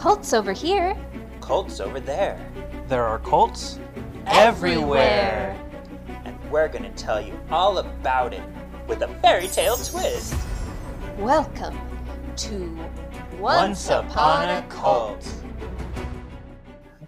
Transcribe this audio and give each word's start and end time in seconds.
Cults 0.00 0.32
over 0.32 0.54
here. 0.54 0.96
Cults 1.42 1.78
over 1.78 2.00
there. 2.00 2.40
There 2.88 3.04
are 3.04 3.18
cults 3.18 3.78
Everywhere. 4.24 5.54
And 6.24 6.38
we're 6.50 6.68
gonna 6.68 6.88
tell 6.92 7.20
you 7.20 7.38
all 7.50 7.76
about 7.76 8.32
it 8.32 8.40
with 8.88 9.02
a 9.02 9.08
fairy 9.20 9.46
tale 9.48 9.76
twist. 9.76 10.34
Welcome 11.18 11.78
to 12.36 12.78
Once 13.38 13.90
Upon 13.90 14.48
a 14.48 14.62
Cult. 14.70 15.30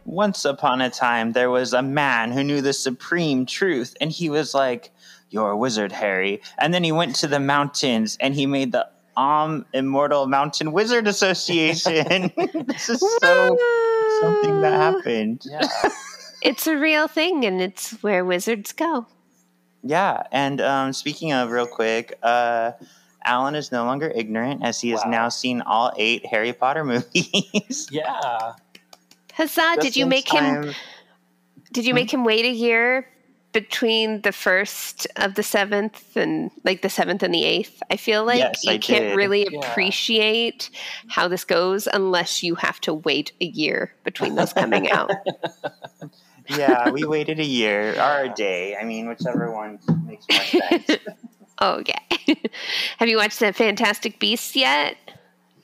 Once 0.04 0.45
upon 0.45 0.82
a 0.82 0.90
time, 0.90 1.32
there 1.32 1.48
was 1.48 1.72
a 1.72 1.80
man 1.80 2.30
who 2.30 2.45
knew 2.45 2.61
the 2.61 2.74
supreme 2.74 3.46
truth, 3.46 3.96
and 4.02 4.12
he 4.12 4.29
was 4.29 4.52
like, 4.52 4.90
You're 5.30 5.52
a 5.52 5.56
wizard, 5.56 5.93
Harry. 5.93 6.43
And 6.59 6.74
then 6.74 6.84
he 6.84 6.93
went 6.93 7.16
to 7.16 7.27
the 7.27 7.40
mountains 7.40 8.18
and 8.20 8.34
he 8.34 8.45
made 8.45 8.72
the 8.72 8.86
Om 9.16 9.66
Immortal 9.74 10.26
Mountain 10.26 10.72
Wizard 10.72 11.06
Association. 11.08 12.30
this 12.66 12.88
is 12.88 13.00
so 13.20 13.58
something 14.20 14.61
that 14.62 14.72
happened. 14.72 15.43
Yeah. 15.44 15.68
It's 16.43 16.66
a 16.66 16.76
real 16.76 17.07
thing, 17.08 17.44
and 17.44 17.61
it's 17.61 17.93
where 18.03 18.25
wizards 18.25 18.72
go. 18.72 19.06
Yeah, 19.84 20.22
and 20.32 20.61
um, 20.61 20.93
speaking 20.93 21.32
of, 21.32 21.50
real 21.50 21.67
quick, 21.67 22.18
uh, 22.22 22.72
Allan 23.25 23.54
is 23.54 23.70
no 23.70 23.84
longer 23.84 24.11
ignorant 24.14 24.64
as 24.64 24.80
he 24.80 24.90
has 24.90 25.03
Wow. 25.04 25.11
now 25.11 25.29
seen 25.29 25.61
all 25.61 25.92
eight 25.96 26.26
Harry 26.26 26.53
Potter 26.53 26.84
movies. 26.92 27.89
yeah. 27.90 28.53
Huzzah! 29.34 29.61
Just 29.76 29.81
did 29.81 29.96
you 29.96 30.04
in 30.04 30.08
make 30.08 30.29
him? 30.31 30.72
Did 31.72 31.86
you 31.86 31.94
make 31.94 32.12
him 32.12 32.25
wait 32.25 32.44
a 32.44 32.50
year 32.50 33.06
between 33.52 34.22
the 34.22 34.33
first 34.33 35.06
of 35.16 35.34
the 35.34 35.42
seventh 35.42 36.16
and 36.16 36.50
like 36.64 36.83
the 36.83 36.88
seventh 36.91 37.22
and 37.22 37.33
the 37.34 37.44
eighth? 37.44 37.83
I 37.91 37.97
feel 37.97 38.25
like 38.25 38.38
Yes, 38.38 38.64
you 38.64 38.72
I 38.72 38.78
can't 38.78 39.05
did. 39.05 39.16
really 39.16 39.47
Yeah. 39.50 39.61
appreciate 39.70 40.70
how 41.08 41.28
this 41.28 41.44
goes 41.44 41.86
unless 41.92 42.42
you 42.42 42.55
have 42.56 42.80
to 42.83 42.94
wait 42.94 43.33
a 43.41 43.44
year 43.47 43.94
between 44.05 44.34
those 44.34 44.52
coming 44.52 44.91
out. 44.91 45.11
Yeah, 46.48 46.91
we 46.91 47.05
waited 47.05 47.39
a 47.39 47.44
year 47.44 47.94
or 48.00 48.25
a 48.25 48.28
day. 48.34 48.77
I 48.77 48.83
mean, 48.83 49.09
whichever 49.09 49.53
one 49.53 49.78
makes 50.06 50.27
more 50.28 50.41
sense. 50.41 50.91
Oh, 51.59 51.75
okay. 51.75 51.94
have 52.98 53.09
you 53.09 53.16
watched 53.16 53.39
the 53.39 53.53
Fantastic 53.53 54.19
Beasts 54.19 54.56
yet? 54.56 54.97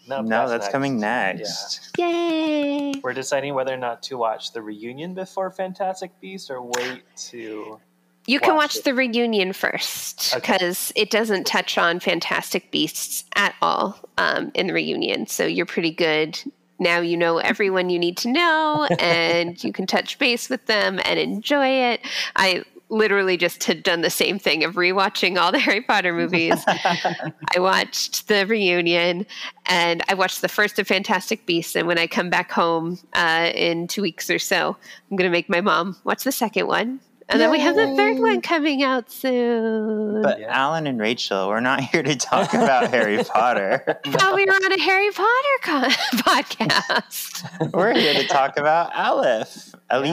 No, 0.09 0.23
no, 0.23 0.49
that's 0.49 0.69
coming 0.69 0.99
next. 0.99 1.91
Yay! 1.99 2.95
We're 3.03 3.13
deciding 3.13 3.55
whether 3.55 3.75
or 3.75 3.77
not 3.79 4.03
to 4.05 4.17
watch 4.17 4.53
the 4.53 4.63
reunion 4.63 5.15
before 5.15 5.51
Fantastic 5.51 6.19
Beasts 6.21 6.51
or 6.51 6.63
wait 6.63 7.03
to. 7.29 7.79
You 8.27 8.41
can 8.41 8.57
watch 8.57 8.65
watch 8.75 8.77
it. 8.77 8.85
the 8.85 8.95
reunion 8.95 9.53
first 9.55 10.35
Okay. 10.37 10.53
because 10.53 10.93
it 10.97 11.11
doesn't 11.11 11.47
touch 11.47 11.79
on 11.79 11.99
Fantastic 12.01 12.71
Beasts 12.71 13.25
at 13.37 13.55
all 13.63 13.99
um, 14.19 14.51
in 14.55 14.67
the 14.67 14.75
reunion. 14.75 15.27
So 15.27 15.47
you're 15.47 15.65
pretty 15.67 15.93
good. 15.93 16.39
Now 16.79 17.01
you 17.01 17.17
know 17.17 17.39
everyone 17.39 17.89
you 17.91 17.99
need 17.99 18.17
to 18.19 18.29
know 18.31 18.87
and 19.01 19.63
you 19.65 19.73
can 19.73 19.87
touch 19.87 20.19
base 20.19 20.49
with 20.51 20.65
them 20.67 21.01
and 21.05 21.19
enjoy 21.19 21.67
it. 21.69 22.01
I 22.37 22.65
literally 22.91 23.37
just 23.37 23.65
had 23.65 23.83
done 23.83 24.01
the 24.01 24.11
same 24.11 24.39
thing 24.39 24.65
of 24.65 24.75
rewatching 24.75 25.39
all 25.39 25.53
the 25.53 25.59
Harry 25.67 25.81
Potter 25.83 26.13
movies. 26.13 26.55
I 26.67 27.59
watched 27.59 28.29
the 28.29 28.47
reunion 28.47 29.27
and 29.67 30.03
I 30.09 30.15
watched 30.15 30.41
the 30.41 30.49
first 30.49 30.79
of 30.79 30.87
Fantastic 30.89 31.45
Beasts. 31.47 31.77
And 31.77 31.87
when 31.87 31.99
I 31.99 32.07
come 32.07 32.31
back 32.31 32.51
home 32.51 32.99
uh, 33.15 33.51
in 33.55 33.89
two 33.89 34.03
weeks 34.03 34.31
or 34.31 34.39
so, 34.39 34.77
I'm 35.11 35.17
going 35.17 35.29
to 35.29 35.33
make 35.33 35.49
my 35.49 35.61
mom 35.61 35.97
watch 36.05 36.25
the 36.25 36.33
second 36.33 36.67
one. 36.67 37.01
And 37.31 37.39
then 37.43 37.51
we 37.51 37.61
have 37.61 37.77
the 37.77 37.95
third 37.95 38.19
one 38.21 38.41
coming 38.41 38.83
out 38.83 39.11
soon. 39.11 40.23
But 40.23 40.41
Yeah. 40.41 40.47
Allan 40.49 40.87
and 40.87 40.99
Rachael, 40.99 41.49
we're 41.49 41.61
not 41.61 41.83
here 41.83 42.03
to 42.03 42.17
talk 42.17 42.55
about 42.55 42.89
Harry 42.91 43.23
Potter. 43.25 43.85
Thought 44.07 44.35
we 44.35 44.47
were 44.47 44.53
on 44.53 44.73
a 44.73 44.81
Harry 44.81 45.11
Potter 45.11 45.59
con- 45.61 45.91
podcast. 46.25 47.73
We're 47.75 47.93
here 47.93 48.15
to 48.15 48.27
talk 48.27 48.57
about 48.57 48.95
Aleph. 48.97 49.75
Aleph? 49.91 50.07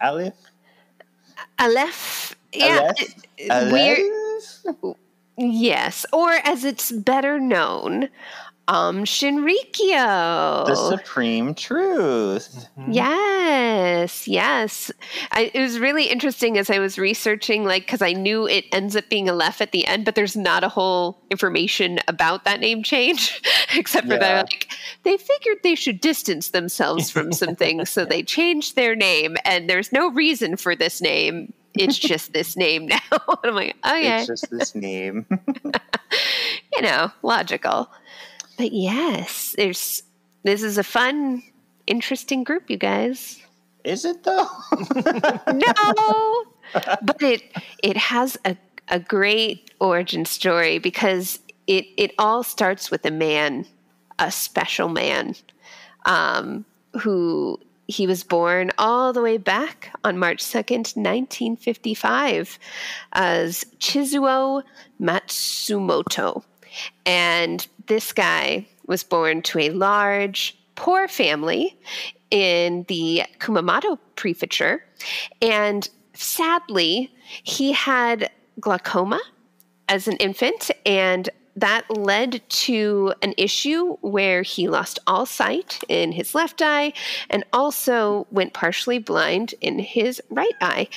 Yeah. 0.00 0.08
Aleph? 0.08 0.34
Aleph. 1.58 2.36
Yeah. 2.52 2.92
Aleph? 3.50 3.98
Aleph? 4.68 4.96
yes. 5.38 6.06
Or 6.12 6.30
as 6.44 6.64
it's 6.64 6.92
better 6.92 7.38
known, 7.40 8.08
um, 8.68 9.04
Shinrikyo. 9.04 10.66
The 10.66 10.74
supreme 10.96 11.54
truth. 11.54 12.66
Mhm. 12.78 12.94
Yes, 12.94 14.26
yes. 14.26 14.90
I, 15.32 15.50
it 15.54 15.60
was 15.60 15.78
really 15.78 16.06
interesting 16.06 16.58
as 16.58 16.68
I 16.70 16.78
was 16.78 16.98
researching, 16.98 17.64
like, 17.64 17.86
because 17.86 18.02
I 18.02 18.12
knew 18.12 18.46
it 18.48 18.64
ends 18.72 18.96
up 18.96 19.08
being 19.08 19.28
Aleph 19.30 19.60
at 19.60 19.72
the 19.72 19.86
end, 19.86 20.04
but 20.04 20.14
there's 20.14 20.36
not 20.36 20.64
a 20.64 20.68
whole 20.68 21.18
information 21.30 21.98
about 22.08 22.44
that 22.44 22.58
name 22.60 22.82
change, 22.82 23.40
except 23.76 24.06
for 24.06 24.14
Yeah. 24.14 24.18
that, 24.20 24.46
like, 24.46 24.68
they 25.04 25.16
figured 25.16 25.58
they 25.62 25.74
should 25.76 26.00
distance 26.00 26.48
themselves 26.50 27.10
from 27.10 27.32
some 27.32 27.54
things, 27.64 27.88
so 27.90 28.04
they 28.04 28.22
changed 28.22 28.74
their 28.76 28.96
name, 28.96 29.36
and 29.44 29.70
there's 29.70 29.92
no 29.92 30.10
reason 30.10 30.56
for 30.56 30.74
this 30.74 31.00
name. 31.00 31.52
It's 31.78 31.98
just 31.98 32.32
this 32.32 32.56
name 32.56 32.86
now. 32.86 32.98
and 33.12 33.20
I'm 33.44 33.54
like, 33.54 33.76
okay, 33.86 34.16
It's 34.18 34.26
just 34.26 34.50
this 34.50 34.74
name. 34.74 35.26
you 36.72 36.82
know, 36.82 37.10
logical. 37.22 37.90
But 38.56 38.72
yes, 38.72 39.54
there's 39.56 40.02
this 40.42 40.62
is 40.62 40.78
a 40.78 40.84
fun, 40.84 41.42
interesting 41.86 42.44
group, 42.44 42.70
you 42.70 42.76
guys. 42.76 43.40
Is 43.84 44.04
it 44.04 44.24
though? 44.24 44.48
no 45.52 46.44
but 47.02 47.22
it 47.22 47.42
it 47.82 47.96
has 47.96 48.36
a, 48.44 48.56
a 48.88 48.98
great 48.98 49.70
origin 49.80 50.24
story 50.24 50.78
because 50.78 51.40
it 51.66 51.86
it 51.96 52.12
all 52.18 52.42
starts 52.42 52.90
with 52.90 53.04
a 53.04 53.10
man 53.10 53.66
a 54.18 54.30
special 54.30 54.88
man 54.88 55.34
um, 56.06 56.64
who 57.00 57.58
he 57.88 58.06
was 58.06 58.24
born 58.24 58.72
all 58.78 59.12
the 59.12 59.22
way 59.22 59.36
back 59.36 59.92
on 60.02 60.18
March 60.18 60.42
2nd, 60.42 60.96
1955, 60.96 62.58
as 63.12 63.64
Chizuo 63.78 64.62
Matsumoto. 65.00 66.42
And 67.04 67.66
this 67.86 68.12
guy 68.12 68.66
was 68.86 69.02
born 69.02 69.42
to 69.42 69.58
a 69.58 69.70
large, 69.70 70.56
poor 70.74 71.08
family 71.08 71.78
in 72.30 72.84
the 72.88 73.24
Kumamoto 73.38 73.98
prefecture. 74.16 74.84
And 75.40 75.88
sadly, 76.14 77.12
he 77.42 77.72
had 77.72 78.30
glaucoma 78.60 79.20
as 79.88 80.08
an 80.08 80.16
infant, 80.16 80.70
and 80.84 81.28
that 81.56 81.84
led 81.90 82.42
to 82.48 83.14
an 83.22 83.34
issue 83.36 83.96
where 84.02 84.42
he 84.42 84.68
lost 84.68 84.98
all 85.06 85.24
sight 85.24 85.82
in 85.88 86.12
his 86.12 86.34
left 86.34 86.60
eye 86.62 86.92
and 87.30 87.44
also 87.52 88.26
went 88.30 88.52
partially 88.52 88.98
blind 88.98 89.54
in 89.60 89.78
his 89.78 90.20
right 90.30 90.54
eye. 90.60 90.88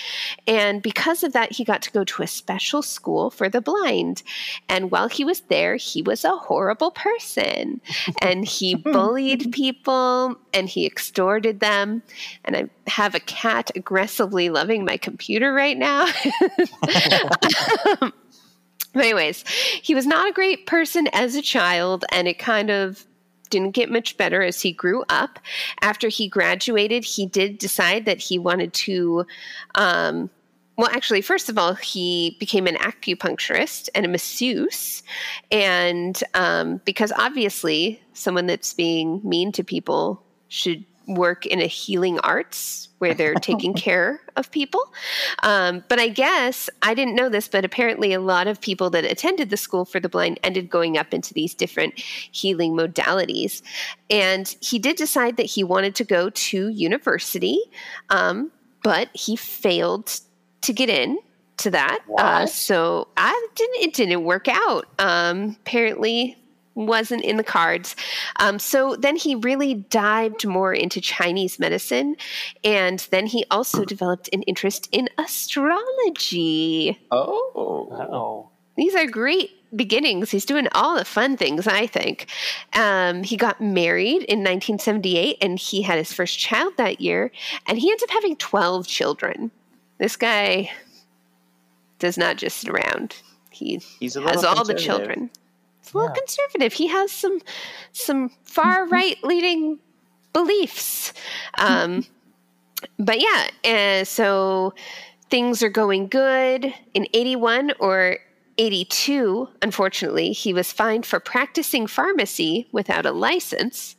And 0.45 0.81
because 0.81 1.23
of 1.23 1.33
that, 1.33 1.53
he 1.53 1.63
got 1.63 1.81
to 1.83 1.91
go 1.91 2.03
to 2.03 2.23
a 2.23 2.27
special 2.27 2.81
school 2.81 3.29
for 3.29 3.47
the 3.49 3.61
blind. 3.61 4.21
And 4.67 4.91
while 4.91 5.07
he 5.07 5.23
was 5.23 5.41
there, 5.41 5.77
he 5.77 6.01
was 6.01 6.25
a 6.25 6.35
horrible 6.35 6.91
person 6.91 7.79
and 8.21 8.45
he 8.45 8.75
bullied 8.75 9.51
people 9.51 10.35
and 10.53 10.67
he 10.67 10.85
extorted 10.85 11.61
them. 11.61 12.03
And 12.43 12.55
I 12.57 12.69
have 12.87 13.15
a 13.15 13.19
cat 13.21 13.71
aggressively 13.75 14.49
loving 14.49 14.83
my 14.83 14.97
computer 14.97 15.53
right 15.53 15.77
now. 15.77 16.07
Um, 18.01 18.13
Anyways, 18.95 19.47
he 19.47 19.93
was 19.93 20.05
not 20.05 20.29
a 20.29 20.33
great 20.33 20.65
person 20.65 21.07
as 21.13 21.35
a 21.35 21.41
child, 21.41 22.05
and 22.11 22.27
it 22.27 22.39
kind 22.39 22.69
of 22.69 23.05
didn't 23.49 23.71
get 23.71 23.91
much 23.91 24.17
better 24.17 24.41
as 24.41 24.61
he 24.61 24.71
grew 24.71 25.03
up. 25.09 25.39
After 25.81 26.07
he 26.07 26.27
graduated, 26.27 27.03
he 27.03 27.25
did 27.25 27.57
decide 27.57 28.05
that 28.05 28.19
he 28.19 28.39
wanted 28.39 28.73
to. 28.73 29.25
Um, 29.75 30.29
well, 30.77 30.89
actually, 30.93 31.21
first 31.21 31.49
of 31.49 31.57
all, 31.57 31.73
he 31.73 32.37
became 32.39 32.65
an 32.65 32.75
acupuncturist 32.75 33.89
and 33.93 34.05
a 34.05 34.09
masseuse. 34.09 35.03
And 35.51 36.23
um, 36.33 36.79
because 36.85 37.11
obviously, 37.17 38.01
someone 38.13 38.45
that's 38.45 38.73
being 38.73 39.19
mean 39.23 39.51
to 39.53 39.63
people 39.63 40.23
should 40.47 40.85
work 41.09 41.45
in 41.45 41.61
a 41.61 41.67
healing 41.67 42.19
arts 42.19 42.89
where 42.99 43.13
they're 43.13 43.33
taking 43.41 43.73
care 43.73 44.21
of 44.35 44.51
people. 44.51 44.81
Um, 45.43 45.83
but 45.89 45.99
I 45.99 46.09
guess 46.09 46.69
I 46.81 46.93
didn't 46.93 47.15
know 47.15 47.29
this, 47.29 47.47
but 47.47 47.65
apparently 47.65 48.13
a 48.13 48.19
lot 48.19 48.47
of 48.47 48.61
people 48.61 48.89
that 48.91 49.03
attended 49.03 49.49
the 49.49 49.57
school 49.57 49.85
for 49.85 49.99
the 49.99 50.09
blind 50.09 50.39
ended 50.43 50.69
going 50.69 50.97
up 50.97 51.13
into 51.13 51.33
these 51.33 51.53
different 51.53 51.97
healing 51.97 52.73
modalities. 52.73 53.61
And 54.09 54.55
he 54.61 54.79
did 54.79 54.95
decide 54.95 55.37
that 55.37 55.45
he 55.45 55.63
wanted 55.63 55.95
to 55.95 56.03
go 56.03 56.29
to 56.29 56.69
university, 56.69 57.59
um, 58.09 58.51
but 58.83 59.09
he 59.13 59.35
failed 59.35 60.19
to 60.61 60.73
get 60.73 60.89
in 60.89 61.19
to 61.57 61.71
that. 61.71 61.99
Uh, 62.17 62.45
so 62.45 63.07
I 63.17 63.47
didn't. 63.55 63.83
It 63.83 63.93
didn't 63.93 64.23
work 64.23 64.47
out. 64.47 64.87
Um, 64.97 65.57
apparently, 65.61 66.37
wasn't 66.87 67.23
in 67.23 67.37
the 67.37 67.43
cards. 67.43 67.95
Um, 68.39 68.59
so 68.59 68.95
then 68.95 69.15
he 69.15 69.35
really 69.35 69.73
dived 69.75 70.47
more 70.47 70.73
into 70.73 71.01
Chinese 71.01 71.59
medicine, 71.59 72.15
and 72.63 72.99
then 73.11 73.27
he 73.27 73.45
also 73.51 73.85
developed 73.85 74.29
an 74.33 74.43
interest 74.43 74.87
in 74.91 75.09
astrology. 75.17 76.99
Oh. 77.11 77.87
Oh. 77.91 78.49
These 78.77 78.95
are 78.95 79.05
great 79.07 79.51
beginnings. 79.75 80.31
He's 80.31 80.45
doing 80.45 80.67
all 80.73 80.95
the 80.95 81.05
fun 81.05 81.35
things, 81.37 81.67
I 81.67 81.85
think. 81.85 82.27
Um, 82.73 83.23
he 83.23 83.35
got 83.35 83.59
married 83.61 84.23
in 84.23 84.39
1978 84.39 85.37
and 85.41 85.59
he 85.59 85.81
had 85.81 85.97
his 85.97 86.13
first 86.13 86.39
child 86.39 86.73
that 86.77 87.01
year, 87.01 87.31
and 87.67 87.77
he 87.77 87.91
ends 87.91 88.03
up 88.03 88.09
having 88.09 88.35
12 88.37 88.87
children. 88.87 89.51
This 89.97 90.15
guy 90.15 90.71
does 91.99 92.17
not 92.17 92.37
just 92.37 92.57
sit 92.57 92.69
around. 92.69 93.17
He 93.51 93.81
He's 93.99 94.15
has 94.15 94.45
all 94.45 94.63
the 94.63 94.73
conservative. 94.73 94.79
children. 94.79 95.29
It's 95.89 95.95
a 95.95 95.97
little 95.97 96.13
Yeah. 96.15 96.19
conservative. 96.19 96.73
He 96.73 96.87
has 96.87 97.11
some 97.11 97.39
some 97.91 98.29
far 98.43 98.85
right 98.85 99.17
leading 99.23 99.79
beliefs. 100.33 101.13
Um, 101.57 102.05
but 102.99 103.19
yeah, 103.19 103.49
uh, 103.65 104.03
so 104.03 104.73
things 105.31 105.63
are 105.63 105.69
going 105.69 106.07
good. 106.07 106.73
In 106.93 107.07
81 107.13 107.73
or 107.79 108.19
82, 108.57 109.47
unfortunately, 109.61 110.31
he 110.31 110.53
was 110.53 110.71
fined 110.71 111.05
for 111.05 111.19
practicing 111.19 111.87
pharmacy 111.87 112.67
without 112.71 113.05
a 113.05 113.11
license, 113.11 113.95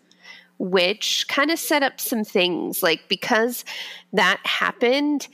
which 0.58 1.26
kind 1.28 1.50
of 1.50 1.58
set 1.58 1.82
up 1.82 2.00
some 2.00 2.25
things. 2.25 2.82
Like, 2.82 3.08
because 3.08 3.64
that 4.12 4.40
happened, 4.44 5.26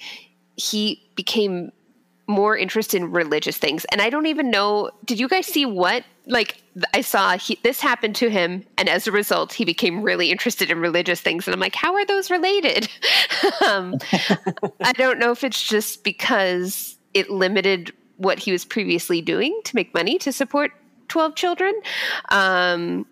he 0.57 1.03
became 1.15 1.71
more 2.27 2.57
interested 2.57 3.01
in 3.03 3.13
religious 3.13 3.59
things. 3.59 3.85
And 3.93 4.01
I 4.01 4.11
don't 4.11 4.27
even 4.27 4.51
know, 4.51 4.91
did 5.05 5.21
you 5.21 5.29
guys 5.29 5.47
see 5.47 5.67
what? 5.67 6.05
Like, 6.27 6.63
I 6.93 7.01
saw 7.03 7.39
he, 7.39 7.59
this 7.63 7.81
happened 7.81 8.17
to 8.17 8.29
him, 8.29 8.65
and 8.77 8.89
as 8.89 9.07
a 9.07 9.13
result, 9.13 9.53
he 9.53 9.65
became 9.65 10.03
really 10.03 10.31
interested 10.31 10.71
in 10.71 10.81
religious 10.81 11.21
things. 11.21 11.47
And 11.47 11.55
I'm 11.55 11.61
like, 11.61 11.75
how 11.75 11.95
are 11.95 12.05
those 12.05 12.31
related? 12.31 12.89
um, 13.67 13.97
I 14.83 14.93
don't 14.93 15.19
know 15.19 15.31
if 15.31 15.45
it's 15.45 15.63
just 15.63 16.03
because 16.05 16.97
it 17.15 17.31
limited 17.31 17.93
what 18.17 18.39
he 18.39 18.53
was 18.53 18.65
previously 18.65 19.21
doing 19.21 19.59
to 19.65 19.77
make 19.77 19.95
money 19.95 20.19
to 20.19 20.33
support 20.33 20.73
12 21.09 21.35
children. 21.35 21.75
Um, 22.31 23.07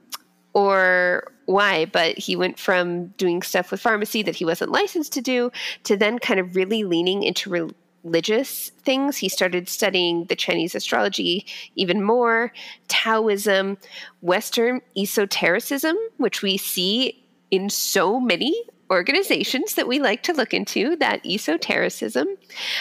or 0.54 1.32
why, 1.46 1.84
but 1.84 2.16
he 2.16 2.36
went 2.36 2.58
from 2.58 3.08
doing 3.18 3.42
stuff 3.42 3.70
with 3.70 3.80
pharmacy 3.80 4.22
that 4.22 4.36
he 4.36 4.44
wasn't 4.44 4.70
licensed 4.70 5.12
to 5.12 5.20
do 5.20 5.50
to 5.82 5.96
then 5.96 6.18
kind 6.18 6.40
of 6.40 6.56
really 6.56 6.84
leaning 6.84 7.22
into 7.22 7.50
re- 7.50 7.70
religious 8.04 8.70
things. 8.84 9.16
He 9.16 9.28
started 9.28 9.68
studying 9.68 10.26
the 10.26 10.36
Chinese 10.36 10.74
astrology 10.74 11.46
even 11.74 12.02
more, 12.02 12.52
Taoism, 12.88 13.78
Western 14.20 14.82
esotericism, 14.96 15.96
which 16.18 16.42
we 16.42 16.56
see 16.56 17.24
in 17.50 17.70
so 17.70 18.20
many 18.20 18.54
organizations 18.90 19.74
that 19.74 19.88
we 19.88 19.98
like 19.98 20.22
to 20.24 20.32
look 20.32 20.52
into, 20.52 20.96
that 20.96 21.24
esotericism. 21.26 22.28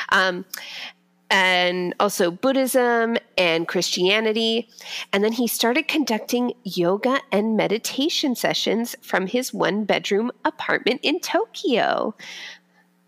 Um, 0.10 0.46
and 1.30 1.96
also 2.00 2.30
Buddhism 2.30 3.18
and 3.40 3.68
Christianity. 3.68 4.70
And 5.12 5.24
then 5.24 5.31
he 5.31 5.48
started 5.48 5.88
conducting 5.88 6.54
yoga 6.64 7.22
and 7.31 7.58
meditation 7.58 8.36
sessions 8.36 8.96
from 9.02 9.25
his 9.25 9.52
one 9.52 9.86
bedroom 9.86 10.31
apartment 10.46 11.00
in 11.02 11.20
Tokyo, 11.20 12.14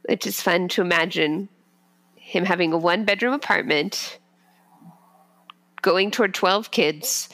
which 0.09 0.25
is 0.25 0.41
fun 0.41 0.69
to 0.69 0.81
imagine 0.81 1.49
him 2.25 2.43
having 2.43 2.73
a 2.73 2.77
one 2.77 3.05
bedroom 3.05 3.33
apartment, 3.33 4.17
going 5.83 6.09
toward 6.09 6.33
12 6.33 6.71
kids, 6.71 7.29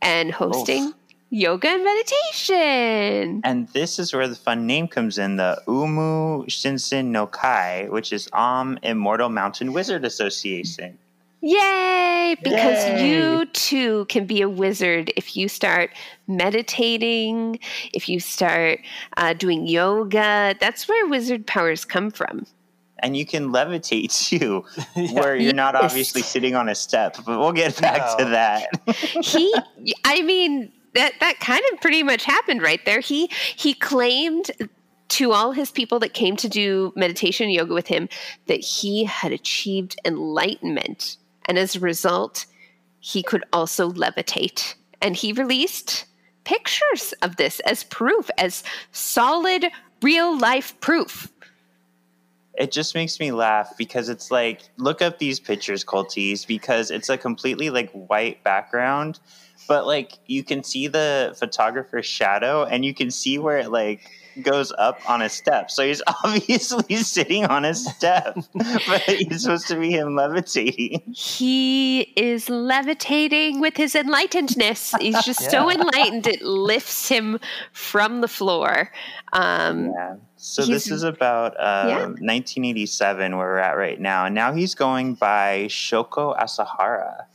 and 0.00 0.32
hosting 0.32 0.94
yoga 1.28 1.68
and 1.68 1.84
meditation. 1.84 3.42
And 3.44 3.68
this 3.68 3.98
is 3.98 4.14
where 4.14 4.26
the 4.26 4.34
fun 4.34 4.66
name 4.66 4.88
comes 4.88 5.18
in 5.18 5.36
the 5.36 5.62
Aum 5.68 6.46
Shinsen 6.48 7.06
no 7.06 7.26
Kai, 7.26 7.88
which 7.90 8.10
is 8.10 8.28
Om 8.32 8.78
Immortal 8.82 9.28
Mountain 9.28 9.74
Wizard 9.74 10.04
Association. 10.06 10.98
Yay! 11.42 12.34
Because 12.42 12.86
Yay. 12.86 13.10
you 13.10 13.46
too 13.46 14.06
can 14.06 14.24
be 14.24 14.40
a 14.40 14.48
wizard 14.48 15.12
if 15.14 15.36
you 15.36 15.46
start 15.46 15.90
meditating, 16.26 17.58
if 17.92 18.08
you 18.08 18.18
start 18.18 18.80
uh, 19.18 19.34
doing 19.34 19.66
yoga. 19.66 20.54
That's 20.58 20.88
where 20.88 21.06
wizard 21.06 21.46
powers 21.46 21.84
come 21.84 22.10
from. 22.10 22.46
And 23.02 23.16
you 23.16 23.26
can 23.26 23.50
levitate 23.50 24.12
too, 24.28 24.64
where 25.12 25.36
you're 25.36 25.52
not 25.52 25.74
obviously 25.74 26.22
sitting 26.22 26.54
on 26.54 26.68
a 26.68 26.74
step, 26.74 27.16
but 27.26 27.38
we'll 27.38 27.52
get 27.52 27.80
back 27.80 28.18
to 28.18 28.24
that. 28.26 28.68
He, 29.22 29.54
I 30.04 30.22
mean, 30.22 30.72
that 30.94 31.14
that 31.20 31.40
kind 31.40 31.62
of 31.72 31.80
pretty 31.80 32.02
much 32.02 32.24
happened 32.24 32.62
right 32.62 32.84
there. 32.84 33.00
He 33.00 33.30
he 33.56 33.74
claimed 33.74 34.50
to 35.08 35.32
all 35.32 35.52
his 35.52 35.70
people 35.70 35.98
that 36.00 36.14
came 36.14 36.36
to 36.36 36.48
do 36.48 36.92
meditation 36.96 37.44
and 37.44 37.52
yoga 37.52 37.74
with 37.74 37.86
him 37.86 38.08
that 38.46 38.60
he 38.60 39.04
had 39.04 39.32
achieved 39.32 39.98
enlightenment, 40.04 41.16
and 41.46 41.58
as 41.58 41.76
a 41.76 41.80
result, 41.80 42.46
he 43.00 43.22
could 43.22 43.44
also 43.52 43.90
levitate. 43.90 44.74
And 45.00 45.16
he 45.16 45.32
released 45.32 46.06
pictures 46.44 47.12
of 47.22 47.36
this 47.36 47.60
as 47.60 47.84
proof, 47.84 48.30
as 48.38 48.62
solid 48.92 49.66
real 50.02 50.36
life 50.36 50.78
proof. 50.80 51.31
It 52.62 52.70
just 52.70 52.94
makes 52.94 53.18
me 53.18 53.32
laugh 53.32 53.76
because 53.76 54.08
it's 54.08 54.30
like 54.30 54.62
look 54.76 55.02
up 55.02 55.18
these 55.18 55.40
pictures 55.40 55.84
culties 55.84 56.46
because 56.46 56.92
it's 56.92 57.08
a 57.08 57.18
completely 57.18 57.70
like 57.70 57.90
white 57.90 58.42
background 58.44 59.18
but 59.66 59.84
like 59.84 60.12
you 60.26 60.44
can 60.44 60.62
see 60.62 60.86
the 60.86 61.34
photographer's 61.38 62.06
shadow 62.06 62.64
and 62.64 62.84
you 62.84 62.94
can 62.94 63.10
see 63.10 63.36
where 63.36 63.58
it 63.58 63.72
like 63.72 64.08
goes 64.42 64.72
up 64.78 64.98
on 65.10 65.22
a 65.22 65.28
step 65.28 65.72
so 65.72 65.84
he's 65.84 66.00
obviously 66.24 66.94
sitting 66.96 67.44
on 67.46 67.64
a 67.64 67.74
step 67.74 68.36
but 68.54 69.02
he's 69.02 69.42
supposed 69.42 69.66
to 69.66 69.74
be 69.74 69.90
him 69.90 70.14
levitating 70.14 71.02
He 71.12 72.12
is 72.16 72.48
levitating 72.48 73.60
with 73.60 73.76
his 73.76 73.94
enlightenedness. 73.94 74.98
He's 75.00 75.22
just 75.24 75.50
so 75.50 75.68
enlightened 75.76 76.26
it 76.26 76.42
lifts 76.42 77.08
him 77.08 77.38
from 77.72 78.20
the 78.20 78.28
floor. 78.28 78.90
Um, 79.32 79.86
yeah 79.86 80.14
so 80.44 80.64
He's- 80.64 80.74
this 80.86 80.90
is 80.90 81.04
about 81.04 81.52
um, 81.52 81.88
Yeah. 81.88 81.96
1987 82.18 83.36
where 83.36 83.46
we're 83.46 83.58
at 83.58 83.76
right 83.76 84.00
now 84.00 84.26
and 84.26 84.34
now 84.34 84.52
he's 84.52 84.74
going 84.74 85.14
by 85.14 85.66
shoko 85.68 86.36
asahara 86.38 87.26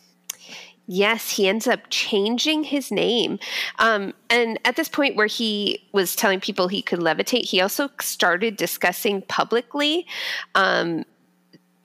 Yes, 0.89 1.31
he 1.31 1.49
ends 1.49 1.67
up 1.67 1.81
changing 1.89 2.63
his 2.63 2.91
name. 2.91 3.39
Um, 3.77 4.13
and 4.29 4.57
at 4.63 4.77
this 4.77 4.87
point 4.87 5.17
where 5.17 5.27
he 5.27 5.83
was 5.91 6.15
telling 6.15 6.39
people 6.39 6.69
he 6.69 6.81
could 6.81 6.99
levitate, 6.99 7.43
he 7.43 7.59
also 7.59 7.89
started 7.99 8.55
discussing 8.55 9.21
publicly 9.23 10.07
um, 10.55 11.03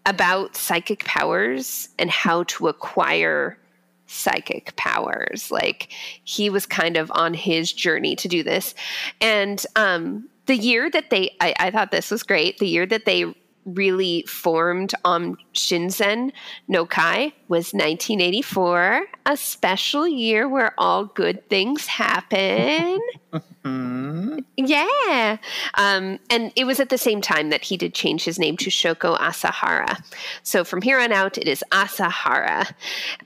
about 0.06 0.54
psychic 0.54 1.04
powers 1.04 1.88
and 1.98 2.10
how 2.10 2.44
to 2.44 2.68
acquire 2.68 3.58
psychic 4.06 4.76
powers. 4.76 5.50
Like 5.50 5.88
he 6.22 6.48
was 6.48 6.64
kind 6.64 6.96
of 6.96 7.10
on 7.12 7.34
his 7.34 7.72
journey 7.72 8.14
to 8.14 8.28
do 8.28 8.44
this. 8.44 8.72
And 9.20 9.66
um, 9.74 10.28
the 10.46 10.56
year 10.56 10.90
that 10.90 11.10
they, 11.10 11.36
I, 11.40 11.54
I 11.58 11.70
thought 11.70 11.90
this 11.90 12.10
was 12.10 12.22
great, 12.22 12.58
the 12.58 12.68
year 12.68 12.86
that 12.86 13.04
they 13.04 13.32
really 13.64 14.24
formed 14.26 14.92
um 15.04 15.36
Shinzen 15.54 16.32
no 16.68 16.86
Kai 16.86 17.32
was 17.48 17.72
1984, 17.72 19.06
a 19.26 19.36
special 19.36 20.08
year 20.08 20.48
where 20.48 20.74
all 20.78 21.04
good 21.04 21.48
things 21.48 21.86
happen. 21.86 22.98
hmm. 23.62 24.38
yeah. 24.56 25.36
Um, 25.74 26.18
and 26.30 26.52
it 26.56 26.64
was 26.64 26.80
at 26.80 26.88
the 26.88 26.98
same 26.98 27.20
time 27.20 27.50
that 27.50 27.62
he 27.62 27.76
did 27.76 27.94
change 27.94 28.24
his 28.24 28.38
name 28.38 28.56
to 28.58 28.70
Shoko 28.70 29.18
Asahara. 29.18 30.02
So 30.42 30.64
from 30.64 30.82
here 30.82 30.98
on 30.98 31.12
out, 31.12 31.38
it 31.38 31.46
is 31.46 31.62
Asahara. 31.70 32.72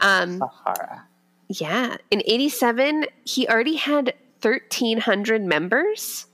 Um, 0.00 0.38
Sahara. 0.38 1.04
yeah. 1.48 1.96
In 2.10 2.22
87, 2.26 3.06
he 3.24 3.48
already 3.48 3.76
had 3.76 4.14
1,300 4.42 5.42
members, 5.42 6.26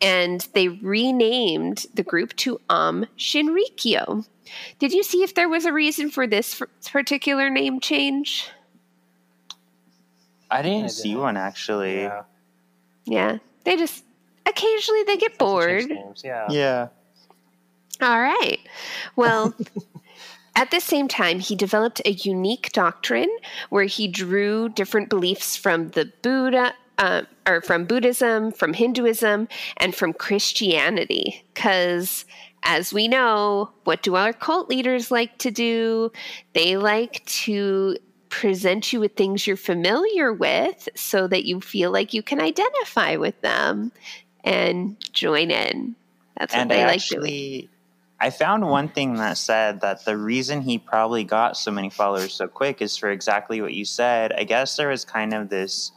and 0.00 0.46
they 0.54 0.68
renamed 0.68 1.86
the 1.94 2.02
group 2.02 2.34
to 2.36 2.60
Aum 2.68 3.06
Shinrikyo. 3.16 4.26
Did 4.78 4.92
you 4.92 5.02
see 5.02 5.22
if 5.22 5.34
there 5.34 5.48
was 5.48 5.64
a 5.64 5.72
reason 5.72 6.10
for 6.10 6.26
this 6.26 6.60
particular 6.90 7.50
name 7.50 7.80
change? 7.80 8.48
I 10.50 10.62
didn't 10.62 10.84
I 10.84 10.88
see 10.88 11.08
didn't. 11.10 11.20
one 11.22 11.36
actually. 11.36 12.02
Yeah. 12.02 12.22
Yeah. 13.06 13.38
They 13.64 13.76
just 13.76 14.04
occasionally 14.46 15.02
they 15.04 15.16
get 15.16 15.38
bored. 15.38 15.88
names, 15.88 16.22
Yeah. 16.24 16.46
Yeah. 16.50 16.88
All 18.00 18.20
right. 18.20 18.58
Well, 19.16 19.54
at 20.56 20.70
the 20.70 20.80
same 20.80 21.08
time, 21.08 21.38
he 21.38 21.54
developed 21.56 22.02
a 22.04 22.10
unique 22.12 22.70
doctrine 22.72 23.34
where 23.70 23.84
he 23.84 24.08
drew 24.08 24.68
different 24.68 25.08
beliefs 25.08 25.56
from 25.56 25.90
the 25.90 26.12
Buddha. 26.22 26.74
Uh, 26.96 27.22
or 27.46 27.60
from 27.60 27.86
Buddhism, 27.86 28.52
from 28.52 28.72
Hinduism, 28.72 29.48
and 29.78 29.94
from 29.94 30.12
Christianity. 30.12 31.44
Because, 31.52 32.24
as 32.62 32.92
we 32.92 33.08
know, 33.08 33.70
what 33.82 34.02
do 34.02 34.14
our 34.14 34.32
cult 34.32 34.68
leaders 34.68 35.10
like 35.10 35.36
to 35.38 35.50
do? 35.50 36.12
They 36.52 36.76
like 36.76 37.24
to 37.24 37.96
present 38.28 38.92
you 38.92 38.98
with 38.98 39.14
things 39.14 39.46
you're 39.46 39.56
familiar 39.56 40.32
with 40.32 40.88
so 40.96 41.28
that 41.28 41.44
you 41.44 41.60
feel 41.60 41.92
like 41.92 42.12
you 42.12 42.22
can 42.22 42.40
identify 42.40 43.14
with 43.14 43.40
them 43.42 43.92
and 44.42 44.96
join 45.12 45.52
in. 45.52 45.94
That's 46.36 46.52
what 46.52 46.62
and 46.62 46.70
they 46.70 46.82
I 46.82 46.86
like 46.86 47.06
doing. 47.06 47.22
actually, 47.22 47.68
I 48.20 48.30
found 48.30 48.68
one 48.68 48.88
thing 48.88 49.14
that 49.14 49.38
said 49.38 49.80
that 49.82 50.04
the 50.04 50.16
reason 50.16 50.62
he 50.62 50.78
probably 50.78 51.24
got 51.24 51.56
so 51.56 51.70
many 51.70 51.90
followers 51.90 52.34
so 52.34 52.48
quick 52.48 52.82
is 52.82 52.96
for 52.96 53.10
exactly 53.10 53.60
what 53.60 53.74
you 53.74 53.84
said. 53.84 54.32
I 54.32 54.44
guess 54.44 54.76
there 54.76 54.88
was 54.88 55.04
kind 55.04 55.32
of 55.32 55.48
this 55.48 55.92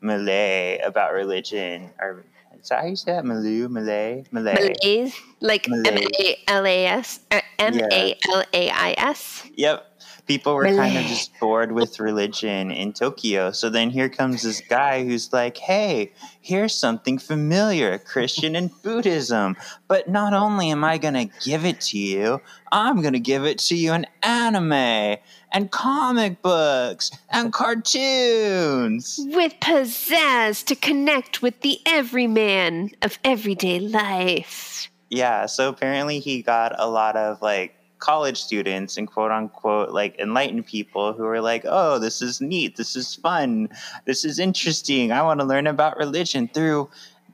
melee 0.00 0.78
about 0.78 1.12
religion, 1.12 1.90
or 2.00 2.24
is 2.60 2.68
that 2.68 2.80
how 2.80 2.86
you 2.86 2.96
say 2.96 3.12
that? 3.12 3.24
Malu? 3.24 3.68
Malay, 3.68 4.24
Malay. 4.30 4.54
Malays, 4.54 5.14
like 5.40 5.68
M 5.68 5.82
Malay. 5.82 6.06
A 6.18 6.36
L 6.48 6.66
A 6.66 6.86
S, 6.86 7.20
uh, 7.30 7.40
M 7.58 7.80
A 7.80 8.14
L 8.28 8.44
A 8.52 8.70
I 8.70 8.94
S. 8.98 9.48
Yep. 9.54 9.86
People 10.26 10.54
were 10.54 10.66
kind 10.66 10.96
of 10.96 11.04
just 11.06 11.32
bored 11.40 11.72
with 11.72 11.98
religion 11.98 12.70
in 12.70 12.92
Tokyo. 12.92 13.50
So 13.50 13.68
then 13.68 13.90
here 13.90 14.08
comes 14.08 14.42
this 14.42 14.60
guy 14.60 15.04
who's 15.04 15.32
like, 15.32 15.56
hey, 15.56 16.12
here's 16.40 16.72
something 16.72 17.18
familiar 17.18 17.98
Christian 17.98 18.54
and 18.54 18.70
Buddhism. 18.82 19.56
But 19.88 20.08
not 20.08 20.32
only 20.32 20.70
am 20.70 20.84
I 20.84 20.98
going 20.98 21.14
to 21.14 21.34
give 21.44 21.64
it 21.64 21.80
to 21.80 21.98
you, 21.98 22.40
I'm 22.70 23.00
going 23.00 23.14
to 23.14 23.18
give 23.18 23.44
it 23.44 23.58
to 23.58 23.74
you 23.74 23.92
in 23.92 24.06
anime 24.22 25.16
and 25.52 25.70
comic 25.70 26.42
books 26.42 27.10
and 27.30 27.52
cartoons. 27.52 29.20
With 29.28 29.54
pizzazz 29.60 30.64
to 30.66 30.74
connect 30.74 31.42
with 31.42 31.60
the 31.60 31.80
everyman 31.86 32.90
of 33.02 33.18
everyday 33.24 33.80
life. 33.80 34.88
Yeah, 35.08 35.46
so 35.46 35.68
apparently 35.68 36.20
he 36.20 36.42
got 36.42 36.78
a 36.78 36.88
lot 36.88 37.16
of 37.16 37.42
like 37.42 37.74
college 37.98 38.40
students 38.40 38.96
and 38.96 39.06
quote 39.06 39.30
unquote 39.30 39.90
like 39.90 40.18
enlightened 40.18 40.66
people 40.66 41.12
who 41.12 41.24
were 41.24 41.40
like, 41.40 41.64
"Oh, 41.66 41.98
this 41.98 42.22
is 42.22 42.40
neat. 42.40 42.76
This 42.76 42.96
is 42.96 43.14
fun. 43.14 43.68
This 44.06 44.24
is 44.24 44.38
interesting. 44.38 45.12
I 45.12 45.22
want 45.22 45.40
to 45.40 45.46
learn 45.46 45.66
about 45.66 45.96
religion 45.96 46.48
through 46.52 46.88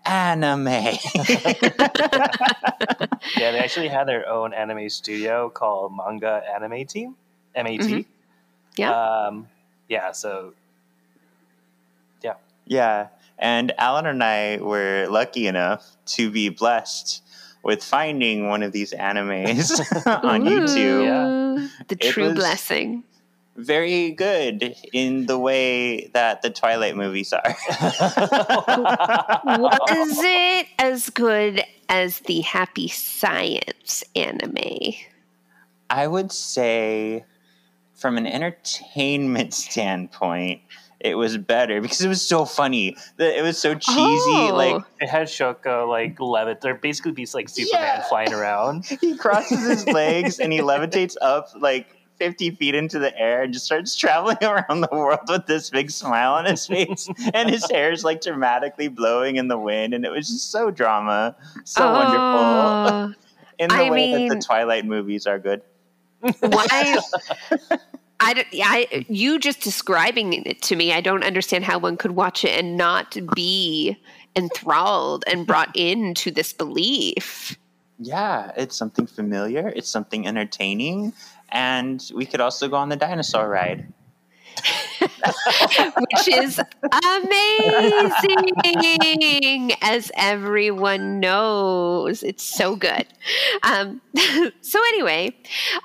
anime." 0.07 0.67
Yeah, 3.37 3.53
they 3.53 3.59
actually 3.59 3.89
had 3.89 4.05
their 4.05 4.29
own 4.29 4.55
anime 4.55 4.89
studio 4.89 5.51
called 5.51 5.93
Manga 5.95 6.43
Anime 6.55 6.87
Team, 6.87 7.17
MAT. 7.57 7.81
Mhm. 7.81 8.05
Yeah. 8.77 8.91
Um, 8.93 9.49
yeah, 9.89 10.13
so 10.13 10.53
yeah, 12.23 12.35
Yeah. 12.67 13.09
and 13.39 13.73
Allan 13.79 14.07
and 14.07 14.23
I 14.23 14.59
were 14.61 15.07
lucky 15.09 15.47
enough 15.47 15.85
to 16.17 16.31
be 16.31 16.49
blessed 16.51 17.23
with 17.63 17.83
finding 17.83 18.49
one 18.49 18.63
of 18.63 18.73
these 18.73 18.93
animes 18.93 19.81
on 20.25 20.43
YouTube. 20.45 21.59
Ooh, 21.59 21.69
The 21.89 21.97
It 22.01 22.11
true 22.13 22.35
blessing. 22.35 23.03
Very 23.57 24.11
good 24.11 24.75
in 24.93 25.25
the 25.27 25.39
way 25.39 26.09
that 26.13 26.43
the 26.43 26.51
Twilight 26.51 26.95
movies 26.95 27.33
are. 27.33 27.43
Was 29.45 30.19
it 30.23 30.67
as 30.79 31.09
good 31.11 31.63
as 31.89 32.19
the 32.21 32.43
Happy 32.43 32.89
Science 32.89 34.05
anime? 34.15 34.93
I 35.89 36.07
would 36.07 36.33
say, 36.33 37.25
from 37.97 38.17
an 38.19 38.27
entertainment 38.27 39.53
standpoint, 39.67 40.61
it 41.01 41.15
was 41.17 41.37
better 41.37 41.81
because 41.81 42.01
it 42.01 42.09
was 42.09 42.23
so 42.23 42.45
funny. 42.45 42.97
The- 43.17 43.39
It 43.39 43.43
was 43.43 43.59
so 43.59 43.75
cheesy. 43.75 43.99
Oh. 43.99 44.53
Like 44.55 44.83
it 45.01 45.09
had 45.09 45.27
Shoko 45.29 45.89
like 45.89 46.19
levit. 46.21 46.61
They're 46.61 46.75
basically 46.75 47.13
be 47.13 47.27
like 47.35 47.49
Superman 47.49 47.81
Yeah. 47.99 48.03
flying 48.09 48.33
around. 48.33 48.87
he 49.01 49.17
crosses 49.17 49.61
his 49.67 49.87
legs 49.87 50.39
and 50.39 50.53
he 50.53 50.61
levitates 50.61 51.17
up 51.21 51.49
like 51.61 51.87
50 52.17 52.53
feet 52.53 52.75
into 52.75 52.99
the 52.99 53.17
air 53.19 53.43
and 53.43 53.53
just 53.53 53.67
starts 53.67 53.95
traveling 53.95 54.39
around 54.43 54.81
the 54.81 54.89
world 54.91 55.21
with 55.29 55.45
this 55.47 55.69
big 55.69 55.91
smile 55.91 56.33
on 56.33 56.47
his 56.47 56.67
face. 56.67 57.09
and 57.35 57.51
his 57.51 57.71
hair 57.71 57.93
is 57.93 58.05
like 58.05 58.23
dramatically 58.23 58.89
blowing 58.89 59.37
in 59.37 59.49
the 59.49 59.59
wind. 59.59 59.93
And 59.93 60.05
it 60.07 60.11
was 60.11 60.29
just 60.29 60.51
so 60.51 60.71
drama, 60.71 61.37
so 61.65 61.93
wonderful. 61.93 62.17
Oh, 62.19 63.13
In 63.59 63.69
the 63.69 63.75
I 63.75 63.91
way 63.91 64.27
that 64.29 64.35
the 64.35 64.41
Twilight 64.41 64.87
movies 64.87 65.27
are 65.27 65.39
good. 65.39 65.61
Why? 66.41 66.99
I, 68.21 68.35
don't- 68.35 68.47
I, 68.55 69.07
you 69.09 69.39
just 69.39 69.61
describing 69.61 70.33
it 70.33 70.63
to 70.63 70.77
me, 70.77 70.93
I 70.93 71.01
don't 71.01 71.23
understand 71.25 71.65
how 71.65 71.79
one 71.79 71.97
could 71.97 72.13
watch 72.13 72.45
it 72.45 72.59
and 72.59 72.77
not 72.77 73.17
be 73.35 73.97
enthralled 74.35 75.25
and 75.27 75.47
brought 75.47 75.71
into 75.77 76.31
this 76.31 76.53
belief. 76.53 77.57
Yeah, 77.99 78.53
it's 78.57 78.77
something 78.77 79.07
familiar. 79.07 79.69
It's 79.69 79.89
something 79.89 80.27
entertaining, 80.27 81.15
and 81.49 82.03
we 82.15 82.27
could 82.27 82.41
also 82.43 82.69
go 82.69 82.77
on 82.77 82.91
the 82.91 82.97
dinosaur 82.97 83.49
ride. 83.49 83.91
which 85.99 86.29
is 86.29 86.61
amazing, 87.05 88.53
as 89.83 90.11
everyone 90.17 91.21
knows. 91.21 92.23
It's 92.23 92.43
so 92.43 92.77
good. 92.77 93.07
Um, 93.63 94.01
so 94.61 94.79
anyway, 94.89 95.37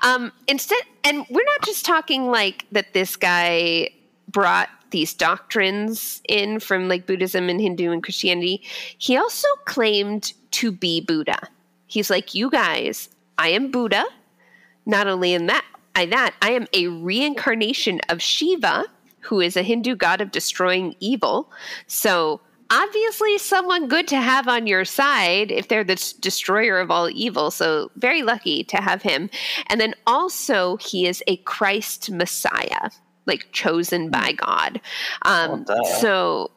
um, 0.02 0.32
instead, 0.46 0.82
and 1.04 1.24
we're 1.30 1.44
not 1.44 1.62
just 1.64 1.84
talking 1.84 2.26
like 2.30 2.66
that. 2.72 2.92
This 2.92 3.16
guy 3.16 3.90
brought 4.28 4.68
these 4.90 5.14
doctrines 5.14 6.22
in 6.28 6.60
from 6.60 6.88
like 6.88 7.06
Buddhism 7.06 7.48
and 7.48 7.60
Hindu 7.60 7.90
and 7.90 8.02
Christianity. 8.02 8.62
He 8.98 9.16
also 9.16 9.48
claimed 9.64 10.32
to 10.52 10.70
be 10.70 11.00
Buddha. 11.00 11.48
He's 11.86 12.10
like, 12.10 12.34
you 12.34 12.50
guys, 12.50 13.08
I 13.38 13.48
am 13.48 13.70
Buddha. 13.70 14.04
Not 14.86 15.06
only 15.06 15.32
in 15.32 15.46
that, 15.46 15.64
I 15.94 16.06
that 16.06 16.34
I 16.42 16.52
am 16.52 16.66
a 16.72 16.88
reincarnation 16.88 18.00
of 18.08 18.22
Shiva, 18.22 18.84
who 19.20 19.40
is 19.40 19.56
a 19.56 19.62
Hindu 19.62 19.96
god 19.96 20.20
of 20.20 20.30
destroying 20.30 20.94
evil. 21.00 21.50
So 21.86 22.40
obviously, 22.70 23.38
someone 23.38 23.88
good 23.88 24.08
to 24.08 24.16
have 24.16 24.48
on 24.48 24.66
your 24.66 24.84
side 24.84 25.50
if 25.50 25.68
they're 25.68 25.84
the 25.84 26.14
destroyer 26.20 26.78
of 26.78 26.90
all 26.90 27.10
evil. 27.10 27.50
So 27.50 27.90
very 27.96 28.22
lucky 28.22 28.64
to 28.64 28.78
have 28.78 29.02
him. 29.02 29.30
And 29.68 29.80
then 29.80 29.94
also, 30.06 30.76
he 30.78 31.06
is 31.06 31.22
a 31.26 31.36
Christ 31.38 32.10
Messiah, 32.10 32.90
like 33.26 33.46
chosen 33.52 34.10
by 34.10 34.32
God. 34.32 34.80
Um, 35.22 35.66
so 36.00 36.50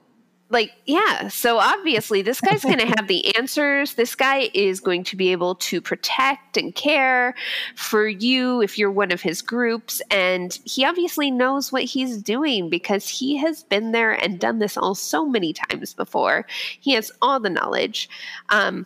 like 0.50 0.72
yeah 0.86 1.28
so 1.28 1.58
obviously 1.58 2.22
this 2.22 2.40
guy's 2.40 2.64
going 2.64 2.78
to 2.86 2.86
have 2.86 3.08
the 3.08 3.36
answers. 3.36 3.96
This 3.96 4.16
guy 4.16 4.50
is 4.54 4.80
going 4.80 5.04
to 5.06 5.16
be 5.16 5.32
able 5.32 5.56
to 5.56 5.82
protect 5.82 6.58
and 6.58 6.74
care 6.74 7.36
for 7.76 8.08
you 8.08 8.62
if 8.62 8.78
you're 8.78 8.92
one 8.92 9.12
of 9.12 9.22
his 9.22 9.42
groups 9.42 10.02
and 10.12 10.58
he 10.66 10.86
obviously 10.86 11.32
knows 11.32 11.72
what 11.72 11.84
he's 11.84 12.22
doing 12.22 12.70
because 12.70 13.08
he 13.08 13.38
has 13.38 13.64
been 13.64 13.92
there 13.92 14.12
and 14.12 14.40
done 14.40 14.60
this 14.60 14.78
all 14.78 14.96
so 14.96 15.26
many 15.26 15.54
times 15.54 15.94
before. 15.94 16.46
He 16.80 16.94
has 16.94 17.12
all 17.22 17.40
the 17.40 17.50
knowledge. 17.50 18.10
Um, 18.50 18.86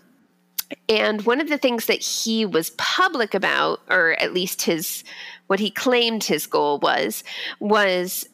and 0.87 1.23
one 1.25 1.41
of 1.41 1.49
the 1.49 1.57
things 1.57 1.87
that 1.87 2.01
he 2.01 2.45
was 2.45 2.71
public 2.71 3.33
about 3.33 3.81
or 3.89 4.11
at 4.19 4.33
least 4.33 4.61
his 4.61 5.03
what 5.47 5.59
he 5.59 5.71
claimed 5.71 6.23
his 6.23 6.45
goal 6.45 6.79
was 6.79 7.23
was 7.59 8.27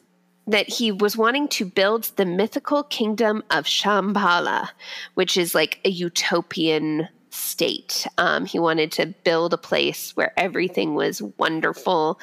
that 0.46 0.68
he 0.68 0.92
was 0.92 1.16
wanting 1.16 1.48
to 1.48 1.64
build 1.64 2.04
the 2.16 2.24
mythical 2.24 2.82
kingdom 2.84 3.42
of 3.50 3.64
Shambhala, 3.64 4.68
which 5.14 5.36
is 5.36 5.54
like 5.54 5.80
a 5.84 5.88
utopian 5.90 7.08
state. 7.30 8.06
Um, 8.16 8.46
he 8.46 8.58
wanted 8.58 8.92
to 8.92 9.06
build 9.24 9.52
a 9.52 9.58
place 9.58 10.16
where 10.16 10.32
everything 10.38 10.94
was 10.94 11.20
wonderful 11.36 12.18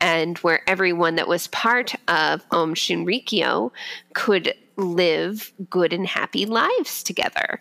and 0.00 0.38
where 0.38 0.68
everyone 0.68 1.16
that 1.16 1.28
was 1.28 1.46
part 1.48 1.94
of 2.08 2.44
Aum 2.50 2.74
Shinrikyo 2.74 3.70
could 4.14 4.54
live 4.76 5.52
good 5.70 5.92
and 5.92 6.06
happy 6.06 6.46
lives 6.46 7.02
together. 7.02 7.60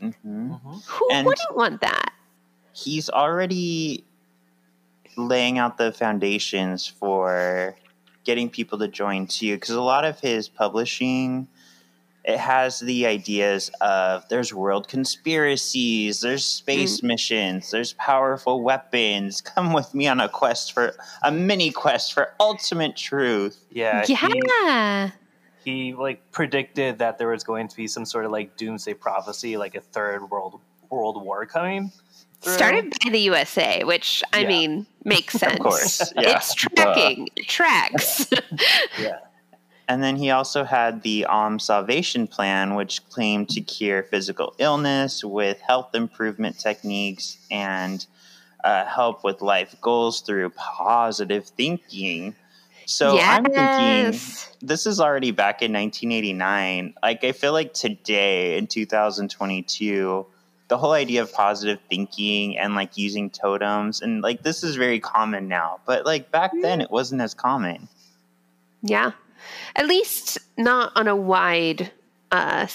hmm 0.00 0.52
Who 0.86 1.08
And- 1.10 1.26
wouldn't 1.26 1.56
want 1.56 1.80
that? 1.80 2.12
He's 2.74 3.08
already 3.10 4.04
laying 5.16 5.58
out 5.58 5.76
the 5.76 5.92
foundations 5.92 6.86
for 6.86 7.76
getting 8.24 8.48
people 8.50 8.78
to 8.78 8.88
join 8.88 9.26
too, 9.26 9.54
because 9.54 9.70
a 9.70 9.80
lot 9.80 10.04
of 10.04 10.20
his 10.20 10.48
publishing 10.48 11.48
it 12.24 12.38
has 12.38 12.78
the 12.78 13.06
ideas 13.06 13.70
of 13.80 14.28
there's 14.28 14.54
world 14.54 14.86
conspiracies, 14.86 16.20
there's 16.20 16.44
space 16.44 17.00
mm. 17.00 17.04
missions, 17.04 17.70
there's 17.70 17.94
powerful 17.94 18.62
weapons. 18.62 19.40
Come 19.54 19.72
with 19.72 19.92
me 19.92 20.06
on 20.06 20.20
a 20.20 20.28
quest 20.28 20.72
for 20.72 20.94
a 21.22 21.32
mini 21.32 21.70
quest 21.70 22.12
for 22.12 22.32
ultimate 22.38 22.96
truth. 22.96 23.64
Yeah, 23.70 24.04
he, 24.04 24.16
yeah. 24.64 25.10
he 25.64 25.94
like 25.94 26.30
predicted 26.30 26.98
that 26.98 27.18
there 27.18 27.28
was 27.28 27.42
going 27.42 27.66
to 27.68 27.76
be 27.76 27.88
some 27.88 28.04
sort 28.04 28.24
of 28.24 28.30
like 28.30 28.56
doomsday 28.56 28.94
prophecy, 28.94 29.56
like 29.56 29.74
a 29.74 29.80
third 29.80 30.30
world 30.30 30.60
world 30.90 31.22
war 31.22 31.44
coming. 31.46 31.90
Through. 32.42 32.52
Started 32.54 32.92
by 33.04 33.10
the 33.10 33.20
USA, 33.20 33.84
which 33.84 34.22
I 34.32 34.40
Yeah. 34.40 34.48
mean 34.48 34.86
makes 35.04 35.34
sense. 35.38 35.54
Of 35.54 35.60
course, 35.60 36.12
yeah. 36.16 36.36
It's 36.36 36.54
tracking. 36.54 37.28
It 37.36 37.48
tracks. 37.48 38.26
Yeah. 38.98 39.18
And 39.88 40.02
then 40.02 40.16
he 40.16 40.30
also 40.30 40.64
had 40.64 41.02
the 41.02 41.26
Aum 41.26 41.58
Salvation 41.58 42.26
Plan, 42.26 42.74
which 42.76 43.06
claimed 43.10 43.48
to 43.50 43.60
cure 43.60 44.02
physical 44.04 44.54
illness 44.58 45.22
with 45.24 45.60
health 45.60 45.94
improvement 45.94 46.58
techniques 46.58 47.36
and 47.50 48.06
uh, 48.64 48.86
help 48.86 49.24
with 49.24 49.42
life 49.42 49.74
goals 49.80 50.20
through 50.20 50.50
positive 50.50 51.46
thinking. 51.46 52.34
So 52.86 53.18
I'm 53.20 53.44
thinking 53.44 54.18
this 54.60 54.86
is 54.86 55.00
already 55.00 55.30
back 55.32 55.62
in 55.62 55.72
1989. 55.72 56.94
Like, 57.02 57.24
I 57.24 57.32
feel 57.32 57.52
like 57.52 57.74
today 57.74 58.56
in 58.56 58.66
2022, 58.68 60.26
the 60.72 60.78
whole 60.78 60.92
idea 60.92 61.20
of 61.20 61.30
positive 61.34 61.78
thinking 61.90 62.56
and 62.56 62.74
like 62.74 62.96
using 62.96 63.28
totems 63.28 64.00
and 64.00 64.22
like 64.22 64.42
this 64.42 64.64
is 64.64 64.74
very 64.74 64.98
common 64.98 65.46
now, 65.46 65.78
but 65.84 66.06
like 66.06 66.30
back 66.30 66.50
then 66.62 66.80
it 66.80 66.90
wasn't 66.90 67.20
as 67.20 67.34
common. 67.34 67.88
Yeah. 68.80 69.12
At 69.76 69.86
least 69.86 70.38
not 70.56 70.90
on 70.96 71.08
a 71.08 71.14
wide 71.14 71.92
uh 72.30 72.66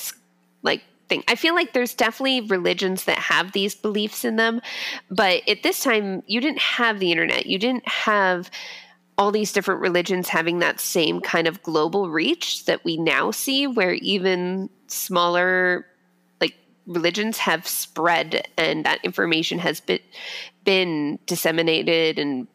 like 0.61 0.83
thing. 1.09 1.23
I 1.27 1.33
feel 1.33 1.55
like 1.55 1.73
there's 1.73 1.95
definitely 1.95 2.41
religions 2.41 3.05
that 3.05 3.17
have 3.17 3.53
these 3.53 3.73
beliefs 3.73 4.23
in 4.23 4.35
them, 4.35 4.61
but 5.09 5.41
at 5.49 5.63
this 5.63 5.79
time 5.79 6.21
you 6.27 6.39
didn't 6.39 6.61
have 6.61 6.99
the 6.99 7.11
internet. 7.11 7.47
You 7.47 7.57
didn't 7.57 7.87
have 7.87 8.51
all 9.17 9.31
these 9.31 9.51
different 9.51 9.81
religions 9.81 10.29
having 10.29 10.59
that 10.59 10.79
same 10.79 11.19
kind 11.19 11.47
of 11.47 11.63
global 11.63 12.11
reach 12.11 12.65
that 12.65 12.85
we 12.85 12.95
now 12.95 13.31
see 13.31 13.65
where 13.65 13.93
even 13.93 14.69
smaller 14.85 15.87
religions 16.87 17.37
have 17.37 17.67
spread 17.67 18.47
and 18.57 18.85
that 18.85 19.03
information 19.03 19.59
has 19.59 19.79
been 19.79 19.99
been 20.63 21.19
disseminated 21.25 22.17
and 22.17 22.47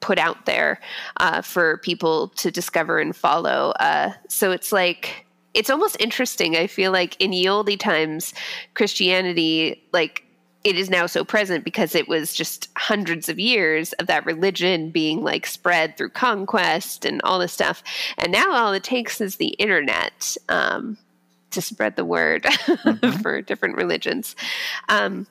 put 0.00 0.18
out 0.18 0.46
there 0.46 0.80
uh, 1.18 1.42
for 1.42 1.78
people 1.78 2.28
to 2.28 2.50
discover 2.50 2.98
and 2.98 3.14
follow. 3.14 3.72
Uh, 3.80 4.12
so 4.28 4.50
it's 4.50 4.72
like 4.72 5.26
it's 5.54 5.70
almost 5.70 5.96
interesting. 6.00 6.56
I 6.56 6.66
feel 6.66 6.92
like 6.92 7.18
in 7.20 7.32
ye 7.32 7.48
olde 7.48 7.80
times, 7.80 8.34
Christianity 8.74 9.82
like 9.92 10.22
it 10.64 10.76
is 10.76 10.90
now 10.90 11.06
so 11.06 11.24
present 11.24 11.64
because 11.64 11.94
it 11.94 12.08
was 12.08 12.34
just 12.34 12.68
hundreds 12.76 13.28
of 13.28 13.38
years 13.38 13.92
of 13.94 14.08
that 14.08 14.26
religion 14.26 14.90
being 14.90 15.22
like 15.22 15.46
spread 15.46 15.96
through 15.96 16.10
conquest 16.10 17.04
and 17.04 17.20
all 17.22 17.38
this 17.38 17.52
stuff. 17.52 17.84
And 18.18 18.32
now 18.32 18.50
all 18.50 18.72
it 18.72 18.82
takes 18.82 19.20
is 19.20 19.36
the 19.36 19.50
internet 19.60 20.36
um, 20.48 20.98
to 21.56 21.62
spread 21.62 21.96
the 21.96 22.04
word 22.04 22.46
for 23.22 23.42
different 23.42 23.76
religions. 23.76 24.36
Um, 24.88 25.26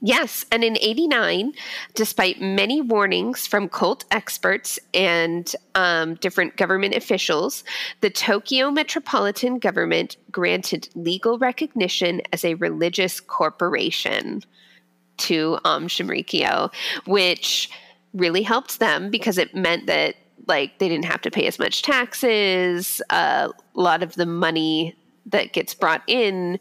Yes, 0.00 0.46
and 0.52 0.62
in 0.62 0.78
89, 0.80 1.52
despite 1.94 2.40
many 2.40 2.80
warnings 2.80 3.46
from 3.46 3.68
cult 3.68 4.04
experts 4.12 4.78
and 4.94 5.52
um, 5.74 6.14
different 6.16 6.56
government 6.56 6.94
officials, 6.94 7.64
the 8.00 8.10
Tokyo 8.10 8.70
metropolitan 8.70 9.58
government 9.58 10.16
granted 10.30 10.88
legal 10.94 11.38
recognition 11.38 12.22
as 12.32 12.44
a 12.44 12.54
religious 12.54 13.18
corporation 13.18 14.44
to 15.16 15.58
um, 15.64 15.88
Shinrikyo, 15.88 16.72
which 17.06 17.68
really 18.14 18.42
helped 18.42 18.78
them 18.78 19.10
because 19.10 19.36
it 19.36 19.54
meant 19.54 19.86
that 19.86 20.14
like 20.46 20.78
they 20.78 20.88
didn't 20.88 21.06
have 21.06 21.20
to 21.22 21.30
pay 21.30 21.46
as 21.46 21.58
much 21.58 21.82
taxes. 21.82 23.02
Uh, 23.10 23.48
a 23.76 23.80
lot 23.80 24.02
of 24.02 24.14
the 24.14 24.26
money 24.26 24.96
that 25.28 25.52
gets 25.52 25.74
brought 25.74 26.02
in, 26.06 26.58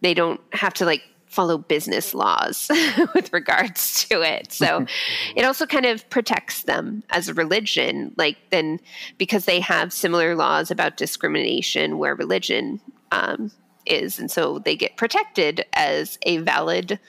they 0.00 0.14
don't 0.14 0.40
have 0.52 0.74
to 0.74 0.84
like 0.84 1.02
follow 1.32 1.56
business 1.56 2.12
laws 2.12 2.70
with 3.14 3.32
regards 3.32 4.04
to 4.04 4.20
it. 4.20 4.52
So 4.52 4.86
it 5.36 5.44
also 5.44 5.64
kind 5.64 5.86
of 5.86 6.08
protects 6.10 6.64
them 6.64 7.02
as 7.10 7.28
a 7.28 7.34
religion, 7.34 8.12
like 8.16 8.36
then 8.50 8.78
because 9.18 9.46
they 9.46 9.60
have 9.60 9.92
similar 9.92 10.36
laws 10.36 10.70
about 10.70 10.96
discrimination 10.96 11.98
where 11.98 12.14
religion 12.14 12.80
um, 13.12 13.50
is, 13.86 14.18
and 14.18 14.30
so 14.30 14.58
they 14.58 14.76
get 14.76 14.96
protected 14.96 15.64
as 15.72 16.18
a 16.22 16.38
valid 16.38 17.00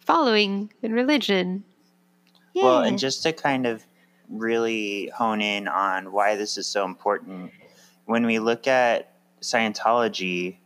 following 0.00 0.72
in 0.82 0.92
religion. 0.92 1.64
Well, 2.54 2.82
and 2.82 2.98
just 2.98 3.22
to 3.22 3.32
kind 3.32 3.66
of 3.66 3.84
really 4.28 5.12
hone 5.16 5.40
in 5.40 5.68
on 5.68 6.10
why 6.10 6.34
this 6.34 6.58
is 6.58 6.66
so 6.66 6.84
important, 6.84 7.52
when 8.06 8.26
we 8.26 8.40
look 8.40 8.66
at 8.66 9.12
Scientology, 9.40 10.56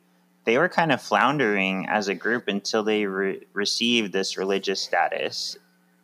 they 0.45 0.59
were 0.59 0.69
kind 0.69 0.93
of 0.93 1.01
floundering 1.01 1.87
as 1.89 2.09
a 2.09 2.15
group 2.15 2.49
until 2.49 2.83
they 2.83 3.07
re- 3.07 3.41
received 3.53 4.13
this 4.13 4.37
religious 4.37 4.81
status, 4.81 5.57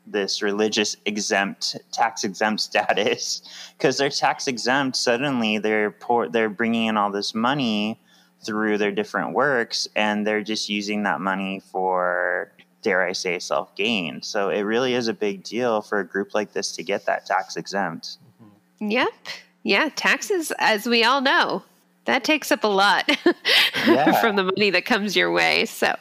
this 0.07 0.43
religious 0.43 0.97
exempt, 1.05 1.77
tax 1.93 2.25
exempt 2.25 2.61
status. 2.71 3.43
Because 3.77 3.99
they're 3.99 4.11
tax 4.11 4.47
exempt, 4.47 4.97
suddenly 4.97 5.59
they're 5.59 5.91
poor, 5.91 6.29
they're 6.29 6.51
bringing 6.51 6.87
in 6.87 6.97
all 6.97 7.11
this 7.11 7.35
money 7.35 8.01
through 8.45 8.79
their 8.79 8.93
different 8.93 9.35
works, 9.35 9.89
and 9.97 10.25
they're 10.27 10.45
just 10.45 10.69
using 10.69 11.03
that 11.03 11.21
money 11.21 11.61
for 11.73 12.53
dare 12.83 13.05
I 13.05 13.13
say, 13.13 13.39
self 13.39 13.75
gain. 13.75 14.23
So 14.23 14.51
it 14.51 14.61
really 14.63 14.95
is 14.95 15.09
a 15.09 15.13
big 15.13 15.43
deal 15.43 15.83
for 15.83 16.01
a 16.01 16.07
group 16.07 16.35
like 16.35 16.53
this 16.53 16.73
to 16.77 16.83
get 16.83 17.07
that 17.07 17.27
tax 17.27 17.57
exempt. 17.57 18.19
Yep. 18.81 19.09
Yeah, 19.65 19.91
taxes, 19.95 20.53
as 20.59 20.87
we 20.87 21.05
all 21.05 21.21
know, 21.21 21.65
that 22.09 22.25
takes 22.25 22.51
up 22.51 22.65
a 22.65 22.69
lot 22.69 23.09
Yeah. 23.87 24.21
from 24.21 24.35
the 24.37 24.45
money 24.45 24.71
that 24.71 24.85
comes 24.85 25.15
your 25.15 25.31
way. 25.31 25.65
So 25.67 25.95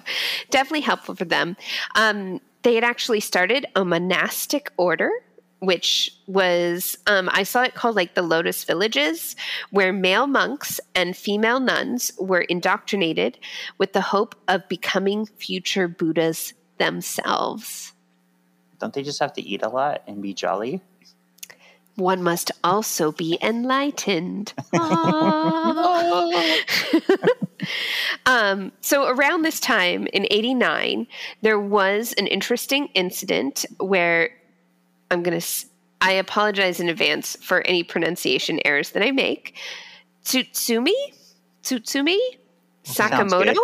definitely 0.49 0.81
helpful 0.81 1.15
for 1.15 1.25
them. 1.25 1.55
Um, 1.95 2.41
they 2.63 2.75
had 2.75 2.83
actually 2.83 3.19
started 3.19 3.65
a 3.75 3.85
monastic 3.85 4.71
order. 4.77 5.11
Which 5.59 6.11
was, 6.27 6.99
um, 7.07 7.29
I 7.33 7.41
saw 7.41 7.63
it 7.63 7.73
called 7.73 7.95
like 7.95 8.13
the 8.13 8.21
Lotus 8.21 8.63
Villages, 8.63 9.35
where 9.71 9.91
male 9.91 10.27
monks 10.27 10.79
and 10.93 11.17
female 11.17 11.59
nuns 11.59 12.11
were 12.19 12.41
indoctrinated 12.41 13.39
with 13.79 13.93
the 13.93 14.01
hope 14.01 14.35
of 14.47 14.67
becoming 14.69 15.25
future 15.25 15.87
Buddhas 15.87 16.53
themselves. 16.77 17.91
Don't 18.79 18.93
they 18.93 19.01
just 19.01 19.19
have 19.19 19.33
to 19.33 19.41
eat 19.41 19.63
a 19.63 19.69
lot 19.69 20.03
and 20.05 20.21
be 20.21 20.31
jolly? 20.35 20.79
One 21.97 22.21
must 22.21 22.51
also 22.63 23.11
be 23.11 23.39
enlightened. 23.41 24.53
um, 28.25 28.71
so, 28.81 29.07
around 29.07 29.41
this 29.41 29.59
time 29.59 30.07
in 30.13 30.27
89, 30.29 31.07
there 31.41 31.59
was 31.59 32.13
an 32.19 32.27
interesting 32.27 32.89
incident 32.93 33.65
where 33.79 34.29
I'm 35.09 35.23
going 35.23 35.39
to, 35.39 35.65
I 35.99 36.11
apologize 36.11 36.79
in 36.79 36.87
advance 36.87 37.35
for 37.41 37.65
any 37.65 37.83
pronunciation 37.83 38.59
errors 38.63 38.91
that 38.91 39.03
I 39.03 39.09
make. 39.09 39.57
Tsutsumi? 40.23 40.93
Tsutsumi? 41.63 42.19
Sakamoto? 42.83 43.55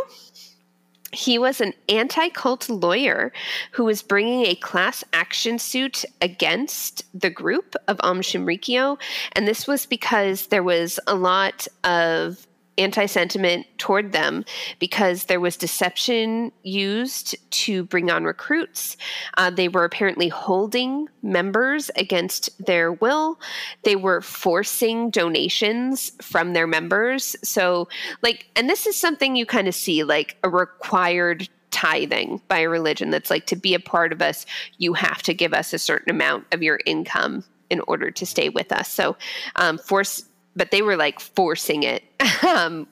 He 1.13 1.38
was 1.38 1.62
an 1.62 1.73
anti 1.88 2.30
cult 2.30 2.69
lawyer 2.69 3.32
who 3.71 3.86
was 3.86 4.02
bringing 4.02 4.45
a 4.45 4.56
class 4.56 5.04
action 5.13 5.60
suit 5.60 6.04
against 6.21 7.04
the 7.13 7.30
group 7.30 7.76
of 7.88 7.99
Aum 8.04 8.21
Shinrikyo. 8.21 8.99
And 9.34 9.47
this 9.47 9.67
was 9.67 9.86
because 9.86 10.47
there 10.47 10.63
was 10.63 10.99
a 11.08 11.15
lot 11.15 11.67
of 11.84 12.47
anti 12.77 13.05
sentiment 13.05 13.65
toward 13.77 14.12
them 14.12 14.43
because 14.79 15.25
there 15.25 15.39
was 15.39 15.57
deception 15.57 16.51
used 16.63 17.36
to 17.51 17.83
bring 17.86 18.09
on 18.09 18.23
recruits. 18.23 18.97
Uh, 19.38 19.49
they 19.49 19.67
were 19.67 19.83
apparently 19.83 20.27
holding 20.27 21.07
members 21.21 21.91
against 21.95 22.49
their 22.65 22.91
will. 22.91 23.39
They 23.83 23.95
were 23.95 24.21
forcing 24.21 25.09
donations 25.09 26.12
from 26.21 26.53
their 26.53 26.67
members. 26.67 27.36
So, 27.43 27.88
like, 28.21 28.47
and 28.55 28.69
this 28.69 28.88
is 28.88 28.95
something 28.95 29.36
you 29.36 29.45
kind 29.45 29.67
of 29.67 29.75
see 29.75 30.03
like 30.03 30.38
a 30.43 30.49
required 30.49 31.47
tithing 31.73 32.39
by 32.47 32.59
a 32.59 32.69
religion 32.69 33.09
that's 33.09 33.31
like 33.31 33.47
to 33.47 33.55
be 33.55 33.73
a 33.73 33.79
part 33.79 34.13
of 34.13 34.21
us, 34.21 34.45
you 34.77 34.93
have 34.93 35.23
to 35.23 35.33
give 35.33 35.53
us 35.53 35.73
a 35.73 35.79
certain 35.79 36.12
amount 36.12 36.45
of 36.51 36.62
your 36.62 36.79
income 36.86 37.43
in 37.69 37.81
order 37.88 38.12
to 38.12 38.25
stay 38.25 38.49
with 38.49 38.71
us. 38.71 38.88
So, 38.88 39.17
um, 39.55 39.79
force, 39.79 40.25
but 40.55 40.71
they 40.71 40.81
were 40.81 40.95
like 40.95 41.19
forcing 41.19 41.83
it 41.83 42.03
um, 42.43 42.87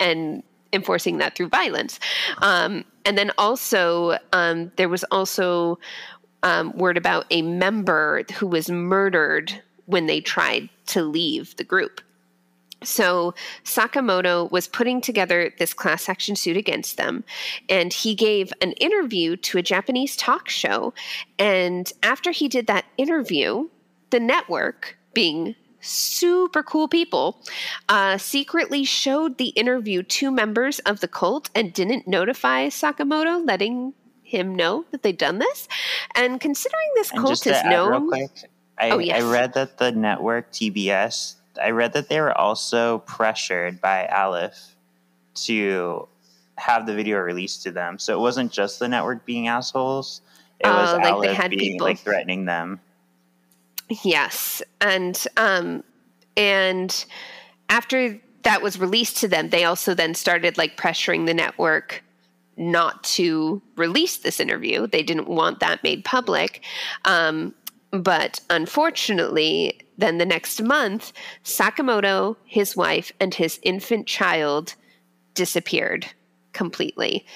and 0.00 0.42
enforcing 0.72 1.18
that 1.18 1.36
through 1.36 1.48
violence. 1.48 2.00
Um, 2.38 2.84
and 3.04 3.18
then 3.18 3.30
also, 3.36 4.18
um, 4.32 4.72
there 4.76 4.88
was 4.88 5.04
also 5.10 5.78
um, 6.42 6.72
word 6.76 6.96
about 6.96 7.26
a 7.30 7.42
member 7.42 8.24
who 8.34 8.46
was 8.46 8.70
murdered 8.70 9.62
when 9.86 10.06
they 10.06 10.20
tried 10.20 10.68
to 10.86 11.02
leave 11.02 11.56
the 11.56 11.64
group. 11.64 12.00
So 12.84 13.34
Sakamoto 13.64 14.50
was 14.50 14.66
putting 14.66 15.00
together 15.00 15.52
this 15.58 15.72
class 15.72 16.08
action 16.08 16.34
suit 16.34 16.56
against 16.56 16.96
them, 16.96 17.22
and 17.68 17.92
he 17.92 18.14
gave 18.14 18.52
an 18.60 18.72
interview 18.72 19.36
to 19.36 19.58
a 19.58 19.62
Japanese 19.62 20.16
talk 20.16 20.48
show. 20.48 20.92
And 21.38 21.92
after 22.02 22.32
he 22.32 22.48
did 22.48 22.66
that 22.66 22.86
interview, 22.98 23.68
the 24.10 24.18
network, 24.18 24.96
being 25.14 25.54
super 25.82 26.62
cool 26.62 26.88
people, 26.88 27.42
uh, 27.88 28.16
secretly 28.16 28.84
showed 28.84 29.36
the 29.38 29.48
interview 29.48 30.02
to 30.04 30.30
members 30.30 30.78
of 30.80 31.00
the 31.00 31.08
cult 31.08 31.50
and 31.54 31.72
didn't 31.72 32.06
notify 32.08 32.68
Sakamoto, 32.68 33.46
letting 33.46 33.92
him 34.22 34.54
know 34.56 34.84
that 34.92 35.02
they'd 35.02 35.18
done 35.18 35.38
this. 35.38 35.68
And 36.14 36.40
considering 36.40 36.88
this 36.94 37.10
And 37.10 37.20
cult 37.20 37.46
is 37.46 37.62
known, 37.64 38.08
quick, 38.08 38.30
I, 38.78 38.90
Oh, 38.90 38.98
yes. 38.98 39.22
I 39.22 39.30
read 39.30 39.52
that 39.54 39.76
the 39.78 39.92
network 39.92 40.50
TBS, 40.52 41.34
I 41.62 41.70
read 41.70 41.92
that 41.92 42.08
they 42.08 42.20
were 42.20 42.36
also 42.36 42.98
pressured 43.00 43.80
by 43.80 44.06
Aleph 44.06 44.74
to 45.34 46.08
have 46.58 46.86
the 46.86 46.94
video 46.94 47.18
released 47.18 47.62
to 47.64 47.72
them. 47.72 47.98
So 47.98 48.16
it 48.16 48.20
wasn't 48.20 48.52
just 48.52 48.78
the 48.78 48.88
network 48.88 49.24
being 49.26 49.48
assholes. 49.48 50.22
It 50.60 50.68
was 50.68 50.90
Oh, 50.92 50.96
like 50.96 51.02
they 51.04 51.10
Aleph 51.10 51.36
had 51.36 51.50
being 51.50 51.72
people. 51.72 51.86
like 51.86 51.98
threatening 51.98 52.44
them. 52.44 52.80
Yes, 53.88 54.62
and 54.80 55.22
um, 55.36 55.84
and 56.36 57.04
after 57.68 58.20
that 58.42 58.62
was 58.62 58.78
released 58.78 59.18
to 59.18 59.28
them, 59.28 59.50
they 59.50 59.64
also 59.64 59.94
then 59.94 60.14
started 60.14 60.58
like 60.58 60.76
pressuring 60.76 61.26
the 61.26 61.34
network 61.34 62.02
not 62.56 63.02
to 63.04 63.62
release 63.76 64.18
this 64.18 64.40
interview. 64.40 64.86
They 64.86 65.02
didn't 65.02 65.28
want 65.28 65.60
that 65.60 65.82
made 65.82 66.04
public. 66.04 66.62
Um, 67.04 67.54
but 67.90 68.40
unfortunately, 68.50 69.80
then 69.98 70.18
the 70.18 70.26
next 70.26 70.62
month, 70.62 71.12
Sakamoto, 71.44 72.36
his 72.44 72.76
wife, 72.76 73.12
and 73.20 73.34
his 73.34 73.60
infant 73.62 74.06
child 74.06 74.74
disappeared 75.34 76.06
completely. 76.52 77.26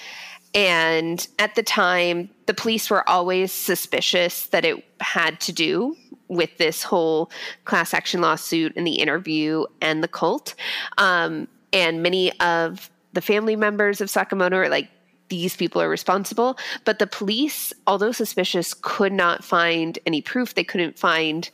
And 0.55 1.27
at 1.39 1.55
the 1.55 1.63
time, 1.63 2.31
the 2.47 2.55
police 2.55 2.89
were 2.89 3.09
always 3.09 3.53
suspicious 3.53 4.47
that 4.47 4.65
it 4.65 4.85
had 5.01 5.41
to 5.41 5.53
do 5.53 5.97
with 6.29 6.57
this 6.59 6.83
whole 6.83 7.31
class 7.65 7.95
action 7.95 8.21
lawsuit 8.21 8.73
and 8.77 8.87
the 8.87 8.95
interview 8.95 9.65
and 9.81 10.03
the 10.03 10.09
cult. 10.09 10.55
Um, 10.99 11.49
and 11.73 12.03
many 12.03 12.39
of 12.41 12.91
the 13.13 13.21
family 13.21 13.57
members 13.57 14.01
of 14.01 14.09
Sakamoto 14.09 14.53
are 14.53 14.69
like, 14.69 14.91
these 15.29 15.57
people 15.57 15.83
are 15.83 15.89
responsible. 15.89 16.57
But 16.85 16.99
the 16.99 17.07
police, 17.07 17.73
although 17.87 18.13
suspicious, 18.13 18.75
could 18.75 19.13
not 19.13 19.45
find 19.45 19.99
any 20.07 20.23
proof. 20.23 20.55
They 20.55 20.65
couldn't 20.65 20.99
find 20.99 21.51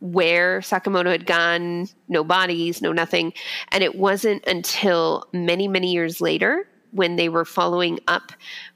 where 0.00 0.60
Sakamoto 0.60 1.10
had 1.10 1.26
gone, 1.26 1.88
no 2.08 2.24
bodies, 2.24 2.82
no 2.82 2.92
nothing. 2.92 3.32
And 3.70 3.84
it 3.84 3.94
wasn't 3.94 4.44
until 4.46 5.28
many, 5.32 5.68
many 5.68 5.92
years 5.92 6.20
later 6.20 6.66
when 6.92 7.16
they 7.16 7.28
were 7.28 7.44
following 7.44 7.98
up 8.06 8.32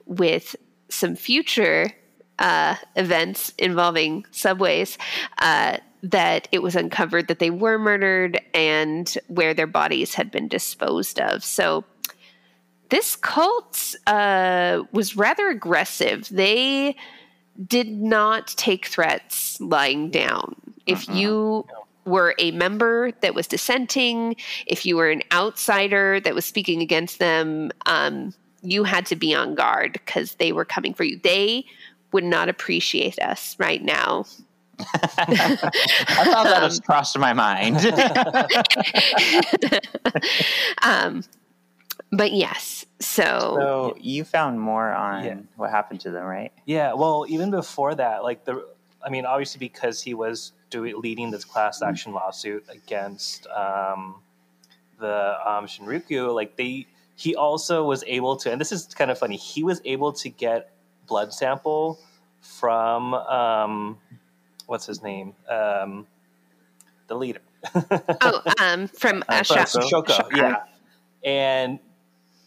with 0.07 0.57
some 0.89 1.15
future 1.17 1.93
uh, 2.39 2.77
events 2.97 3.53
involving 3.59 4.27
subways 4.31 4.99
uh, 5.39 5.79
that 6.03 6.49
it 6.53 6.63
was 6.63 6.77
uncovered 6.77 7.29
that 7.29 7.39
they 7.39 7.51
were 7.51 7.79
murdered 7.79 8.41
and 8.55 9.17
where 9.29 9.55
their 9.55 9.67
bodies 9.67 10.15
had 10.15 10.31
been 10.31 10.49
disposed 10.49 11.19
of. 11.19 11.43
So 11.43 11.85
this 12.91 13.17
cult 13.17 13.95
uh, 14.07 14.83
was 14.93 15.17
rather 15.17 15.49
aggressive. 15.49 16.29
They 16.31 16.97
did 17.67 17.89
not 17.89 18.49
take 18.49 18.87
threats 18.87 19.61
lying 19.61 20.11
down. 20.11 20.55
If 20.87 21.09
you 21.09 21.67
were 22.07 22.35
a 22.39 22.51
member 22.53 23.11
that 23.21 23.35
was 23.35 23.47
dissenting, 23.47 24.37
if 24.67 24.87
you 24.87 24.97
were 24.97 25.11
an 25.11 25.23
outsider 25.33 26.21
that 26.21 26.35
was 26.35 26.45
speaking 26.45 26.81
against 26.81 27.19
them, 27.19 27.71
um, 27.85 28.33
you 28.63 28.85
had 28.85 29.05
to 29.07 29.17
be 29.17 29.35
on 29.35 29.55
guard 29.55 29.93
because 29.93 30.37
they 30.37 30.53
were 30.53 30.65
coming 30.65 30.95
for 30.95 31.05
you. 31.05 31.19
They 31.23 31.65
would 32.13 32.25
not 32.25 32.49
appreciate 32.49 33.19
us 33.19 33.57
right 33.59 33.83
now. 33.83 34.25
I 34.79 36.25
thought 36.25 36.45
that 36.45 36.63
was 36.63 36.81
crossed 36.81 37.19
my 37.19 37.33
mind. 37.33 37.77
um, 40.83 41.25
but 42.13 42.33
yes, 42.33 42.85
so, 43.01 43.57
so 43.59 43.97
you 44.01 44.25
found 44.25 44.61
more 44.61 44.93
on 44.93 45.25
Yeah. 45.25 45.39
what 45.57 45.71
happened 45.71 46.01
to 46.01 46.11
them, 46.11 46.25
right? 46.25 46.53
Yeah, 46.67 46.95
well, 46.95 47.27
even 47.29 47.51
before 47.51 47.95
that, 47.95 48.23
like 48.23 48.45
the, 48.45 48.67
I 49.03 49.11
mean, 49.11 49.27
obviously 49.27 49.59
because 49.59 50.03
he 50.03 50.15
was 50.15 50.53
doing 50.71 51.01
leading 51.01 51.31
this 51.31 51.45
class 51.45 51.83
action 51.83 52.13
lawsuit 52.13 52.65
against 52.69 53.47
um, 53.49 54.17
the 54.99 55.37
um, 55.45 55.67
Shinrikyo, 55.67 56.35
like 56.35 56.57
they, 56.57 56.87
he 57.15 57.35
also 57.35 57.85
was 57.85 58.05
able 58.07 58.37
to, 58.39 58.51
and 58.51 58.61
this 58.61 58.73
is 58.73 58.87
kind 58.87 59.11
of 59.11 59.19
funny, 59.19 59.37
he 59.37 59.63
was 59.63 59.81
able 59.85 60.13
to 60.15 60.29
get 60.29 60.73
blood 61.07 61.33
sample 61.33 61.99
from 62.41 63.15
um, 63.15 63.99
what's 64.67 64.87
his 64.87 65.03
name, 65.03 65.35
um, 65.49 66.07
the 67.07 67.15
leader. 67.15 67.41
oh, 67.75 68.43
um, 68.61 68.89
from 68.89 69.25
uh, 69.29 69.41
Shoko. 69.41 70.07
Shoko, 70.07 70.37
yeah. 70.37 70.65
And 71.25 71.79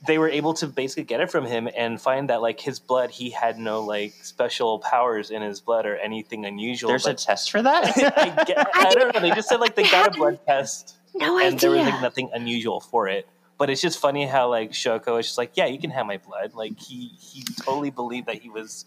they 0.07 0.17
were 0.17 0.29
able 0.29 0.53
to 0.55 0.67
basically 0.67 1.03
get 1.03 1.19
it 1.19 1.29
from 1.29 1.45
him 1.45 1.67
and 1.75 1.99
find 2.01 2.29
that 2.29 2.41
like 2.41 2.59
his 2.59 2.79
blood, 2.79 3.11
he 3.11 3.29
had 3.31 3.59
no 3.59 3.81
like 3.83 4.13
special 4.21 4.79
powers 4.79 5.29
in 5.29 5.41
his 5.41 5.59
blood 5.59 5.85
or 5.85 5.97
anything 5.97 6.45
unusual. 6.45 6.89
There's 6.89 7.05
a 7.05 7.13
test 7.13 7.51
for 7.51 7.61
that. 7.61 7.85
I, 8.17 8.43
get- 8.45 8.67
I 8.73 8.93
don't 8.93 9.13
know. 9.13 9.19
They 9.19 9.31
just 9.31 9.49
said 9.49 9.59
like 9.59 9.75
they 9.75 9.83
got 9.83 10.07
a 10.15 10.17
blood 10.17 10.39
test 10.45 10.95
No 11.15 11.37
and 11.37 11.59
there 11.59 11.71
was 11.71 11.81
like 11.81 12.01
nothing 12.01 12.29
unusual 12.33 12.79
for 12.79 13.07
it. 13.09 13.27
But 13.57 13.69
it's 13.69 13.81
just 13.81 13.99
funny 13.99 14.25
how 14.25 14.49
like 14.49 14.71
Shoko 14.71 15.19
is 15.19 15.25
just 15.25 15.37
like, 15.37 15.51
yeah, 15.55 15.65
you 15.65 15.79
can 15.79 15.89
have 15.89 16.05
my 16.05 16.17
blood. 16.17 16.53
Like 16.53 16.79
he 16.79 17.11
he 17.19 17.43
totally 17.61 17.89
believed 17.89 18.27
that 18.27 18.37
he 18.41 18.49
was 18.49 18.85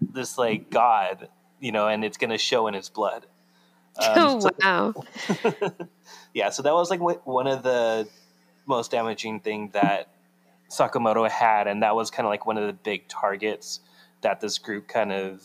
this 0.00 0.38
like 0.38 0.70
god, 0.70 1.28
you 1.60 1.70
know, 1.70 1.86
and 1.86 2.02
it's 2.02 2.16
gonna 2.16 2.38
show 2.38 2.66
in 2.66 2.74
his 2.74 2.88
blood. 2.88 3.26
Um, 4.00 4.12
oh 4.16 4.40
so- 4.40 4.50
wow! 4.64 4.94
yeah, 6.32 6.48
so 6.50 6.62
that 6.62 6.72
was 6.72 6.88
like 6.90 7.00
one 7.26 7.46
of 7.48 7.62
the 7.62 8.08
most 8.64 8.92
damaging 8.92 9.40
thing 9.40 9.70
that 9.74 10.08
Sakamoto 10.70 11.28
had, 11.28 11.66
and 11.66 11.82
that 11.82 11.94
was 11.94 12.10
kind 12.10 12.26
of 12.26 12.30
like 12.30 12.46
one 12.46 12.56
of 12.56 12.66
the 12.66 12.72
big 12.72 13.08
targets 13.08 13.80
that 14.22 14.40
this 14.40 14.58
group 14.58 14.88
kind 14.88 15.12
of 15.12 15.42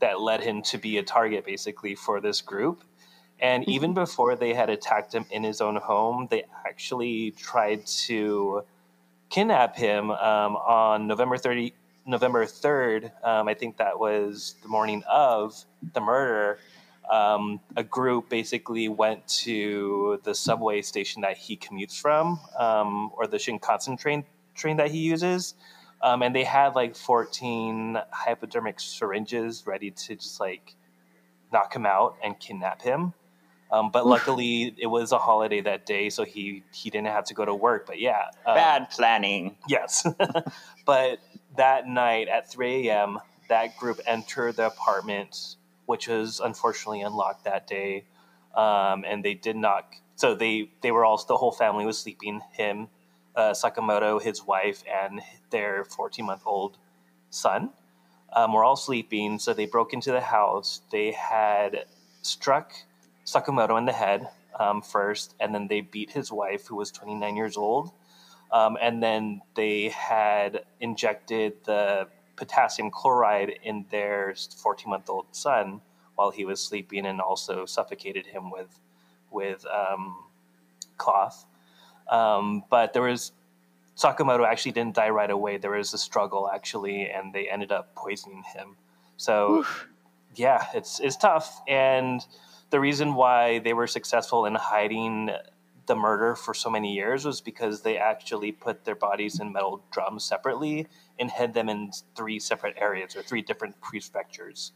that 0.00 0.20
led 0.20 0.42
him 0.42 0.62
to 0.62 0.78
be 0.78 0.98
a 0.98 1.02
target 1.02 1.44
basically 1.44 1.94
for 1.94 2.20
this 2.20 2.40
group. 2.40 2.82
And 3.38 3.68
even 3.68 3.94
before 3.94 4.34
they 4.34 4.54
had 4.54 4.70
attacked 4.70 5.14
him 5.14 5.26
in 5.30 5.42
his 5.42 5.60
own 5.60 5.76
home, 5.76 6.26
they 6.30 6.44
actually 6.66 7.32
tried 7.32 7.86
to 7.86 8.62
kidnap 9.30 9.76
him 9.76 10.10
um, 10.10 10.56
on 10.56 11.06
November 11.06 11.36
30, 11.36 11.74
November 12.06 12.46
3rd. 12.46 13.10
Um, 13.24 13.48
I 13.48 13.54
think 13.54 13.76
that 13.76 13.98
was 13.98 14.56
the 14.62 14.68
morning 14.68 15.02
of 15.10 15.64
the 15.92 16.00
murder. 16.00 16.58
Um, 17.10 17.60
a 17.76 17.84
group 17.84 18.28
basically 18.28 18.88
went 18.88 19.26
to 19.28 20.20
the 20.24 20.34
subway 20.34 20.82
station 20.82 21.22
that 21.22 21.36
he 21.36 21.56
commutes 21.56 21.98
from, 21.98 22.40
um, 22.58 23.10
or 23.16 23.26
the 23.26 23.36
Shinkansen 23.36 23.98
train 23.98 24.24
train 24.54 24.78
that 24.78 24.90
he 24.90 24.98
uses, 24.98 25.54
um, 26.02 26.22
and 26.22 26.34
they 26.34 26.44
had 26.44 26.74
like 26.74 26.96
14 26.96 27.98
hypodermic 28.10 28.80
syringes 28.80 29.66
ready 29.66 29.90
to 29.90 30.16
just 30.16 30.40
like 30.40 30.74
knock 31.52 31.74
him 31.74 31.86
out 31.86 32.16
and 32.24 32.38
kidnap 32.40 32.82
him. 32.82 33.12
Um, 33.70 33.90
but 33.90 34.06
luckily, 34.06 34.74
it 34.78 34.86
was 34.86 35.12
a 35.12 35.18
holiday 35.18 35.60
that 35.62 35.86
day, 35.86 36.08
so 36.08 36.24
he 36.24 36.62
he 36.72 36.88
didn't 36.90 37.08
have 37.08 37.24
to 37.24 37.34
go 37.34 37.44
to 37.44 37.54
work. 37.54 37.86
But 37.86 37.98
yeah, 37.98 38.26
um, 38.46 38.54
Bad 38.54 38.90
planning. 38.90 39.56
Yes. 39.68 40.06
but 40.86 41.18
that 41.56 41.88
night 41.88 42.28
at 42.28 42.50
3 42.50 42.88
a.m., 42.88 43.18
that 43.48 43.76
group 43.76 44.00
entered 44.06 44.56
the 44.56 44.66
apartment, 44.66 45.56
which 45.86 46.08
was 46.08 46.40
unfortunately 46.40 47.00
unlocked 47.00 47.44
that 47.44 47.66
day. 47.66 48.04
Um, 48.54 49.04
and 49.06 49.24
they 49.24 49.34
did 49.34 49.56
not, 49.56 49.86
so 50.14 50.34
they, 50.34 50.70
they 50.80 50.90
were 50.90 51.04
all, 51.04 51.22
the 51.26 51.36
whole 51.36 51.52
family 51.52 51.84
was 51.84 51.98
sleeping. 51.98 52.40
Him, 52.52 52.88
uh, 53.34 53.52
Sakamoto, 53.52 54.20
his 54.20 54.46
wife, 54.46 54.82
and 54.90 55.20
their 55.50 55.84
14 55.84 56.24
month 56.24 56.42
old 56.46 56.78
son 57.30 57.70
um, 58.32 58.52
were 58.52 58.64
all 58.64 58.76
sleeping. 58.76 59.38
So 59.38 59.52
they 59.52 59.66
broke 59.66 59.92
into 59.92 60.10
the 60.10 60.20
house. 60.20 60.80
They 60.90 61.12
had 61.12 61.84
struck 62.22 62.72
Sakamoto 63.24 63.78
in 63.78 63.84
the 63.84 63.92
head 63.92 64.28
um, 64.58 64.82
first, 64.82 65.34
and 65.38 65.54
then 65.54 65.68
they 65.68 65.82
beat 65.82 66.10
his 66.10 66.32
wife, 66.32 66.66
who 66.66 66.76
was 66.76 66.90
29 66.90 67.36
years 67.36 67.56
old. 67.56 67.92
Um, 68.52 68.78
and 68.80 69.02
then 69.02 69.42
they 69.54 69.88
had 69.88 70.64
injected 70.80 71.64
the 71.64 72.08
potassium 72.36 72.90
chloride 72.90 73.58
in 73.62 73.86
their 73.90 74.34
14 74.34 74.90
month 74.90 75.08
old 75.08 75.26
son 75.32 75.80
while 76.14 76.30
he 76.30 76.44
was 76.44 76.60
sleeping 76.60 77.06
and 77.06 77.20
also 77.20 77.66
suffocated 77.66 78.26
him 78.26 78.50
with 78.50 78.78
with 79.30 79.64
um, 79.66 80.16
cloth. 80.96 81.46
Um, 82.10 82.64
but 82.70 82.92
there 82.92 83.02
was 83.02 83.32
Sakamoto 83.96 84.46
actually 84.46 84.72
didn't 84.72 84.94
die 84.94 85.08
right 85.10 85.30
away. 85.30 85.56
There 85.56 85.72
was 85.72 85.94
a 85.94 85.98
struggle 85.98 86.48
actually, 86.52 87.10
and 87.10 87.32
they 87.32 87.48
ended 87.48 87.72
up 87.72 87.94
poisoning 87.94 88.44
him. 88.54 88.76
So 89.16 89.64
yeah, 90.34 90.66
it's 90.74 91.00
it's 91.00 91.16
tough. 91.16 91.60
And 91.66 92.24
the 92.70 92.80
reason 92.80 93.14
why 93.14 93.60
they 93.60 93.72
were 93.72 93.86
successful 93.86 94.46
in 94.46 94.54
hiding 94.54 95.30
the 95.86 95.96
murder 95.96 96.34
for 96.34 96.52
so 96.52 96.68
many 96.68 96.94
years 96.94 97.24
was 97.24 97.40
because 97.40 97.82
they 97.82 97.96
actually 97.96 98.52
put 98.52 98.84
their 98.84 98.96
bodies 98.96 99.38
in 99.40 99.52
metal 99.52 99.82
drums 99.92 100.24
separately 100.24 100.88
and 101.18 101.30
hid 101.30 101.54
them 101.54 101.68
in 101.68 101.90
three 102.14 102.38
separate 102.38 102.74
areas 102.78 103.16
or 103.16 103.22
three 103.22 103.42
different 103.42 103.80
prefectures. 103.80 104.72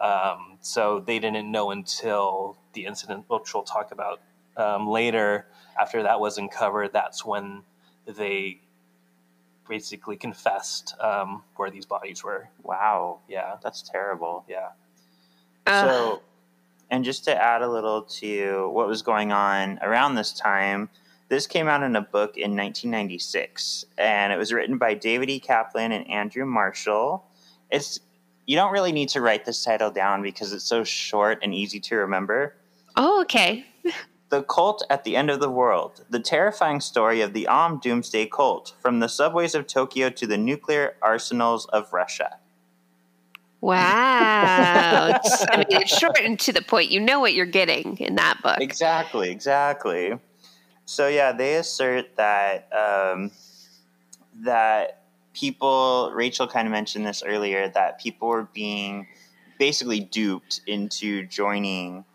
Um, 0.00 0.58
so 0.60 1.00
they 1.00 1.18
didn't 1.18 1.50
know 1.50 1.70
until 1.70 2.56
the 2.72 2.84
incident, 2.86 3.24
which 3.28 3.52
we'll 3.52 3.64
talk 3.64 3.90
about 3.90 4.20
um, 4.56 4.88
later. 4.88 5.46
After 5.80 6.02
that 6.02 6.20
was 6.20 6.38
uncovered, 6.38 6.92
that's 6.92 7.24
when 7.24 7.62
they 8.06 8.60
basically 9.68 10.16
confessed 10.16 10.94
um, 11.00 11.42
where 11.56 11.70
these 11.70 11.84
bodies 11.86 12.24
were. 12.24 12.48
Wow, 12.62 13.18
Yeah, 13.28 13.56
that's 13.62 13.82
terrible. 13.82 14.44
yeah. 14.48 14.68
Uh, 15.66 15.86
so, 15.86 16.22
and 16.90 17.04
just 17.04 17.24
to 17.24 17.42
add 17.42 17.60
a 17.62 17.68
little 17.68 18.02
to 18.02 18.70
what 18.70 18.88
was 18.88 19.02
going 19.02 19.30
on 19.32 19.78
around 19.82 20.14
this 20.14 20.32
time, 20.32 20.88
this 21.28 21.46
came 21.46 21.68
out 21.68 21.82
in 21.82 21.94
a 21.94 22.00
book 22.00 22.36
in 22.36 22.56
1996, 22.56 23.84
and 23.98 24.32
it 24.32 24.36
was 24.36 24.52
written 24.52 24.78
by 24.78 24.94
David 24.94 25.28
E. 25.28 25.38
Kaplan 25.38 25.92
and 25.92 26.08
Andrew 26.10 26.46
Marshall. 26.46 27.24
It's 27.70 28.00
you 28.46 28.56
don't 28.56 28.72
really 28.72 28.92
need 28.92 29.10
to 29.10 29.20
write 29.20 29.44
this 29.44 29.62
title 29.62 29.90
down 29.90 30.22
because 30.22 30.54
it's 30.54 30.64
so 30.64 30.82
short 30.82 31.38
and 31.42 31.54
easy 31.54 31.80
to 31.80 31.96
remember. 31.96 32.56
oh, 32.96 33.20
okay. 33.22 33.66
The 34.30 34.42
Cult 34.42 34.84
at 34.90 35.04
the 35.04 35.16
End 35.16 35.30
of 35.30 35.40
the 35.40 35.48
World, 35.48 36.04
the 36.10 36.20
terrifying 36.20 36.82
story 36.82 37.22
of 37.22 37.32
the 37.32 37.48
Aum 37.48 37.78
Doomsday 37.78 38.26
Cult, 38.26 38.74
from 38.78 39.00
the 39.00 39.08
subways 39.08 39.54
of 39.54 39.66
Tokyo 39.66 40.10
to 40.10 40.26
the 40.26 40.36
nuclear 40.36 40.96
arsenals 41.00 41.64
of 41.64 41.94
Russia. 41.94 42.36
Wow. 43.62 45.18
I 45.50 45.56
mean, 45.56 45.80
it's 45.80 45.98
short 45.98 46.20
and 46.20 46.38
to 46.40 46.52
the 46.52 46.60
point. 46.60 46.90
You 46.90 47.00
know 47.00 47.20
what 47.20 47.32
you're 47.32 47.46
getting 47.46 47.96
in 47.96 48.16
that 48.16 48.42
book. 48.42 48.58
Exactly, 48.60 49.30
exactly. 49.30 50.18
So 50.88 51.06
yeah, 51.06 51.32
they 51.32 51.56
assert 51.56 52.16
that 52.16 52.66
um, 52.72 53.30
that 54.40 55.02
people. 55.34 56.10
Rachael 56.14 56.48
kind 56.48 56.66
of 56.66 56.72
mentioned 56.72 57.04
this 57.04 57.22
earlier 57.22 57.68
that 57.68 58.00
people 58.00 58.28
were 58.28 58.48
being 58.54 59.06
basically 59.58 60.00
duped 60.00 60.62
into 60.66 61.26
joining 61.26 62.06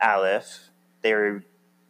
Aleph. 0.00 0.70
They 1.02 1.14
were 1.14 1.42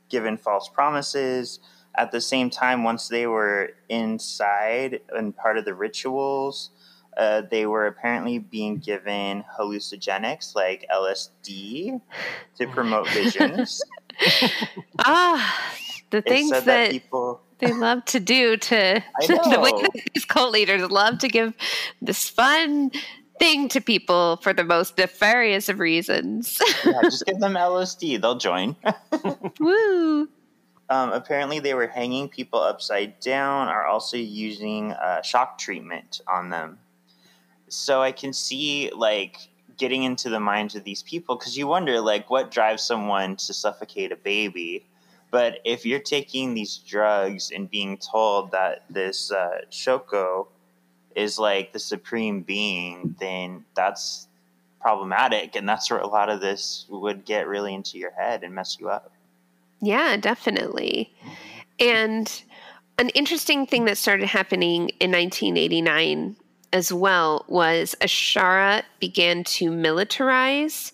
given 0.08 0.38
false 0.38 0.70
promises. 0.70 1.60
At 1.94 2.12
the 2.12 2.20
same 2.22 2.48
time, 2.48 2.82
once 2.82 3.08
they 3.08 3.26
were 3.26 3.72
inside 3.90 5.00
and 5.10 5.36
part 5.36 5.58
of 5.58 5.66
the 5.66 5.74
rituals, 5.74 6.70
uh, 7.14 7.42
they 7.50 7.66
were 7.66 7.86
apparently 7.86 8.38
being 8.38 8.78
given 8.78 9.44
hallucinogenics 9.58 10.54
like 10.54 10.86
LSD 10.90 12.00
to 12.56 12.66
promote 12.68 13.06
visions. 13.10 13.82
Ah, 15.04 15.72
the 16.12 16.22
things 16.22 16.51
said 16.51 16.64
that, 16.64 16.90
people 16.92 17.40
they 17.62 17.72
love 17.72 18.05
to 18.07 18.20
do 18.20 18.57
to 18.57 19.03
the 19.27 19.61
way 19.61 19.70
that 19.70 20.11
these 20.14 20.25
cult 20.25 20.53
leaders 20.53 20.90
love 20.90 21.18
to 21.18 21.29
give 21.29 21.55
this 22.01 22.29
fun 22.29 22.90
thing 23.38 23.68
to 23.68 23.81
people 23.81 24.37
for 24.37 24.53
the 24.53 24.64
most 24.64 24.98
nefarious 24.98 25.68
of 25.68 25.79
reasons. 25.79 26.59
yeah, 26.85 27.01
just 27.03 27.25
give 27.25 27.38
them 27.38 27.55
LSD, 27.55 28.20
they'll 28.20 28.37
join. 28.37 28.77
Woo! 29.61 30.29
Um, 30.90 31.12
apparently, 31.12 31.59
they 31.59 31.75
were 31.75 31.87
hanging 31.87 32.29
people 32.29 32.61
upside 32.61 33.18
down, 33.20 33.68
are 33.68 33.87
also 33.87 34.16
using 34.16 34.92
uh, 34.92 35.22
shock 35.22 35.57
treatment 35.59 36.20
on 36.29 36.51
them. 36.51 36.79
So 37.68 38.03
I 38.03 38.12
can 38.12 38.33
see 38.33 38.90
like 38.94 39.38
getting 39.79 40.03
into 40.03 40.29
the 40.29 40.40
minds 40.40 40.75
of 40.75 40.85
these 40.85 41.03
people 41.03 41.37
because 41.37 41.57
you 41.57 41.66
wonder 41.66 42.01
like 42.01 42.29
what 42.29 42.51
drives 42.51 42.83
someone 42.83 43.37
to 43.37 43.55
suffocate 43.55 44.12
a 44.12 44.16
baby. 44.16 44.85
But 45.32 45.60
if 45.64 45.86
you're 45.86 45.98
taking 45.98 46.52
these 46.52 46.76
drugs 46.76 47.50
and 47.50 47.68
being 47.68 47.96
told 47.96 48.52
that 48.52 48.84
this 48.90 49.32
uh, 49.32 49.62
Shoko 49.70 50.48
is 51.16 51.38
like 51.38 51.72
the 51.72 51.78
supreme 51.78 52.42
being, 52.42 53.16
then 53.18 53.64
that's 53.74 54.28
problematic, 54.78 55.56
and 55.56 55.66
that's 55.66 55.90
where 55.90 56.00
a 56.00 56.06
lot 56.06 56.28
of 56.28 56.42
this 56.42 56.84
would 56.90 57.24
get 57.24 57.48
really 57.48 57.72
into 57.72 57.96
your 57.96 58.10
head 58.10 58.44
and 58.44 58.54
mess 58.54 58.76
you 58.78 58.90
up. 58.90 59.10
Yeah, 59.80 60.18
definitely. 60.18 61.10
And 61.80 62.42
an 62.98 63.08
interesting 63.10 63.66
thing 63.66 63.86
that 63.86 63.96
started 63.96 64.26
happening 64.26 64.90
in 65.00 65.12
1989 65.12 66.36
as 66.74 66.92
well 66.92 67.46
was 67.48 67.94
Ashara 68.02 68.82
began 69.00 69.44
to 69.44 69.70
militarize 69.70 70.92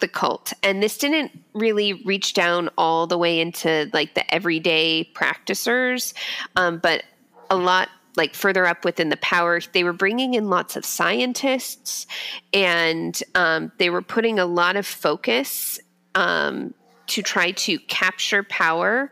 the 0.00 0.08
cult. 0.08 0.52
And 0.62 0.82
this 0.82 0.98
didn't 0.98 1.32
really 1.52 1.94
reach 2.04 2.34
down 2.34 2.68
all 2.76 3.06
the 3.06 3.18
way 3.18 3.40
into 3.40 3.88
like 3.92 4.14
the 4.14 4.34
everyday 4.34 5.04
practicers, 5.04 6.14
um, 6.56 6.78
but 6.78 7.04
a 7.50 7.56
lot 7.56 7.88
like 8.16 8.34
further 8.34 8.66
up 8.66 8.84
within 8.84 9.08
the 9.08 9.16
power, 9.18 9.60
they 9.72 9.84
were 9.84 9.92
bringing 9.92 10.34
in 10.34 10.48
lots 10.48 10.76
of 10.76 10.84
scientists 10.84 12.06
and 12.52 13.22
um, 13.34 13.72
they 13.78 13.90
were 13.90 14.02
putting 14.02 14.38
a 14.38 14.46
lot 14.46 14.76
of 14.76 14.86
focus 14.86 15.80
um, 16.14 16.74
to 17.08 17.22
try 17.22 17.50
to 17.52 17.78
capture 17.80 18.42
power 18.42 19.10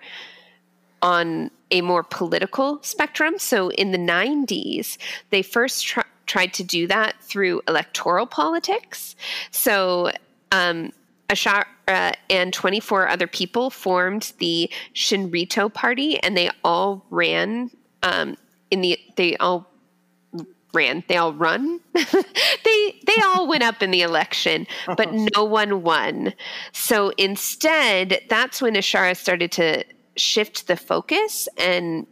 on 1.02 1.50
a 1.70 1.80
more 1.80 2.04
political 2.04 2.80
spectrum. 2.82 3.38
So 3.38 3.70
in 3.70 3.90
the 3.90 3.98
90s, 3.98 4.98
they 5.30 5.42
first 5.42 5.84
tr- 5.84 6.00
tried 6.26 6.54
to 6.54 6.64
do 6.64 6.86
that 6.86 7.20
through 7.20 7.62
electoral 7.66 8.26
politics. 8.26 9.16
So 9.50 10.12
um, 10.52 10.92
Ashara 11.28 12.14
and 12.30 12.52
24 12.52 13.08
other 13.08 13.26
people 13.26 13.70
formed 13.70 14.32
the 14.38 14.70
Shinrito 14.94 15.72
Party, 15.72 16.22
and 16.22 16.36
they 16.36 16.50
all 16.62 17.04
ran 17.10 17.70
um, 18.04 18.36
in 18.70 18.82
the, 18.82 18.98
they 19.16 19.36
all 19.38 19.68
ran 20.74 21.04
they 21.08 21.16
all 21.16 21.34
run. 21.34 21.80
They 22.64 23.00
they 23.06 23.20
all 23.24 23.46
went 23.48 23.62
up 23.62 23.82
in 23.82 23.90
the 23.90 24.02
election 24.02 24.66
but 24.96 25.12
no 25.12 25.44
one 25.44 25.82
won. 25.82 26.32
So 26.72 27.10
instead 27.18 28.22
that's 28.28 28.62
when 28.62 28.74
ashara 28.74 29.16
started 29.16 29.52
to 29.52 29.84
shift 30.16 30.68
the 30.68 30.76
focus 30.76 31.48
and 31.58 32.06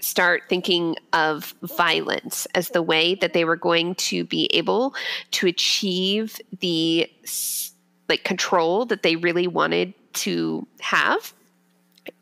start 0.00 0.44
thinking 0.48 0.96
of 1.12 1.54
violence 1.62 2.46
as 2.54 2.68
the 2.70 2.82
way 2.82 3.14
that 3.16 3.32
they 3.32 3.44
were 3.44 3.56
going 3.56 3.94
to 3.96 4.24
be 4.24 4.48
able 4.52 4.94
to 5.32 5.46
achieve 5.46 6.40
the 6.60 7.10
s- 7.24 7.72
like 8.08 8.24
control 8.24 8.84
that 8.86 9.02
they 9.02 9.16
really 9.16 9.46
wanted 9.46 9.94
to 10.12 10.66
have 10.80 11.34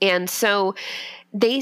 and 0.00 0.28
so 0.30 0.74
they 1.32 1.60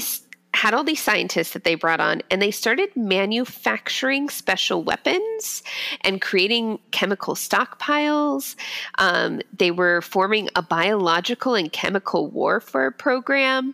had 0.53 0.73
all 0.73 0.83
these 0.83 1.01
scientists 1.01 1.53
that 1.53 1.63
they 1.63 1.75
brought 1.75 2.01
on, 2.01 2.21
and 2.29 2.41
they 2.41 2.51
started 2.51 2.93
manufacturing 2.95 4.29
special 4.29 4.83
weapons 4.83 5.63
and 6.01 6.21
creating 6.21 6.77
chemical 6.91 7.35
stockpiles. 7.35 8.55
Um, 8.97 9.41
they 9.57 9.71
were 9.71 10.01
forming 10.01 10.49
a 10.55 10.61
biological 10.61 11.55
and 11.55 11.71
chemical 11.71 12.27
warfare 12.27 12.91
program. 12.91 13.73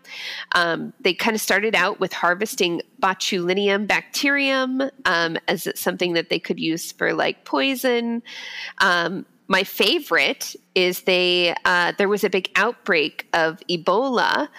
Um, 0.53 0.93
they 1.01 1.13
kind 1.15 1.35
of 1.35 1.41
started 1.41 1.73
out 1.73 1.99
with 1.99 2.13
harvesting 2.13 2.81
botulinum 3.01 3.87
bacterium 3.87 4.83
um, 5.05 5.37
as 5.47 5.67
something 5.75 6.13
that 6.13 6.29
they 6.29 6.39
could 6.39 6.59
use 6.59 6.91
for 6.91 7.13
like 7.13 7.43
poison. 7.43 8.21
My 9.47 9.63
favorite 9.63 10.55
is 10.75 11.01
they 11.01 11.55
uh, 11.65 11.93
there 11.97 12.09
was 12.09 12.23
a 12.23 12.29
big 12.29 12.49
outbreak 12.55 13.27
of 13.33 13.61
Ebola 13.69 14.49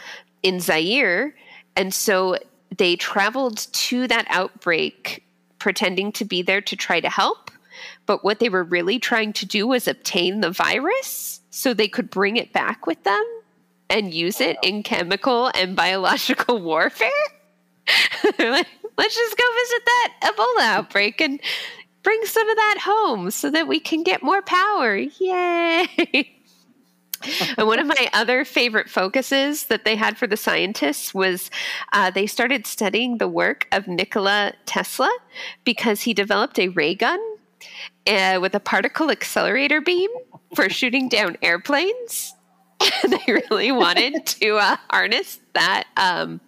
in 0.42 0.60
Zaire, 0.60 1.34
and 1.76 1.92
so 1.92 2.36
they 2.76 2.96
traveled 2.96 3.58
to 3.72 4.06
that 4.08 4.26
outbreak 4.30 5.24
pretending 5.58 6.12
to 6.12 6.24
be 6.24 6.42
there 6.42 6.60
to 6.60 6.76
try 6.76 7.00
to 7.00 7.08
help. 7.08 7.50
But 8.06 8.24
what 8.24 8.38
they 8.38 8.48
were 8.48 8.64
really 8.64 8.98
trying 8.98 9.32
to 9.34 9.46
do 9.46 9.66
was 9.66 9.86
obtain 9.86 10.40
the 10.40 10.50
virus 10.50 11.40
so 11.50 11.74
they 11.74 11.88
could 11.88 12.10
bring 12.10 12.36
it 12.36 12.52
back 12.52 12.86
with 12.86 13.02
them 13.04 13.24
and 13.90 14.12
use 14.12 14.40
it 14.40 14.56
in 14.62 14.82
chemical 14.82 15.50
and 15.54 15.76
biological 15.76 16.60
warfare. 16.62 17.10
Let's 18.38 19.14
just 19.14 19.36
go 19.36 19.44
visit 19.54 19.82
that 19.84 20.14
Ebola 20.22 20.62
outbreak 20.62 21.20
and 21.20 21.40
bring 22.02 22.24
some 22.24 22.48
of 22.48 22.56
that 22.56 22.78
home 22.82 23.30
so 23.30 23.50
that 23.50 23.68
we 23.68 23.80
can 23.80 24.02
get 24.02 24.22
more 24.22 24.42
power. 24.42 24.96
Yay! 24.96 26.34
and 27.56 27.66
one 27.66 27.78
of 27.78 27.86
my 27.86 28.08
other 28.12 28.44
favorite 28.44 28.88
focuses 28.88 29.64
that 29.66 29.84
they 29.84 29.96
had 29.96 30.16
for 30.16 30.26
the 30.26 30.36
scientists 30.36 31.12
was 31.12 31.50
uh, 31.92 32.10
they 32.10 32.26
started 32.26 32.66
studying 32.66 33.18
the 33.18 33.28
work 33.28 33.66
of 33.72 33.88
Nikola 33.88 34.52
Tesla 34.66 35.10
because 35.64 36.02
he 36.02 36.14
developed 36.14 36.58
a 36.58 36.68
ray 36.68 36.94
gun 36.94 37.20
uh, 38.06 38.38
with 38.40 38.54
a 38.54 38.60
particle 38.60 39.10
accelerator 39.10 39.80
beam 39.80 40.10
for 40.54 40.68
shooting 40.68 41.08
down 41.08 41.36
airplanes. 41.42 42.34
And 43.02 43.12
they 43.12 43.32
really 43.32 43.72
wanted 43.72 44.24
to 44.26 44.56
uh, 44.56 44.76
harness 44.90 45.40
that 45.54 45.88
um, 45.96 46.40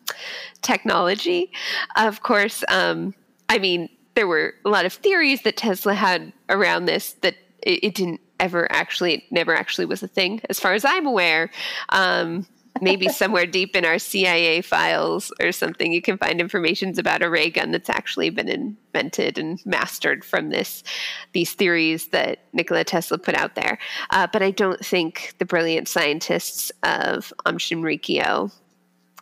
technology. 0.63 1.51
Of 1.97 2.23
course, 2.23 2.63
um, 2.69 3.15
I 3.49 3.59
mean, 3.59 3.89
there 4.21 4.27
were 4.27 4.53
a 4.67 4.69
lot 4.69 4.85
of 4.85 4.93
theories 4.93 5.41
that 5.45 5.57
Tesla 5.57 5.95
had 5.95 6.31
around 6.51 6.85
this 6.85 7.15
that 7.23 7.37
it, 7.63 7.83
it 7.83 7.95
didn't 7.95 8.21
ever 8.39 8.71
actually, 8.71 9.15
it 9.15 9.23
never 9.31 9.55
actually 9.55 9.87
was 9.87 10.03
a 10.03 10.09
thing, 10.09 10.43
as 10.51 10.61
far 10.61 10.75
as 10.75 10.85
I'm 10.85 11.07
aware. 11.07 11.51
Um, 11.89 12.47
maybe 12.83 13.09
somewhere 13.23 13.47
deep 13.47 13.75
in 13.75 13.87
our 13.87 13.99
CIA 13.99 14.61
files 14.61 15.33
or 15.41 15.53
something, 15.53 15.91
you 15.91 16.03
can 16.03 16.19
find 16.19 16.39
information 16.39 16.93
about 16.99 17.23
a 17.23 17.31
ray 17.31 17.49
gun 17.49 17.71
that's 17.71 17.89
actually 17.89 18.29
been 18.29 18.51
invented 18.51 19.39
and 19.39 19.59
mastered 19.65 20.23
from 20.23 20.51
this 20.51 20.85
these 21.33 21.55
theories 21.55 22.09
that 22.09 22.41
Nikola 22.53 22.85
Tesla 22.85 23.17
put 23.17 23.35
out 23.35 23.55
there. 23.55 23.79
Uh, 24.11 24.27
but 24.31 24.43
I 24.43 24.51
don't 24.51 24.85
think 24.85 25.33
the 25.39 25.47
brilliant 25.47 25.89
scientists 25.89 26.71
of 26.83 27.33
Shinrikyo 27.47 28.53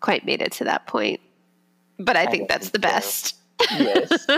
quite 0.00 0.26
made 0.26 0.42
it 0.42 0.50
to 0.54 0.64
that 0.64 0.88
point. 0.88 1.20
But 2.00 2.16
I, 2.16 2.22
I 2.22 2.26
think 2.26 2.48
that's 2.48 2.70
think 2.70 2.82
the 2.82 2.88
so. 2.88 2.94
best. 2.94 3.37
Yes. 3.78 4.26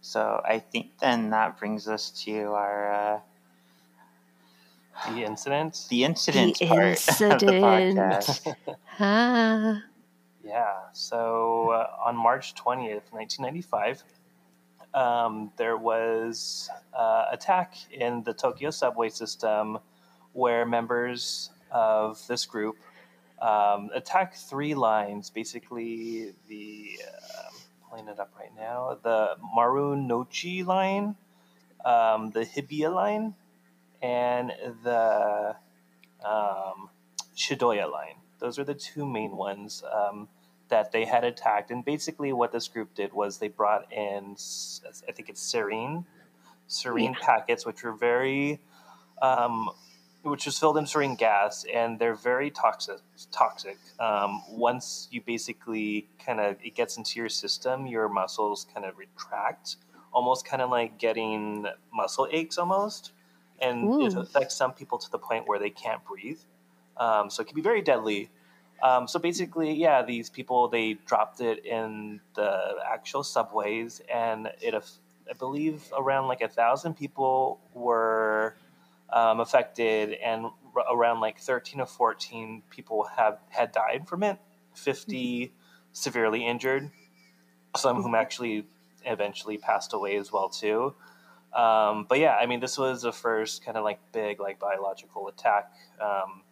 so 0.00 0.40
I 0.44 0.58
think 0.58 0.98
then 1.00 1.30
that 1.30 1.58
brings 1.58 1.88
us 1.88 2.10
to 2.24 2.52
our 2.52 2.92
uh, 2.92 3.20
The 5.12 5.24
incident. 5.24 5.86
the 5.88 6.04
incident 6.04 6.58
The 6.58 6.66
part 6.66 6.84
incident. 6.88 7.42
of 7.42 7.48
the 7.48 7.54
podcast. 7.54 8.54
Ah. 9.02 9.82
Yeah. 10.44 10.74
So 10.92 11.70
uh, 11.70 11.86
on 12.04 12.16
March 12.16 12.54
20th, 12.54 13.12
1995, 13.12 14.02
um, 14.92 15.52
there 15.56 15.76
was 15.76 16.68
uh, 16.92 17.26
attack 17.30 17.74
in 17.92 18.24
the 18.24 18.34
Tokyo 18.34 18.70
subway 18.70 19.08
system 19.08 19.78
where 20.32 20.66
members 20.66 21.50
of 21.70 22.20
this 22.26 22.44
group 22.46 22.76
um, 23.40 23.90
attack 23.94 24.34
three 24.34 24.74
lines. 24.74 25.30
Basically, 25.30 26.34
the 26.48 26.98
um, 27.38 27.54
pulling 27.88 28.08
it 28.08 28.18
up 28.18 28.32
right 28.38 28.54
now, 28.56 28.98
the 29.02 29.36
Marunouchi 29.56 30.64
line, 30.64 31.16
um, 31.84 32.30
the 32.30 32.44
Hibiya 32.44 32.90
line, 32.90 33.34
and 34.02 34.52
the 34.82 35.56
um, 36.24 36.88
Shidoya 37.36 37.90
line. 37.90 38.16
Those 38.38 38.58
are 38.58 38.64
the 38.64 38.74
two 38.74 39.06
main 39.06 39.36
ones 39.36 39.82
um, 39.92 40.28
that 40.68 40.92
they 40.92 41.04
had 41.04 41.24
attacked. 41.24 41.70
And 41.70 41.84
basically, 41.84 42.32
what 42.32 42.52
this 42.52 42.68
group 42.68 42.94
did 42.94 43.12
was 43.12 43.38
they 43.38 43.48
brought 43.48 43.92
in, 43.92 44.36
I 45.08 45.12
think 45.12 45.28
it's 45.28 45.42
serine, 45.52 46.04
serine 46.68 47.18
packets, 47.18 47.66
which 47.66 47.82
were 47.82 47.92
very, 47.92 48.60
um, 49.20 49.70
which 50.22 50.46
was 50.46 50.58
filled 50.58 50.76
in 50.76 50.84
sarin 50.84 51.16
gas, 51.16 51.64
and 51.72 51.98
they're 51.98 52.14
very 52.14 52.50
toxic. 52.50 52.98
Toxic. 53.30 53.78
Um, 53.98 54.42
once 54.50 55.08
you 55.10 55.22
basically 55.22 56.08
kind 56.24 56.40
of 56.40 56.56
it 56.62 56.74
gets 56.74 56.96
into 56.96 57.18
your 57.18 57.28
system, 57.28 57.86
your 57.86 58.08
muscles 58.08 58.66
kind 58.72 58.86
of 58.86 58.98
retract, 58.98 59.76
almost 60.12 60.44
kind 60.44 60.62
of 60.62 60.70
like 60.70 60.98
getting 60.98 61.66
muscle 61.92 62.28
aches, 62.30 62.58
almost. 62.58 63.12
And 63.62 64.02
it 64.02 64.14
affects 64.14 64.56
some 64.56 64.72
people 64.72 64.96
to 64.96 65.10
the 65.10 65.18
point 65.18 65.46
where 65.46 65.58
they 65.58 65.68
can't 65.68 66.02
breathe. 66.04 66.40
Um, 66.96 67.28
so 67.28 67.42
it 67.42 67.46
can 67.46 67.54
be 67.54 67.60
very 67.60 67.82
deadly. 67.82 68.30
Um, 68.82 69.06
so 69.06 69.18
basically, 69.18 69.74
yeah, 69.74 70.02
these 70.02 70.30
people 70.30 70.68
they 70.68 70.94
dropped 70.94 71.40
it 71.40 71.64
in 71.66 72.20
the 72.34 72.76
actual 72.90 73.22
subways, 73.22 74.00
and 74.12 74.50
it, 74.62 74.74
I 74.74 75.32
believe, 75.34 75.82
around 75.96 76.28
like 76.28 76.40
a 76.40 76.48
thousand 76.48 76.94
people 76.94 77.60
were 77.74 78.54
um, 79.12 79.40
affected, 79.40 80.12
and 80.14 80.46
r- 80.76 80.94
around 80.94 81.20
like 81.20 81.38
thirteen 81.38 81.80
or 81.80 81.86
fourteen 81.86 82.62
people 82.70 83.04
have 83.16 83.38
had 83.48 83.72
died 83.72 84.08
from 84.08 84.22
it. 84.22 84.38
50 84.74 85.52
severely 85.92 86.46
injured. 86.46 86.90
Some 87.76 88.02
whom 88.02 88.14
actually 88.14 88.66
eventually 89.04 89.58
passed 89.58 89.92
away 89.92 90.16
as 90.16 90.32
well 90.32 90.48
too. 90.48 90.94
Um, 91.52 92.06
but 92.08 92.18
yeah, 92.18 92.36
I 92.36 92.46
mean, 92.46 92.60
this 92.60 92.78
was 92.78 93.02
the 93.02 93.12
first 93.12 93.64
kind 93.64 93.76
of 93.76 93.84
like 93.84 93.98
big 94.12 94.40
like 94.40 94.58
biological 94.58 95.28
attack 95.28 95.72
um, 96.00 96.42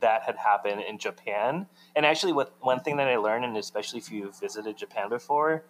that 0.00 0.22
had 0.22 0.36
happened 0.36 0.82
in 0.82 0.98
Japan. 0.98 1.66
And 1.94 2.06
actually, 2.06 2.32
what 2.32 2.54
one 2.60 2.80
thing 2.80 2.96
that 2.96 3.08
I 3.08 3.16
learned, 3.16 3.44
and 3.44 3.56
especially 3.56 3.98
if 3.98 4.10
you've 4.10 4.38
visited 4.38 4.76
Japan 4.76 5.08
before, 5.08 5.64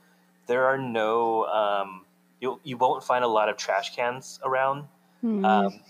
there 0.47 0.67
are 0.67 0.79
no 0.79 1.45
um, 1.47 2.05
you 2.41 2.61
you 2.63 2.77
won't 2.77 3.03
find 3.03 3.25
a 3.25 3.29
lot 3.29 3.49
of 3.49 3.57
trash 3.57 3.95
cans 3.95 4.39
around. 4.45 4.85
Hmm. 5.23 5.45
Um, 5.45 5.81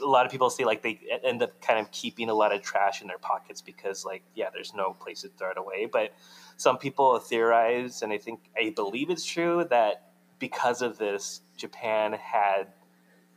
a 0.00 0.06
lot 0.06 0.26
of 0.26 0.30
people 0.30 0.50
say 0.50 0.64
like 0.64 0.82
they 0.82 1.00
end 1.24 1.42
up 1.42 1.60
kind 1.60 1.80
of 1.80 1.90
keeping 1.90 2.28
a 2.28 2.34
lot 2.34 2.54
of 2.54 2.62
trash 2.62 3.00
in 3.00 3.08
their 3.08 3.18
pockets 3.18 3.60
because 3.60 4.04
like 4.04 4.22
yeah, 4.34 4.48
there's 4.52 4.74
no 4.74 4.92
place 4.92 5.22
to 5.22 5.28
throw 5.28 5.50
it 5.50 5.58
away. 5.58 5.86
But 5.86 6.14
some 6.56 6.78
people 6.78 7.18
theorize, 7.18 8.02
and 8.02 8.12
I 8.12 8.18
think 8.18 8.40
I 8.56 8.70
believe 8.70 9.10
it's 9.10 9.24
true 9.24 9.66
that 9.70 10.10
because 10.38 10.82
of 10.82 10.98
this, 10.98 11.40
Japan 11.56 12.12
had 12.12 12.68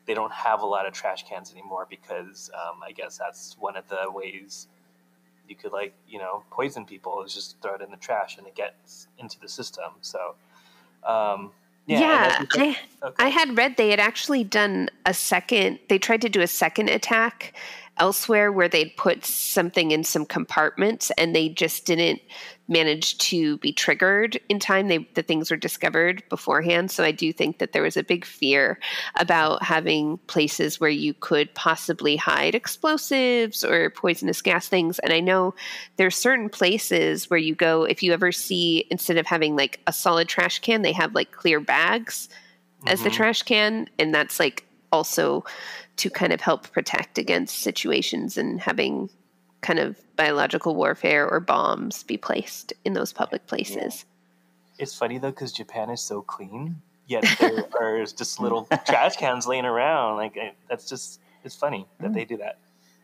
they 0.05 0.13
don't 0.13 0.31
have 0.31 0.61
a 0.61 0.65
lot 0.65 0.85
of 0.85 0.93
trash 0.93 1.27
cans 1.27 1.51
anymore 1.51 1.87
because 1.89 2.49
um, 2.53 2.81
I 2.83 2.91
guess 2.91 3.17
that's 3.17 3.55
one 3.59 3.75
of 3.77 3.87
the 3.87 4.11
ways 4.11 4.67
you 5.47 5.55
could 5.55 5.71
like 5.71 5.93
you 6.07 6.19
know 6.19 6.43
poison 6.51 6.85
people 6.85 7.23
is 7.23 7.33
just 7.33 7.61
throw 7.61 7.75
it 7.75 7.81
in 7.81 7.91
the 7.91 7.97
trash 7.97 8.37
and 8.37 8.45
it 8.45 8.55
gets 8.55 9.07
into 9.17 9.39
the 9.39 9.47
system. 9.47 9.91
So 10.01 10.35
um, 11.03 11.51
yeah, 11.85 11.99
yeah, 11.99 12.35
as 12.35 12.39
you 12.39 12.47
said- 12.51 12.61
I, 12.61 13.07
okay. 13.07 13.23
I 13.25 13.29
had 13.29 13.57
read 13.57 13.77
they 13.77 13.89
had 13.89 13.99
actually 13.99 14.43
done 14.43 14.89
a 15.05 15.13
second, 15.13 15.79
they 15.89 15.97
tried 15.97 16.21
to 16.21 16.29
do 16.29 16.41
a 16.41 16.47
second 16.47 16.89
attack 16.89 17.53
elsewhere 17.97 18.51
where 18.51 18.67
they'd 18.69 18.95
put 18.95 19.25
something 19.25 19.91
in 19.91 20.03
some 20.03 20.25
compartments 20.25 21.11
and 21.17 21.35
they 21.35 21.49
just 21.49 21.85
didn't 21.85 22.21
manage 22.71 23.17
to 23.17 23.57
be 23.57 23.71
triggered 23.73 24.39
in 24.49 24.57
time. 24.57 24.87
They, 24.87 24.99
the 25.13 25.21
things 25.21 25.51
were 25.51 25.57
discovered 25.57 26.23
beforehand. 26.29 26.89
So 26.89 27.03
I 27.03 27.11
do 27.11 27.31
think 27.31 27.59
that 27.59 27.73
there 27.73 27.83
was 27.83 27.97
a 27.97 28.03
big 28.03 28.25
fear 28.25 28.79
about 29.19 29.61
having 29.61 30.17
places 30.27 30.79
where 30.79 30.89
you 30.89 31.13
could 31.13 31.53
possibly 31.53 32.15
hide 32.15 32.55
explosives 32.55 33.63
or 33.63 33.89
poisonous 33.91 34.41
gas 34.41 34.67
things. 34.67 34.97
And 34.99 35.13
I 35.13 35.19
know 35.19 35.53
there's 35.97 36.15
certain 36.15 36.49
places 36.49 37.29
where 37.29 37.37
you 37.39 37.53
go, 37.53 37.83
if 37.83 38.01
you 38.01 38.13
ever 38.13 38.31
see, 38.31 38.87
instead 38.89 39.17
of 39.17 39.27
having 39.27 39.55
like 39.55 39.81
a 39.85 39.93
solid 39.93 40.27
trash 40.27 40.59
can, 40.59 40.81
they 40.81 40.93
have 40.93 41.13
like 41.13 41.31
clear 41.31 41.59
bags 41.59 42.29
as 42.87 43.03
the 43.03 43.09
Mhm. 43.09 43.13
trash 43.13 43.43
can 43.43 43.87
and 43.99 44.13
that's 44.13 44.39
like 44.39 44.65
also 44.91 45.43
to 45.97 46.09
kind 46.09 46.33
of 46.33 46.41
help 46.41 46.71
protect 46.71 47.17
against 47.17 47.59
situations 47.59 48.37
and 48.37 48.59
having 48.59 49.09
kind 49.61 49.79
of 49.79 49.99
biological 50.15 50.75
warfare 50.75 51.29
or 51.29 51.39
bombs 51.39 52.03
be 52.03 52.17
placed 52.17 52.73
in 52.83 52.93
those 52.93 53.13
public 53.13 53.47
places. 53.47 54.05
It's 54.79 54.95
funny 54.95 55.17
though 55.19 55.29
because 55.29 55.51
Japan 55.51 55.89
is 55.89 56.01
so 56.01 56.21
clean, 56.21 56.81
yet 57.07 57.23
there 57.39 57.65
are 57.79 58.03
just 58.05 58.39
little 58.39 58.67
trash 58.85 59.15
cans 59.17 59.45
laying 59.47 59.65
around. 59.65 60.17
Like 60.17 60.37
I- 60.37 60.53
that's 60.69 60.89
just 60.89 61.19
it's 61.43 61.55
funny 61.55 61.87
that 61.99 62.13
they 62.13 62.25
do 62.25 62.37
that. 62.37 62.57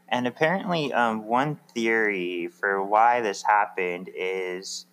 And 0.09 0.25
apparently, 0.25 0.93
um, 0.93 1.25
one 1.25 1.55
theory 1.73 2.47
for 2.47 2.81
why 2.83 3.19
this 3.21 3.43
happened 3.43 4.09
is 4.15 4.85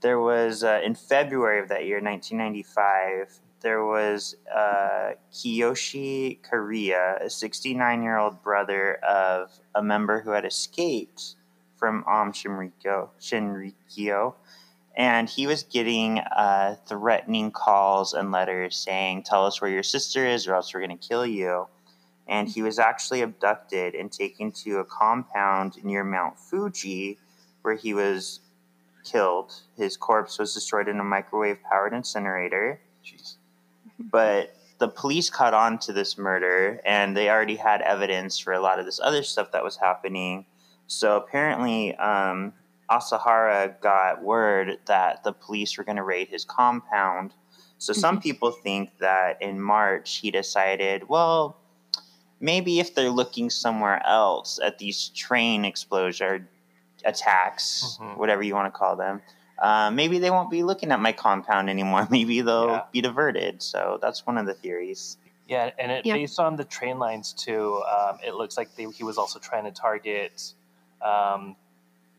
there 0.00 0.20
was 0.20 0.62
uh, 0.62 0.80
in 0.84 0.94
February 0.94 1.60
of 1.60 1.68
that 1.70 1.86
year, 1.86 2.00
1995, 2.00 3.40
there 3.60 3.84
was 3.84 4.36
uh, 4.54 5.12
Kiyoshi 5.32 6.38
Kariya, 6.42 7.24
a 7.24 7.30
69 7.30 8.02
year 8.02 8.18
old 8.18 8.42
brother 8.42 8.94
of 8.96 9.50
a 9.74 9.82
member 9.82 10.20
who 10.20 10.30
had 10.30 10.44
escaped 10.44 11.34
from 11.76 12.04
Aum 12.06 12.32
Shinrikyo, 12.32 13.10
Shinrikyo. 13.20 14.34
And 14.96 15.28
he 15.28 15.46
was 15.46 15.62
getting 15.62 16.18
uh, 16.18 16.74
threatening 16.86 17.52
calls 17.52 18.14
and 18.14 18.32
letters 18.32 18.76
saying, 18.76 19.22
Tell 19.24 19.46
us 19.46 19.60
where 19.60 19.70
your 19.70 19.84
sister 19.84 20.26
is, 20.26 20.48
or 20.48 20.54
else 20.54 20.74
we're 20.74 20.84
going 20.84 20.98
to 20.98 21.08
kill 21.08 21.24
you 21.24 21.66
and 22.28 22.46
he 22.46 22.62
was 22.62 22.78
actually 22.78 23.22
abducted 23.22 23.94
and 23.94 24.12
taken 24.12 24.52
to 24.52 24.78
a 24.78 24.84
compound 24.84 25.82
near 25.82 26.04
Mount 26.04 26.38
Fuji 26.38 27.18
where 27.62 27.74
he 27.74 27.94
was 27.94 28.40
killed. 29.04 29.52
His 29.76 29.96
corpse 29.96 30.38
was 30.38 30.52
destroyed 30.52 30.88
in 30.88 31.00
a 31.00 31.04
microwave 31.04 31.58
powered 31.62 31.94
incinerator. 31.94 32.80
Jeez. 33.04 33.37
But 33.98 34.54
the 34.78 34.88
police 34.88 35.28
caught 35.28 35.54
on 35.54 35.78
to 35.80 35.92
this 35.92 36.16
murder 36.16 36.80
and 36.84 37.16
they 37.16 37.28
already 37.28 37.56
had 37.56 37.82
evidence 37.82 38.38
for 38.38 38.52
a 38.52 38.60
lot 38.60 38.78
of 38.78 38.86
this 38.86 39.00
other 39.02 39.22
stuff 39.22 39.50
that 39.52 39.64
was 39.64 39.76
happening. 39.76 40.46
So 40.86 41.16
apparently, 41.16 41.94
um, 41.96 42.52
Asahara 42.90 43.78
got 43.80 44.22
word 44.22 44.78
that 44.86 45.22
the 45.24 45.32
police 45.32 45.76
were 45.76 45.84
going 45.84 45.96
to 45.96 46.02
raid 46.04 46.28
his 46.28 46.44
compound. 46.44 47.34
So 47.78 47.92
some 47.92 48.20
people 48.20 48.50
think 48.50 48.96
that 48.98 49.40
in 49.42 49.60
March 49.60 50.16
he 50.16 50.30
decided, 50.30 51.08
well, 51.08 51.56
maybe 52.40 52.80
if 52.80 52.94
they're 52.94 53.10
looking 53.10 53.50
somewhere 53.50 54.00
else 54.06 54.58
at 54.62 54.78
these 54.78 55.08
train 55.08 55.64
explosion 55.64 56.48
attacks, 57.04 57.98
Mhm. 58.00 58.16
whatever 58.16 58.42
you 58.42 58.54
want 58.54 58.72
to 58.72 58.76
call 58.76 58.96
them, 58.96 59.22
uh, 59.60 59.90
maybe 59.90 60.18
they 60.18 60.30
won't 60.30 60.50
be 60.50 60.62
looking 60.62 60.92
at 60.92 61.00
my 61.00 61.12
compound 61.12 61.68
anymore. 61.68 62.06
Maybe 62.10 62.40
they'll 62.42 62.66
Yeah. 62.68 62.82
be 62.92 63.00
diverted. 63.00 63.62
So 63.62 63.98
that's 64.00 64.26
one 64.26 64.38
of 64.38 64.46
the 64.46 64.54
theories. 64.54 65.16
Yeah, 65.48 65.70
and 65.78 65.90
it, 65.90 66.04
Yeah. 66.06 66.14
based 66.14 66.38
on 66.38 66.56
the 66.56 66.64
train 66.64 66.98
lines 66.98 67.32
too, 67.32 67.82
um, 67.84 68.18
it 68.24 68.34
looks 68.34 68.56
like 68.56 68.74
they, 68.76 68.84
he 68.84 69.02
was 69.04 69.18
also 69.18 69.38
trying 69.38 69.64
to 69.64 69.70
target 69.72 70.52
um, 71.02 71.56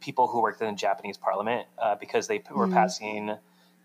people 0.02 0.28
who 0.28 0.42
worked 0.42 0.62
in 0.62 0.68
the 0.68 0.76
Japanese 0.76 1.18
parliament 1.18 1.68
uh, 1.78 1.96
because 1.96 2.28
they 2.28 2.40
p- 2.40 2.54
were 2.54 2.68
Mm. 2.68 2.74
passing 2.74 3.36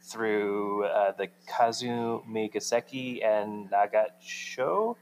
through 0.02 0.84
uh, 0.84 1.12
the 1.12 1.28
Kasumigaseki 1.48 3.24
and 3.24 3.70
Nagacho 3.70 4.96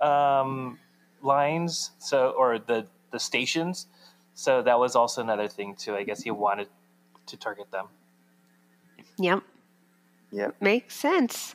um, 0.00 0.78
lines, 1.22 1.92
so 1.98 2.30
or 2.36 2.58
the 2.58 2.86
the 3.10 3.20
stations. 3.20 3.86
So 4.34 4.62
that 4.62 4.78
was 4.78 4.96
also 4.96 5.20
another 5.20 5.48
thing 5.48 5.74
too. 5.76 5.94
I 5.94 6.02
guess 6.04 6.22
he 6.22 6.30
wanted 6.30 6.68
to 7.26 7.36
target 7.36 7.70
them. 7.70 7.86
Yep. 9.18 9.42
Yep. 10.32 10.56
Makes 10.60 10.96
sense. 10.96 11.54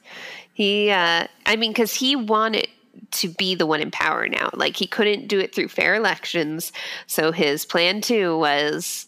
He, 0.53 0.89
uh, 0.89 1.27
I 1.45 1.55
mean, 1.55 1.71
because 1.71 1.93
he 1.93 2.15
wanted 2.15 2.67
to 3.11 3.29
be 3.29 3.55
the 3.55 3.65
one 3.65 3.81
in 3.81 3.91
power 3.91 4.27
now. 4.27 4.49
Like, 4.53 4.75
he 4.75 4.87
couldn't 4.87 5.27
do 5.27 5.39
it 5.39 5.53
through 5.53 5.69
fair 5.69 5.95
elections. 5.95 6.71
So 7.07 7.31
his 7.31 7.65
plan 7.65 8.01
two 8.01 8.37
was 8.37 9.07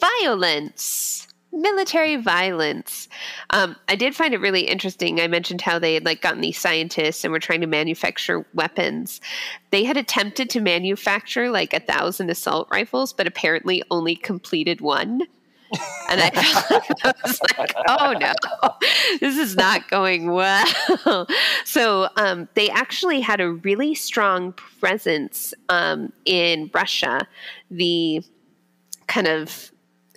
violence, 0.00 1.28
military 1.52 2.16
violence. 2.16 3.08
Um, 3.50 3.76
I 3.88 3.96
did 3.96 4.14
find 4.14 4.32
it 4.32 4.40
really 4.40 4.62
interesting. 4.62 5.20
I 5.20 5.26
mentioned 5.26 5.60
how 5.60 5.78
they 5.78 5.94
had 5.94 6.04
like 6.04 6.22
gotten 6.22 6.40
these 6.40 6.58
scientists 6.58 7.24
and 7.24 7.32
were 7.32 7.40
trying 7.40 7.60
to 7.60 7.66
manufacture 7.66 8.46
weapons. 8.54 9.20
They 9.70 9.84
had 9.84 9.96
attempted 9.96 10.48
to 10.50 10.60
manufacture 10.60 11.50
like 11.50 11.74
a 11.74 11.80
thousand 11.80 12.30
assault 12.30 12.68
rifles, 12.70 13.12
but 13.12 13.26
apparently 13.26 13.82
only 13.90 14.16
completed 14.16 14.80
one 14.80 15.22
And 16.10 16.20
I, 16.20 16.30
I 17.04 17.12
was 17.24 17.40
like, 17.56 17.74
oh 17.88 18.14
no, 18.18 18.32
this 19.20 19.38
is 19.38 19.56
not 19.56 19.88
going 19.88 20.30
well. 20.30 20.66
so 21.64 22.08
um, 22.16 22.48
they 22.54 22.68
actually 22.70 23.20
had 23.20 23.40
a 23.40 23.52
really 23.52 23.94
strong 23.94 24.52
presence 24.52 25.54
um, 25.68 26.12
in 26.24 26.70
Russia. 26.74 27.26
The 27.70 28.22
kind 29.06 29.28
of 29.28 29.70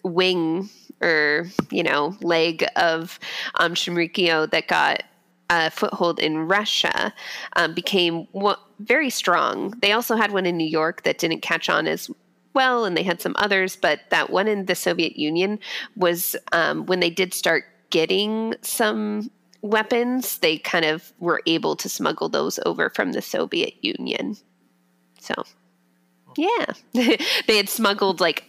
wing 0.04 0.70
or, 1.02 1.48
you 1.70 1.84
know, 1.84 2.16
leg 2.22 2.66
of 2.76 3.20
um, 3.56 3.74
Shinrikyo 3.74 4.50
that 4.52 4.68
got 4.68 5.04
a 5.50 5.70
foothold 5.70 6.20
in 6.20 6.38
Russia 6.48 7.14
um, 7.56 7.74
became 7.74 8.28
very 8.80 9.10
strong. 9.10 9.72
They 9.82 9.92
also 9.92 10.16
had 10.16 10.32
one 10.32 10.46
in 10.46 10.58
New 10.58 10.68
York 10.68 11.04
that 11.04 11.20
didn't 11.20 11.42
catch 11.42 11.70
on 11.70 11.88
as 11.88 12.10
well, 12.54 12.86
and 12.86 12.96
they 12.96 13.04
had 13.04 13.22
some 13.22 13.36
others, 13.38 13.76
but 13.76 14.02
that 14.10 14.30
one 14.30 14.48
in 14.48 14.66
the 14.66 14.76
Soviet 14.76 15.18
Union 15.18 15.60
was 15.96 16.36
um, 16.52 16.86
when 16.86 17.00
they 17.00 17.10
did 17.10 17.34
start 17.34 17.66
getting 17.90 18.56
some 18.62 19.30
weapons, 19.62 20.40
they 20.40 20.58
kind 20.58 20.86
of 20.86 21.14
were 21.20 21.42
able 21.46 21.76
to 21.76 21.90
smuggle 21.90 22.30
those 22.30 22.60
over 22.66 22.90
from 22.90 23.14
the 23.14 23.22
Soviet 23.22 23.74
Union. 23.82 24.36
So, 25.20 25.34
yeah, 26.38 26.66
they 26.94 27.58
had 27.58 27.70
smuggled 27.70 28.20
like 28.20 28.44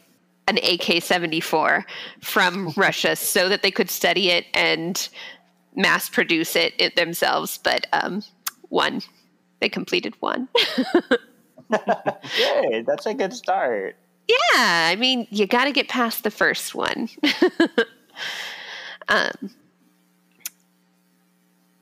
an 0.48 0.58
AK 0.58 1.02
74 1.02 1.86
from 2.20 2.72
Russia 2.76 3.16
so 3.16 3.48
that 3.48 3.62
they 3.62 3.70
could 3.70 3.88
study 3.88 4.30
it 4.30 4.46
and 4.52 5.08
mass 5.74 6.08
produce 6.08 6.56
it, 6.56 6.74
it 6.78 6.96
themselves. 6.96 7.58
But 7.62 7.86
um, 7.92 8.22
one, 8.68 9.00
they 9.60 9.68
completed 9.68 10.14
one. 10.20 10.48
good. 11.70 12.86
That's 12.86 13.06
a 13.06 13.14
good 13.14 13.32
start. 13.32 13.96
Yeah. 14.28 14.88
I 14.90 14.96
mean, 14.96 15.26
you 15.30 15.46
got 15.46 15.64
to 15.64 15.72
get 15.72 15.88
past 15.88 16.24
the 16.24 16.30
first 16.30 16.74
one. 16.74 17.08
um, 19.08 19.50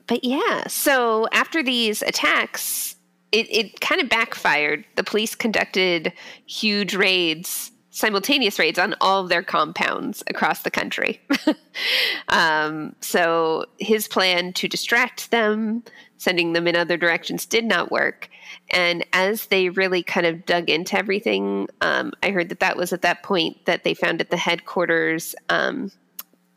but 0.07 0.23
yeah, 0.23 0.67
so 0.67 1.27
after 1.31 1.63
these 1.63 2.01
attacks, 2.01 2.95
it, 3.31 3.47
it 3.49 3.81
kind 3.81 4.01
of 4.01 4.09
backfired. 4.09 4.85
The 4.95 5.03
police 5.03 5.35
conducted 5.35 6.13
huge 6.45 6.93
raids 6.95 7.71
simultaneous 7.93 8.57
raids 8.57 8.79
on 8.79 8.95
all 9.01 9.21
of 9.21 9.29
their 9.29 9.43
compounds 9.43 10.23
across 10.27 10.63
the 10.63 10.71
country. 10.71 11.21
um, 12.27 12.95
so 13.01 13.65
his 13.79 14.07
plan 14.07 14.51
to 14.53 14.67
distract 14.67 15.29
them, 15.29 15.83
sending 16.17 16.53
them 16.53 16.67
in 16.67 16.75
other 16.75 16.97
directions, 16.97 17.45
did 17.45 17.63
not 17.63 17.91
work. 17.91 18.29
And 18.73 19.05
as 19.13 19.47
they 19.47 19.69
really 19.69 20.03
kind 20.03 20.25
of 20.25 20.45
dug 20.45 20.69
into 20.69 20.97
everything, 20.97 21.69
um, 21.81 22.11
I 22.23 22.31
heard 22.31 22.49
that 22.49 22.59
that 22.59 22.75
was 22.75 22.91
at 22.91 23.03
that 23.03 23.23
point 23.23 23.65
that 23.65 23.83
they 23.83 23.93
found 23.93 24.19
at 24.19 24.31
the 24.31 24.37
headquarters 24.37 25.35
um, 25.49 25.91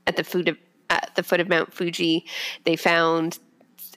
at 0.07 0.17
the 0.17 0.25
foot 0.25 0.49
of 0.49 0.57
at 0.89 1.11
the 1.17 1.23
foot 1.23 1.41
of 1.41 1.49
Mount 1.49 1.73
Fuji, 1.73 2.25
they 2.65 2.77
found 2.77 3.41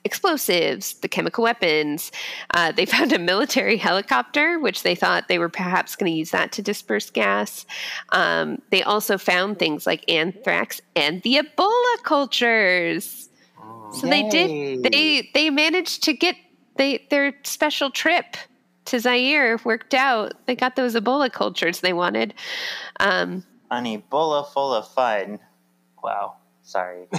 explosives, 0.04 0.94
the 0.94 1.08
chemical 1.08 1.44
weapons. 1.44 2.10
Uh, 2.54 2.72
they 2.72 2.86
found 2.96 3.12
a 3.12 3.18
military 3.18 3.76
helicopter, 3.76 4.58
which 4.58 4.82
they 4.82 4.94
thought 4.94 5.28
they 5.28 5.38
were 5.38 5.48
perhaps 5.48 5.96
going 5.96 6.10
to 6.10 6.16
use 6.16 6.30
that 6.30 6.52
to 6.52 6.62
disperse 6.62 7.10
gas. 7.10 7.66
Um, 8.10 8.60
they 8.70 8.82
also 8.82 9.18
found 9.18 9.58
things 9.58 9.86
like 9.86 10.10
anthrax 10.10 10.80
and 10.96 11.22
the 11.22 11.36
Ebola 11.36 12.02
cultures. 12.02 13.28
So 13.92 14.06
Yay. 14.06 14.10
they 14.10 14.28
did. 14.28 14.82
They 14.82 15.30
they 15.34 15.50
managed 15.50 16.04
to 16.04 16.12
get 16.12 16.36
they 16.76 17.06
their 17.10 17.34
special 17.42 17.90
trip 17.90 18.36
to 18.86 18.98
Zaire 18.98 19.58
worked 19.64 19.94
out. 19.94 20.32
They 20.46 20.56
got 20.56 20.76
those 20.76 20.94
Ebola 20.94 21.32
cultures 21.32 21.80
they 21.80 21.92
wanted. 21.92 22.34
Um, 22.98 23.44
An 23.70 23.84
Ebola 23.84 24.50
full 24.52 24.74
of 24.74 24.88
fun. 24.88 25.38
Wow. 26.02 26.36
Sorry. 26.62 27.06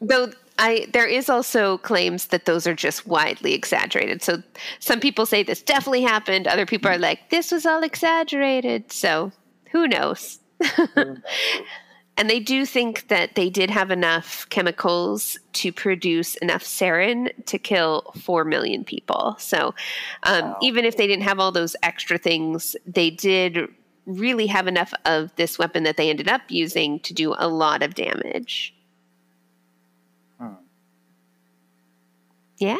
Though 0.00 0.32
I 0.58 0.86
there 0.92 1.06
is 1.06 1.28
also 1.28 1.78
claims 1.78 2.28
that 2.28 2.44
those 2.44 2.66
are 2.66 2.74
just 2.74 3.06
widely 3.06 3.54
exaggerated. 3.54 4.22
So 4.22 4.42
some 4.78 5.00
people 5.00 5.26
say 5.26 5.42
this 5.42 5.62
definitely 5.62 6.02
happened. 6.02 6.46
Other 6.46 6.66
people 6.66 6.90
are 6.90 6.98
like 6.98 7.30
this 7.30 7.52
was 7.52 7.66
all 7.66 7.82
exaggerated. 7.82 8.92
So 8.92 9.32
who 9.70 9.88
knows? 9.88 10.38
And 12.20 12.28
they 12.28 12.38
do 12.38 12.66
think 12.66 13.08
that 13.08 13.34
they 13.34 13.48
did 13.48 13.70
have 13.70 13.90
enough 13.90 14.46
chemicals 14.50 15.38
to 15.54 15.72
produce 15.72 16.36
enough 16.36 16.62
sarin 16.62 17.30
to 17.46 17.58
kill 17.58 18.12
4 18.20 18.44
million 18.44 18.84
people. 18.84 19.36
So 19.38 19.74
um, 20.24 20.44
wow. 20.44 20.58
even 20.60 20.84
if 20.84 20.98
they 20.98 21.06
didn't 21.06 21.22
have 21.24 21.40
all 21.40 21.50
those 21.50 21.74
extra 21.82 22.18
things, 22.18 22.76
they 22.84 23.08
did 23.08 23.68
really 24.04 24.46
have 24.48 24.66
enough 24.66 24.92
of 25.06 25.34
this 25.36 25.58
weapon 25.58 25.84
that 25.84 25.96
they 25.96 26.10
ended 26.10 26.28
up 26.28 26.42
using 26.48 27.00
to 27.00 27.14
do 27.14 27.34
a 27.38 27.48
lot 27.48 27.82
of 27.82 27.94
damage. 27.94 28.74
Yeah. 32.58 32.76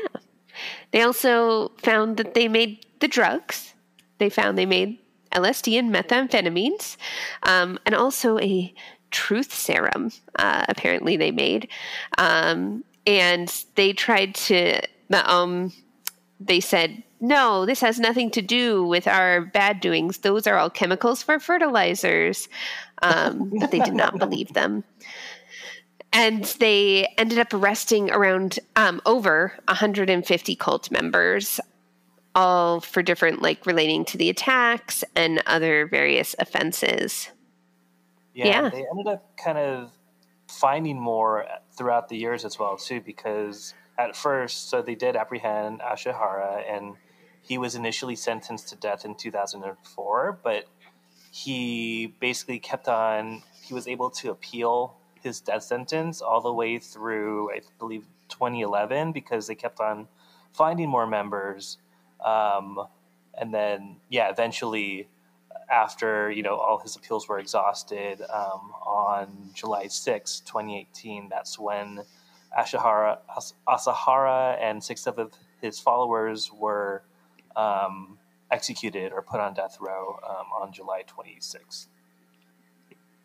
They 0.91 1.01
also 1.01 1.71
found 1.79 2.19
that 2.19 2.35
they 2.35 2.47
made 2.47 2.85
the 3.01 3.09
drugs. 3.09 3.73
They 4.19 4.29
found 4.29 4.59
they 4.59 4.67
made 4.67 4.99
LSD 5.33 5.79
and 5.79 5.95
methamphetamines, 5.95 6.99
um, 7.45 7.79
and 7.87 7.95
also 7.95 8.39
a 8.41 8.75
truth 9.11 9.53
serum. 9.53 10.11
Uh, 10.37 10.65
apparently, 10.69 11.17
they 11.17 11.31
made, 11.31 11.69
um, 12.19 12.85
and 13.07 13.65
they 13.75 13.93
tried 13.93 14.35
to. 14.35 14.81
Um, 15.13 15.73
they 16.39 16.61
said, 16.61 17.03
"No, 17.21 17.67
this 17.67 17.81
has 17.81 17.99
nothing 17.99 18.31
to 18.33 18.43
do 18.43 18.85
with 18.85 19.07
our 19.07 19.41
bad 19.41 19.81
doings. 19.81 20.19
Those 20.19 20.47
are 20.47 20.57
all 20.57 20.71
chemicals 20.71 21.23
for 21.23 21.39
fertilizers." 21.39 22.49
Um, 23.03 23.51
but 23.59 23.71
they 23.71 23.79
did 23.81 23.95
not 23.95 24.19
believe 24.19 24.53
them 24.53 24.85
and 26.13 26.45
they 26.59 27.07
ended 27.19 27.39
up 27.39 27.55
arresting 27.55 28.11
around 28.11 28.59
um, 28.77 29.01
over 29.07 29.55
150 29.69 30.57
cult 30.57 30.91
members 30.91 31.61
all 32.35 32.81
for 32.81 33.03
different 33.03 33.43
like 33.43 33.67
relating 33.67 34.05
to 34.05 34.17
the 34.17 34.31
attacks 34.31 35.03
and 35.17 35.43
other 35.47 35.87
various 35.87 36.35
offenses 36.39 37.31
yeah, 38.35 38.47
yeah. 38.47 38.69
they 38.69 38.87
ended 38.91 39.07
up 39.07 39.37
kind 39.37 39.59
of 39.59 39.91
finding 40.49 41.01
more 41.01 41.47
throughout 41.77 42.09
the 42.09 42.17
years 42.17 42.45
as 42.45 42.59
well 42.59 42.77
too 42.77 43.01
because 43.01 43.75
at 43.99 44.17
first 44.17 44.69
so 44.69 44.83
they 44.83 44.95
did 44.95 45.15
apprehend 45.17 45.81
ashihara 45.81 46.63
and 46.69 46.97
he 47.43 47.57
was 47.57 47.75
initially 47.75 48.17
sentenced 48.17 48.69
to 48.69 48.77
death 48.77 49.05
in 49.05 49.15
2004 49.15 50.39
but 50.43 50.65
he 51.31 52.13
basically 52.19 52.59
kept 52.59 52.89
on 52.89 53.43
he 53.63 53.75
was 53.75 53.87
able 53.87 54.11
to 54.11 54.31
appeal 54.31 54.97
his 55.23 55.41
death 55.41 55.63
sentence 55.63 56.21
all 56.21 56.41
the 56.41 56.53
way 56.53 56.79
through, 56.79 57.53
I 57.53 57.61
believe, 57.79 58.05
2011 58.29 59.13
because 59.13 59.47
they 59.47 59.55
kept 59.55 59.81
on 59.81 60.09
finding 60.53 60.89
more 60.89 61.07
members. 61.07 61.79
Um, 62.25 62.81
and 63.35 63.53
then, 63.53 63.97
yeah, 64.09 64.31
eventually, 64.31 65.09
after 65.71 66.31
you 66.31 66.43
know 66.43 66.57
all 66.57 66.79
his 66.79 66.97
appeals 66.97 67.29
were 67.29 67.39
exhausted, 67.39 68.21
um, 68.23 68.73
on 68.85 69.51
July 69.55 69.87
6, 69.87 70.41
2018, 70.41 71.29
that's 71.29 71.59
when 71.59 72.03
Ashihara, 72.59 73.19
Asahara 73.69 74.61
and 74.61 74.83
six 74.83 75.07
of 75.07 75.19
his 75.61 75.79
followers 75.79 76.51
were 76.53 77.03
um, 77.57 78.19
executed 78.51 79.13
or 79.13 79.23
put 79.23 79.41
on 79.41 79.55
death 79.55 79.79
row 79.81 80.19
um, 80.29 80.47
on 80.61 80.73
July 80.73 81.05
26th. 81.05 81.87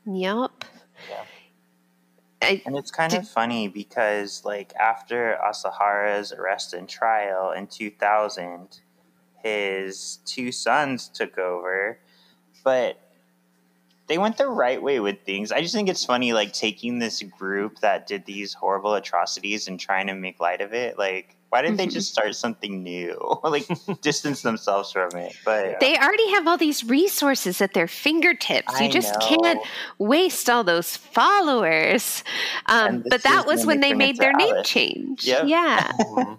Yep. 0.05 0.51
Yeah. 1.09 1.23
I, 2.41 2.61
and 2.65 2.75
it's 2.77 2.91
kind 2.91 3.11
did, 3.11 3.21
of 3.21 3.27
funny 3.29 3.67
because 3.67 4.45
like 4.45 4.73
after 4.75 5.37
Asahara's 5.43 6.31
arrest 6.31 6.73
and 6.73 6.87
trial 6.87 7.51
in 7.51 7.65
2000 7.65 8.81
his 9.43 10.19
two 10.25 10.51
sons 10.51 11.07
took 11.07 11.37
over 11.37 11.99
but 12.65 12.99
they 14.07 14.17
went 14.17 14.37
the 14.37 14.47
right 14.47 14.81
way 14.83 14.99
with 14.99 15.21
things 15.21 15.53
i 15.53 15.61
just 15.61 15.73
think 15.73 15.87
it's 15.87 16.03
funny 16.03 16.33
like 16.33 16.51
taking 16.51 16.99
this 16.99 17.23
group 17.23 17.79
that 17.79 18.05
did 18.05 18.25
these 18.25 18.53
horrible 18.53 18.95
atrocities 18.95 19.69
and 19.69 19.79
trying 19.79 20.07
to 20.07 20.13
make 20.13 20.41
light 20.41 20.59
of 20.59 20.73
it 20.73 20.97
like 20.97 21.37
why 21.55 21.61
didn't 21.61 21.77
they 21.77 21.87
just 21.87 22.11
start 22.11 22.35
something 22.35 22.83
new? 22.83 23.17
like 23.43 23.65
distance 24.01 24.41
themselves 24.41 24.91
from 24.91 25.15
it. 25.15 25.37
But 25.45 25.79
they 25.79 25.95
already 25.97 26.29
have 26.31 26.47
all 26.47 26.57
these 26.57 26.83
resources 26.83 27.61
at 27.61 27.73
their 27.73 27.87
fingertips. 27.87 28.79
You 28.81 28.89
just 28.89 29.13
know. 29.13 29.25
can't 29.25 29.61
waste 29.97 30.49
all 30.49 30.65
those 30.65 30.97
followers. 30.97 32.25
Um, 32.65 33.05
but 33.09 33.23
that 33.23 33.45
was 33.47 33.65
when 33.65 33.79
they, 33.79 33.91
they 33.91 33.97
made 33.97 34.17
their 34.17 34.33
Aleph. 34.33 34.53
name 34.53 34.63
change. 34.65 35.25
Yep. 35.25 35.43
Yeah. 35.47 36.35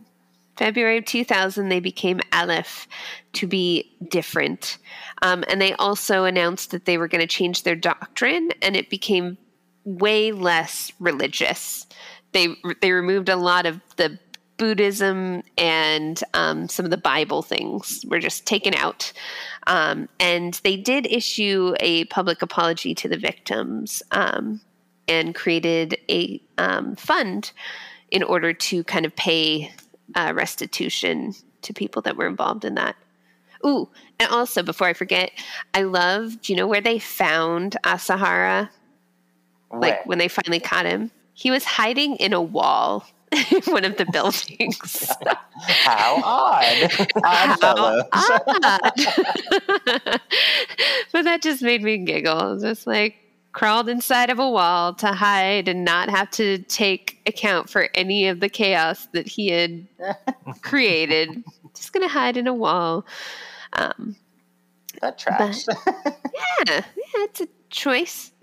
February 0.57 0.99
of 0.99 1.05
2000, 1.05 1.69
they 1.69 1.81
became 1.81 2.21
Aleph 2.33 2.89
to 3.35 3.47
be 3.47 3.95
different. 4.09 4.79
Um, 5.23 5.45
and 5.49 5.61
they 5.61 5.75
also 5.75 6.25
announced 6.25 6.71
that 6.71 6.85
they 6.85 6.99
were 6.99 7.09
going 7.09 7.21
to 7.21 7.27
change 7.27 7.63
their 7.63 7.77
doctrine, 7.77 8.51
and 8.63 8.77
it 8.77 8.91
became 8.91 9.39
way 9.85 10.33
less 10.33 10.93
religious. 10.99 11.87
They 12.33 12.49
they 12.81 12.93
removed 12.93 13.29
a 13.29 13.37
lot 13.37 13.67
of 13.67 13.81
the 13.97 14.19
Buddhism 14.57 15.43
and 15.59 16.23
um, 16.35 16.69
some 16.69 16.85
of 16.85 16.91
the 16.91 16.97
Bible 16.97 17.43
things 17.43 18.05
were 18.09 18.19
just 18.19 18.47
taken 18.47 18.75
out. 18.75 19.13
Um, 19.67 20.09
and 20.19 20.55
they 20.65 20.77
did 20.77 21.07
issue 21.07 21.75
a 21.81 22.05
public 22.07 22.43
apology 22.43 22.95
to 22.95 23.09
the 23.09 23.19
victims 23.19 24.03
um, 24.13 24.61
and 25.09 25.35
created 25.35 25.99
a 26.11 26.41
um, 26.59 26.97
fund 26.97 27.53
in 28.11 28.23
order 28.23 28.53
to 28.53 28.85
kind 28.85 29.05
of 29.05 29.15
pay 29.17 29.73
uh, 30.15 30.33
restitution 30.35 31.35
to 31.63 31.73
people 31.73 32.03
that 32.03 32.17
were 32.17 32.27
involved 32.27 32.65
in 32.65 32.75
that. 32.75 32.97
Ooh, 33.65 33.89
and 34.21 34.31
also 34.31 34.63
before 34.63 34.87
I 34.87 34.93
forget, 34.93 35.31
I 35.75 35.83
love. 35.83 36.41
Do 36.41 36.53
you 36.53 36.57
know 36.57 36.67
where 36.67 36.81
they 36.81 36.99
found 36.99 37.77
Asahara? 37.85 38.69
Where? 39.69 39.81
Like 39.81 40.07
when 40.07 40.19
they 40.19 40.29
finally 40.29 40.61
caught 40.61 40.87
him, 40.87 41.11
he 41.35 41.51
was 41.51 41.65
hiding 41.65 42.17
in 42.17 42.33
a 42.33 42.41
wall 42.41 43.05
in 43.33 43.63
one 43.67 43.85
of 43.85 43.97
the 43.97 44.07
buildings. 44.13 45.11
How 45.67 46.21
odd. 46.23 47.09
Odd 47.25 47.61
fellows. 47.61 48.03
odd. 48.13 48.93
but 51.13 51.25
that 51.25 51.41
just 51.43 51.63
made 51.63 51.83
me 51.83 51.99
giggle. 51.99 52.59
Just 52.61 52.87
like 52.87 53.17
crawled 53.57 53.89
inside 53.89 54.29
of 54.29 54.39
a 54.39 54.49
wall 54.49 54.93
to 54.93 55.07
hide 55.07 55.67
and 55.67 55.83
not 55.83 56.11
have 56.11 56.31
to 56.31 56.59
take 56.65 57.19
account 57.25 57.71
for 57.71 57.89
any 57.95 58.29
of 58.29 58.41
the 58.41 58.51
chaos 58.51 59.09
that 59.15 59.27
he 59.27 59.49
had 59.49 59.87
created. 60.61 61.43
Just 61.75 61.95
gonna 61.95 62.07
hide 62.07 62.37
in 62.37 62.47
a 62.47 62.53
wall. 62.53 63.07
Um, 63.73 64.15
That 65.01 65.19
tracks. 65.19 65.67
yeah, 65.87 66.13
yeah, 66.69 66.83
it's 67.15 67.41
a 67.41 67.49
choice. 67.71 68.33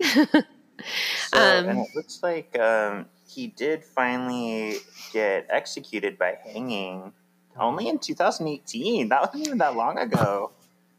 So, 1.30 1.38
Um, 1.38 1.68
and 1.68 1.78
it 1.78 1.88
looks 1.94 2.20
like 2.22 2.58
um, 2.58 3.06
he 3.26 3.46
did 3.46 3.84
finally 3.84 4.78
get 5.12 5.46
executed 5.48 6.18
by 6.18 6.36
hanging 6.44 7.12
only 7.58 7.88
in 7.88 7.98
2018. 8.00 9.08
That 9.08 9.20
wasn't 9.22 9.46
even 9.46 9.58
that 9.58 9.76
long 9.76 9.96
ago. 9.96 10.50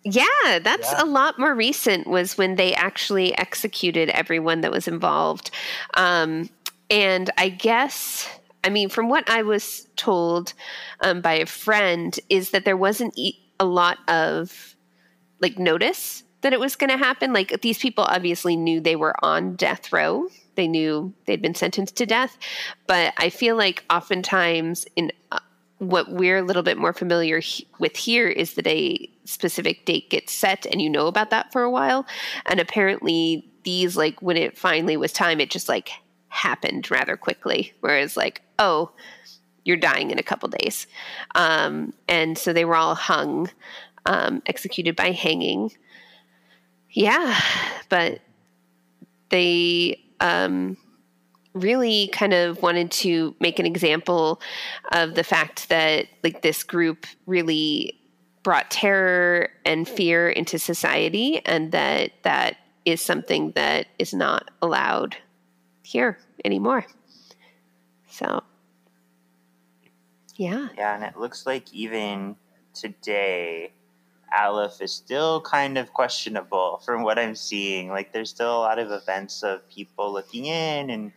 Yeah, 0.05 0.59
that's 0.61 0.91
Yeah. 0.91 1.03
a 1.03 1.05
lot 1.05 1.39
more 1.39 1.55
recent. 1.55 2.05
Was 2.07 2.37
when 2.37 2.55
they 2.55 2.73
actually 2.75 3.35
executed 3.37 4.09
everyone 4.11 4.61
that 4.61 4.71
was 4.71 4.87
involved, 4.87 5.49
um, 5.95 6.49
and 6.89 7.29
I 7.37 7.49
guess. 7.49 8.29
I 8.63 8.69
mean, 8.69 8.89
from 8.89 9.09
what 9.09 9.29
I 9.29 9.43
was 9.43 9.87
told 9.95 10.53
um, 11.01 11.21
by 11.21 11.33
a 11.33 11.45
friend, 11.45 12.19
is 12.29 12.49
that 12.49 12.65
there 12.65 12.77
wasn't 12.77 13.13
e- 13.15 13.37
a 13.59 13.65
lot 13.65 13.99
of 14.07 14.75
like 15.39 15.59
notice 15.59 16.23
that 16.41 16.51
it 16.53 16.59
was 16.59 16.75
going 16.75 16.89
to 16.89 16.97
happen. 16.97 17.31
Like 17.33 17.61
these 17.61 17.77
people 17.77 18.05
obviously 18.05 18.55
knew 18.55 18.79
they 18.79 18.95
were 18.95 19.13
on 19.23 19.55
death 19.55 19.93
row. 19.93 20.27
They 20.55 20.67
knew 20.67 21.13
they'd 21.25 21.41
been 21.43 21.53
sentenced 21.53 21.95
to 21.97 22.05
death, 22.07 22.37
but 22.87 23.13
I 23.17 23.29
feel 23.29 23.55
like 23.55 23.83
oftentimes 23.91 24.87
in 24.95 25.11
uh, 25.31 25.39
what 25.79 26.09
we're 26.09 26.37
a 26.37 26.41
little 26.41 26.63
bit 26.63 26.77
more 26.77 26.93
familiar 26.93 27.39
he- 27.39 27.67
with 27.79 27.95
here 27.97 28.27
is 28.27 28.53
that 28.53 28.67
a 28.67 29.09
specific 29.25 29.85
date 29.85 30.09
gets 30.09 30.31
set 30.33 30.65
and 30.65 30.81
you 30.81 30.89
know 30.89 31.07
about 31.07 31.29
that 31.31 31.51
for 31.51 31.63
a 31.63 31.71
while. 31.71 32.05
And 32.45 32.59
apparently 32.59 33.49
these 33.63 33.97
like 33.97 34.21
when 34.21 34.37
it 34.37 34.57
finally 34.57 34.95
was 34.95 35.11
time 35.11 35.39
it 35.39 35.49
just 35.49 35.67
like 35.67 35.91
happened 36.29 36.89
rather 36.89 37.17
quickly. 37.17 37.73
Whereas 37.81 38.15
like 38.15 38.41
oh 38.57 38.91
you're 39.63 39.77
dying 39.77 40.11
in 40.11 40.19
a 40.19 40.23
couple 40.23 40.47
days. 40.49 40.87
Um, 41.33 41.93
and 42.07 42.37
so 42.37 42.53
they 42.53 42.65
were 42.65 42.75
all 42.75 42.95
hung 42.95 43.49
um, 44.05 44.43
executed 44.45 44.95
by 44.95 45.11
hanging. 45.11 45.71
Yeah 46.89 47.39
but 47.89 48.21
they 49.29 50.01
um, 50.19 50.77
really 51.55 52.09
kind 52.09 52.33
of 52.33 52.61
wanted 52.61 52.91
to 52.91 53.35
make 53.39 53.57
an 53.57 53.65
example 53.65 54.39
of 54.91 55.15
the 55.15 55.23
fact 55.23 55.69
that 55.69 56.05
like 56.23 56.41
this 56.41 56.63
group 56.63 57.07
really 57.25 57.99
brought 58.43 58.69
terror 58.69 59.49
and 59.65 59.87
fear 59.87 60.29
into 60.29 60.59
society 60.59 61.43
and 61.45 61.71
that 61.71 62.11
that 62.21 62.57
is 62.85 63.01
something 63.01 63.51
that 63.55 63.87
is 63.97 64.13
not 64.13 64.51
allowed 64.61 65.17
here 65.81 66.19
anymore 66.43 66.85
so 68.07 68.43
yeah 70.35 70.67
Yeah, 70.77 70.95
and 70.95 71.03
it 71.03 71.17
looks 71.17 71.45
like 71.45 71.73
even 71.73 72.35
today, 72.75 73.71
Aleph 74.37 74.81
is 74.81 74.93
still 74.93 75.41
kind 75.41 75.77
of 75.77 75.93
questionable 75.93 76.81
from 76.85 77.03
what 77.03 77.17
I'm 77.17 77.35
seeing. 77.35 77.89
Like, 77.89 78.11
there's 78.11 78.29
still 78.29 78.55
a 78.55 78.59
lot 78.59 78.77
of 78.77 78.91
events 78.91 79.41
of 79.43 79.67
people 79.69 80.11
looking 80.11 80.45
in, 80.45 80.89
and 80.89 81.11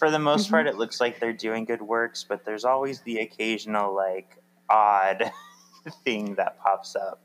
for 0.00 0.10
the 0.10 0.18
most 0.18 0.48
Mhm. 0.48 0.50
part, 0.50 0.66
it 0.66 0.76
looks 0.76 1.00
like 1.00 1.20
they're 1.20 1.32
doing 1.32 1.64
good 1.66 1.82
works, 1.82 2.24
but 2.28 2.44
there's 2.44 2.64
always 2.64 3.02
the 3.02 3.18
occasional, 3.20 3.94
like, 3.94 4.38
odd 4.68 5.30
thing 6.04 6.34
that 6.36 6.58
pops 6.58 6.96
up. 6.96 7.20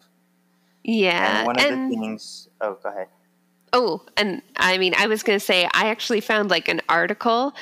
yeah 0.83 1.39
and 1.39 1.47
one 1.47 1.55
of 1.57 1.65
and- 1.65 1.91
the 1.91 1.95
things, 1.95 2.49
oh, 2.61 2.77
go 2.83 2.89
ahead. 2.89 3.07
Oh, 3.77 4.01
and 4.15 4.41
I 4.55 4.77
mean, 4.77 4.93
I 4.97 5.07
was 5.07 5.21
going 5.21 5.37
to 5.37 5.45
say, 5.45 5.65
I 5.65 5.89
actually 5.89 6.21
found 6.21 6.49
like 6.49 6.69
an 6.69 6.79
article 6.87 7.53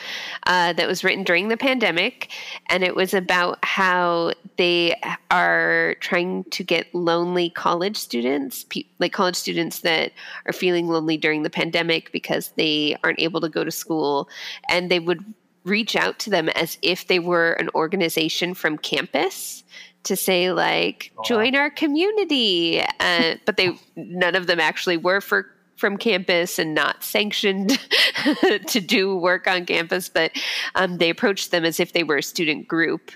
uh, 0.45 0.71
that 0.73 0.87
was 0.87 1.03
written 1.03 1.23
during 1.23 1.47
the 1.47 1.57
pandemic, 1.57 2.31
and 2.69 2.83
it 2.83 2.95
was 2.95 3.15
about 3.15 3.57
how 3.65 4.33
they 4.57 4.93
are 5.31 5.95
trying 6.01 6.43
to 6.51 6.63
get 6.63 6.93
lonely 6.93 7.49
college 7.49 7.97
students, 7.97 8.63
pe- 8.65 8.83
like 8.99 9.11
college 9.11 9.35
students 9.35 9.79
that 9.79 10.11
are 10.45 10.53
feeling 10.53 10.87
lonely 10.87 11.17
during 11.17 11.41
the 11.41 11.49
pandemic 11.49 12.11
because 12.11 12.49
they 12.57 12.95
aren't 13.03 13.19
able 13.19 13.41
to 13.41 13.49
go 13.49 13.63
to 13.63 13.71
school, 13.71 14.29
and 14.69 14.91
they 14.91 14.99
would 14.99 15.25
reach 15.63 15.95
out 15.95 16.19
to 16.19 16.29
them 16.29 16.47
as 16.49 16.77
if 16.83 17.07
they 17.07 17.17
were 17.17 17.53
an 17.53 17.71
organization 17.73 18.53
from 18.53 18.77
campus 18.77 19.63
to 20.03 20.15
say 20.15 20.51
like 20.51 21.11
join 21.23 21.55
our 21.55 21.69
community 21.69 22.81
uh, 22.99 23.35
but 23.45 23.55
they 23.55 23.73
none 23.95 24.35
of 24.35 24.47
them 24.47 24.59
actually 24.59 24.97
were 24.97 25.21
for 25.21 25.47
from 25.83 25.97
campus 25.97 26.59
and 26.59 26.73
not 26.73 27.03
sanctioned 27.03 27.77
to 28.67 28.79
do 28.79 29.17
work 29.17 29.47
on 29.47 29.65
campus, 29.65 30.07
but 30.07 30.31
um, 30.75 30.97
they 30.97 31.09
approached 31.09 31.51
them 31.51 31.65
as 31.65 31.77
if 31.77 31.91
they 31.91 32.05
were 32.05 32.15
a 32.15 32.23
student 32.23 32.69
group 32.69 33.11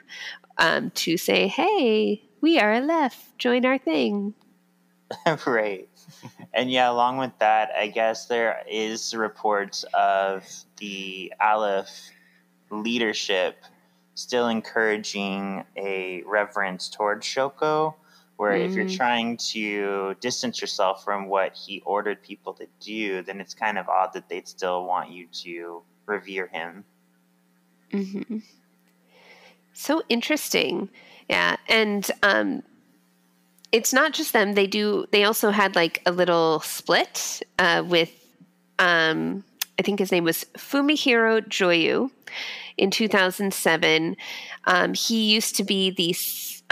um, 0.58 0.90
to 0.90 1.16
say, 1.16 1.48
hey, 1.48 2.22
we 2.42 2.60
are 2.60 2.74
Aleph, 2.74 3.32
join 3.38 3.66
our 3.66 3.78
thing. 3.78 4.34
right. 5.48 5.88
And 6.54 6.70
yeah, 6.70 6.92
along 6.92 7.20
with 7.20 7.32
that, 7.40 7.70
I 7.74 7.88
guess 7.88 8.26
there 8.26 8.62
is 8.70 9.16
reports 9.16 9.86
of 9.94 10.44
the 10.76 11.32
Aleph 11.42 12.12
leadership 12.70 13.64
still 14.16 14.50
encouraging 14.50 15.64
a 15.78 16.22
reverence 16.26 16.90
towards 16.90 17.26
Shoko, 17.26 17.94
where 18.38 18.56
if 18.56 18.76
you're 18.76 18.86
Mm. 18.86 18.98
trying 18.98 19.38
to 19.38 20.16
distance 20.20 20.62
yourself 20.62 21.04
from 21.04 21.28
what 21.28 21.56
he 21.56 21.82
ordered 21.86 22.22
people 22.24 22.54
to 22.54 22.68
do, 22.80 23.22
then 23.24 23.42
it's 23.42 23.54
kind 23.54 23.78
of 23.78 23.90
odd 23.90 24.14
that 24.14 24.30
they'd 24.30 24.48
still 24.48 24.86
want 24.86 25.12
you 25.12 25.28
to 25.44 25.84
revere 26.06 26.48
him. 26.48 26.86
hmm 27.92 28.38
So 29.74 30.02
interesting. 30.10 30.90
Yeah. 31.30 31.58
And 31.68 32.10
um, 32.24 32.64
it's 33.72 33.94
not 33.94 34.14
just 34.14 34.34
them. 34.34 34.54
They 34.54 34.68
do, 34.68 35.06
they 35.12 35.24
also 35.24 35.52
had 35.52 35.76
like 35.76 36.02
a 36.06 36.12
little 36.12 36.60
split 36.62 37.42
uh, 37.60 37.84
with, 37.86 38.12
um, 38.80 39.44
I 39.80 39.84
think 39.84 40.00
his 40.00 40.12
name 40.12 40.24
was 40.24 40.46
Fumihiro 40.58 41.42
Joyu 41.48 42.10
in 42.78 42.92
2007. 42.92 44.16
Um, 44.66 44.94
he 44.94 45.34
used 45.34 45.56
to 45.58 45.64
be 45.64 45.92
the 45.92 46.14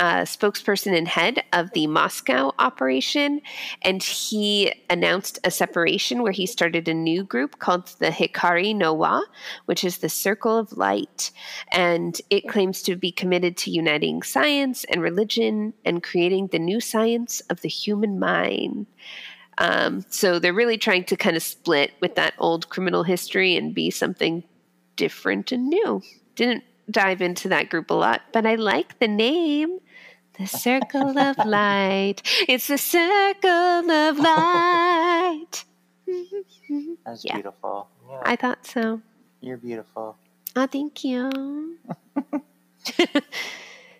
spokesperson 0.03 0.97
and 0.97 1.07
head 1.07 1.43
of 1.53 1.71
the 1.71 1.87
Moscow 1.87 2.51
operation, 2.59 3.41
and 3.81 4.01
he 4.03 4.73
announced 4.89 5.39
a 5.43 5.51
separation 5.51 6.21
where 6.21 6.31
he 6.31 6.45
started 6.45 6.87
a 6.87 6.93
new 6.93 7.23
group 7.23 7.59
called 7.59 7.87
the 7.99 8.09
Hikari 8.09 8.75
no 8.75 8.93
Wa, 8.93 9.21
which 9.65 9.83
is 9.83 9.99
the 9.99 10.09
Circle 10.09 10.57
of 10.57 10.77
Light. 10.77 11.31
And 11.71 12.19
it 12.29 12.47
claims 12.47 12.81
to 12.83 12.95
be 12.95 13.11
committed 13.11 13.57
to 13.57 13.71
uniting 13.71 14.21
science 14.21 14.83
and 14.85 15.01
religion 15.01 15.73
and 15.85 16.03
creating 16.03 16.47
the 16.47 16.59
new 16.59 16.79
science 16.79 17.41
of 17.49 17.61
the 17.61 17.69
human 17.69 18.19
mind. 18.19 18.87
Um, 19.57 20.05
so 20.09 20.39
they're 20.39 20.53
really 20.53 20.77
trying 20.77 21.05
to 21.05 21.15
kind 21.15 21.37
of 21.37 21.43
split 21.43 21.93
with 22.01 22.15
that 22.15 22.33
old 22.37 22.69
criminal 22.69 23.03
history 23.03 23.55
and 23.55 23.73
be 23.73 23.89
something 23.89 24.43
different 24.95 25.51
and 25.51 25.69
new. 25.69 26.01
Didn't 26.35 26.63
dive 26.89 27.21
into 27.21 27.49
that 27.49 27.69
group 27.69 27.89
a 27.89 27.93
lot, 27.93 28.21
but 28.33 28.45
I 28.45 28.55
like 28.55 28.99
the 28.99 29.07
name. 29.07 29.79
The 30.37 30.47
Circle 30.47 31.17
of 31.17 31.37
Light. 31.45 32.21
It's 32.47 32.67
the 32.67 32.77
Circle 32.77 33.89
of 33.91 34.17
Light. 34.19 35.63
That's 37.05 37.23
Yeah. 37.25 37.35
beautiful. 37.35 37.87
Yeah. 38.09 38.21
I 38.23 38.35
thought 38.35 38.65
so. 38.65 39.01
You're 39.41 39.57
beautiful. 39.57 40.17
Oh, 40.55 40.67
thank 40.67 41.03
you. 41.03 41.77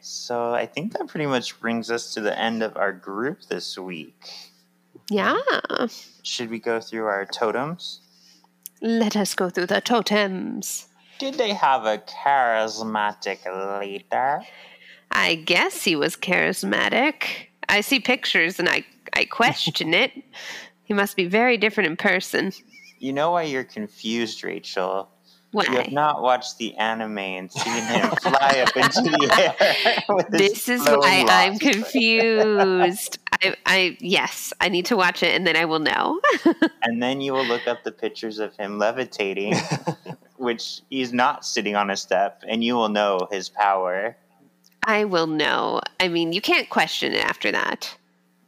So 0.07 0.53
I 0.53 0.67
think 0.67 0.93
that 0.93 1.07
pretty 1.07 1.25
much 1.25 1.59
brings 1.59 1.89
us 1.89 2.13
to 2.13 2.21
the 2.21 2.37
end 2.37 2.61
of 2.61 2.77
our 2.77 2.93
group 2.93 3.41
this 3.49 3.75
week. 3.75 4.29
Yeah. 5.09 5.35
Should 6.21 6.51
we 6.51 6.59
go 6.59 6.79
through 6.79 7.05
our 7.05 7.25
totems? 7.25 8.01
Let 8.83 9.15
us 9.15 9.33
go 9.33 9.49
through 9.49 9.65
the 9.65 9.81
totems. 9.81 10.89
Did 11.17 11.35
they 11.35 11.53
have 11.53 11.85
a 11.85 11.97
charismatic 11.97 13.39
leader? 13.81 14.43
I 15.11 15.35
guess 15.35 15.83
he 15.83 15.95
was 15.95 16.15
charismatic. 16.15 17.47
I 17.69 17.81
see 17.81 17.99
pictures 17.99 18.59
and 18.59 18.69
I, 18.69 18.85
I 19.13 19.25
question 19.25 19.93
it. 19.93 20.11
He 20.83 20.93
must 20.93 21.15
be 21.15 21.25
very 21.25 21.57
different 21.57 21.89
in 21.89 21.97
person. 21.97 22.51
You 22.99 23.13
know 23.13 23.31
why 23.31 23.43
you're 23.43 23.63
confused, 23.63 24.43
Rachael? 24.43 25.09
Why? 25.55 25.63
You 25.69 25.77
have 25.77 25.91
not 25.91 26.21
watched 26.21 26.57
the 26.57 26.75
anime 26.75 27.17
and 27.17 27.49
seen 27.49 27.83
him 27.83 28.09
fly 28.21 28.65
up 28.67 28.75
into 28.75 29.03
the 29.03 29.55
air. 29.57 30.03
with 30.09 30.27
this 30.27 30.67
is 30.67 30.83
flowing 30.83 30.99
why 30.99 31.45
I'm 31.45 31.57
confused. 31.57 33.19
I, 33.31 33.55
I 33.65 33.97
yes, 34.01 34.51
I 34.59 34.67
need 34.67 34.85
to 34.87 34.97
watch 34.97 35.23
it 35.23 35.33
and 35.33 35.47
then 35.47 35.55
I 35.55 35.63
will 35.63 35.79
know. 35.79 36.19
And 36.83 37.01
then 37.01 37.19
you 37.19 37.33
will 37.33 37.45
look 37.45 37.67
up 37.67 37.83
the 37.83 37.91
pictures 37.91 38.37
of 38.37 38.55
him 38.57 38.77
levitating, 38.77 39.55
which 40.35 40.81
he's 40.89 41.11
not 41.11 41.43
sitting 41.43 41.75
on 41.75 41.89
a 41.89 41.97
step, 41.97 42.43
and 42.47 42.63
you 42.63 42.75
will 42.75 42.89
know 42.89 43.27
his 43.31 43.49
power. 43.49 44.15
I 44.85 45.03
will 45.05 45.27
know. 45.27 45.81
I 45.99 46.07
mean, 46.07 46.31
you 46.31 46.41
can't 46.41 46.69
question 46.69 47.13
it 47.13 47.25
after 47.25 47.51
that. 47.51 47.97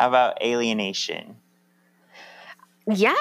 How 0.00 0.08
about 0.08 0.42
alienation? 0.42 1.36
Yeah, 2.86 3.14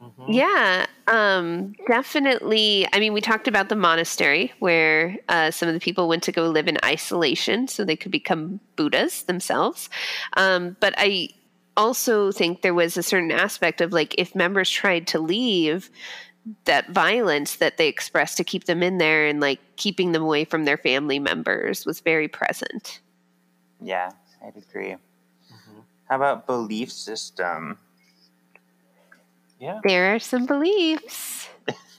Mhm. 0.00 0.34
Yeah, 0.34 0.86
um, 1.08 1.74
definitely. 1.86 2.86
I 2.92 3.00
mean, 3.00 3.12
we 3.12 3.20
talked 3.20 3.48
about 3.48 3.68
the 3.68 3.76
monastery 3.76 4.52
where 4.58 5.18
uh, 5.28 5.50
some 5.50 5.68
of 5.68 5.74
the 5.74 5.80
people 5.80 6.08
went 6.08 6.22
to 6.24 6.32
go 6.32 6.48
live 6.48 6.68
in 6.68 6.78
isolation 6.84 7.68
so 7.68 7.84
they 7.84 7.96
could 7.96 8.10
become 8.12 8.60
Buddhas 8.76 9.24
themselves. 9.24 9.90
Um, 10.36 10.76
but 10.80 10.94
I 10.96 11.28
also 11.76 12.32
think 12.32 12.62
there 12.62 12.74
was 12.74 12.96
a 12.96 13.02
certain 13.02 13.30
aspect 13.30 13.80
of 13.80 13.92
like 13.92 14.14
if 14.18 14.34
members 14.34 14.70
tried 14.70 15.06
to 15.08 15.18
leave, 15.18 15.90
that 16.64 16.90
violence 16.90 17.56
that 17.56 17.76
they 17.76 17.88
expressed 17.88 18.36
to 18.38 18.44
keep 18.44 18.64
them 18.64 18.82
in 18.82 18.98
there 18.98 19.26
and 19.26 19.40
like 19.40 19.60
keeping 19.76 20.12
them 20.12 20.22
away 20.22 20.44
from 20.44 20.64
their 20.64 20.76
family 20.76 21.18
members 21.18 21.84
was 21.84 22.00
very 22.00 22.28
present. 22.28 23.00
Yeah, 23.80 24.10
I'd 24.44 24.56
agree. 24.56 24.96
Mhm. 25.52 25.82
How 26.08 26.16
about 26.16 26.46
belief 26.46 26.90
system? 26.90 27.78
Yeah. 29.58 29.80
There 29.84 30.14
are 30.14 30.18
some 30.18 30.46
beliefs. 30.46 31.48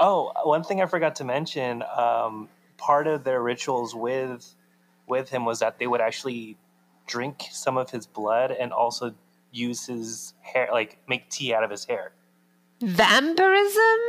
oh, 0.00 0.32
one 0.44 0.64
thing 0.64 0.80
I 0.80 0.86
forgot 0.86 1.16
to 1.16 1.24
mention. 1.24 1.84
Um, 1.96 2.48
part 2.78 3.06
of 3.06 3.24
their 3.24 3.42
rituals 3.42 3.94
with 3.94 4.54
with 5.06 5.28
him 5.28 5.44
was 5.44 5.58
that 5.58 5.78
they 5.78 5.86
would 5.86 6.00
actually 6.00 6.56
drink 7.06 7.44
some 7.50 7.76
of 7.76 7.90
his 7.90 8.06
blood 8.06 8.50
and 8.50 8.72
also 8.72 9.14
use 9.52 9.86
his 9.86 10.32
hair, 10.40 10.68
like 10.72 10.98
make 11.06 11.28
tea 11.28 11.52
out 11.54 11.62
of 11.62 11.70
his 11.70 11.84
hair. 11.84 12.12
Vampirism? 12.86 14.00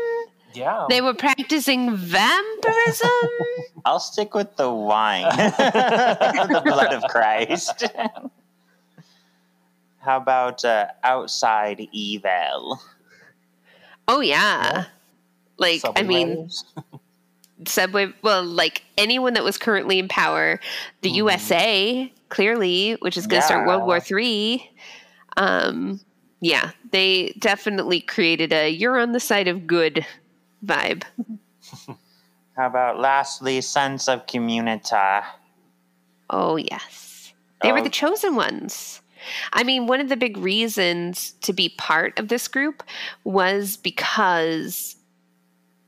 Yeah. 0.53 0.85
They 0.89 1.01
were 1.01 1.13
practicing 1.13 1.95
vampirism? 1.95 3.09
I'll 3.85 3.99
stick 3.99 4.33
with 4.33 4.55
the 4.55 4.71
wine, 4.71 5.23
the 5.37 6.61
blood 6.65 6.93
of 6.93 7.03
Christ. 7.03 7.83
How 9.99 10.17
about 10.17 10.63
uh, 10.63 10.87
outside 11.03 11.87
evil? 11.91 12.79
Oh 14.07 14.21
yeah. 14.21 14.85
Like 15.57 15.81
Subway 15.81 16.01
I 16.01 16.03
mean. 16.03 16.49
Subway 17.67 18.13
well 18.21 18.43
like 18.43 18.83
anyone 18.97 19.33
that 19.33 19.43
was 19.43 19.57
currently 19.57 19.97
in 19.99 20.07
power, 20.07 20.59
the 21.01 21.09
Mhm. 21.09 21.15
USA 21.15 22.13
clearly, 22.29 22.93
which 22.99 23.17
is 23.17 23.27
going 23.27 23.41
to 23.41 23.45
start 23.45 23.67
World 23.67 23.83
War 23.83 23.99
3. 23.99 24.69
Um 25.37 25.99
yeah, 26.41 26.71
they 26.91 27.33
definitely 27.39 28.01
created 28.01 28.53
a 28.53 28.69
you're 28.69 28.99
on 28.99 29.11
the 29.11 29.19
side 29.19 29.47
of 29.47 29.67
good 29.67 30.05
vibe. 30.65 31.03
How 32.57 32.67
about 32.67 32.99
lastly, 32.99 33.59
sense 33.61 34.07
of 34.07 34.27
community? 34.27 34.95
Oh 36.29 36.55
yes. 36.55 37.33
They 37.61 37.71
were 37.71 37.79
Oh. 37.79 37.83
the 37.83 37.89
chosen 37.89 38.35
ones. 38.35 39.01
I 39.53 39.63
mean, 39.63 39.87
one 39.87 39.99
of 39.99 40.09
the 40.09 40.17
big 40.17 40.37
reasons 40.37 41.31
to 41.41 41.51
be 41.51 41.69
part 41.69 42.19
of 42.19 42.27
this 42.27 42.47
group 42.47 42.83
was 43.23 43.75
because 43.77 44.95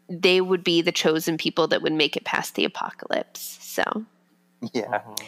they 0.09 0.41
would 0.41 0.63
be 0.63 0.81
the 0.81 0.91
chosen 0.91 1.37
people 1.37 1.67
that 1.67 1.81
would 1.81 1.93
make 1.93 2.17
it 2.17 2.23
past 2.23 2.55
the 2.55 2.65
apocalypse. 2.65 3.57
So, 3.61 3.83
Yeah. 4.73 5.01
Mm-hmm. 5.01 5.25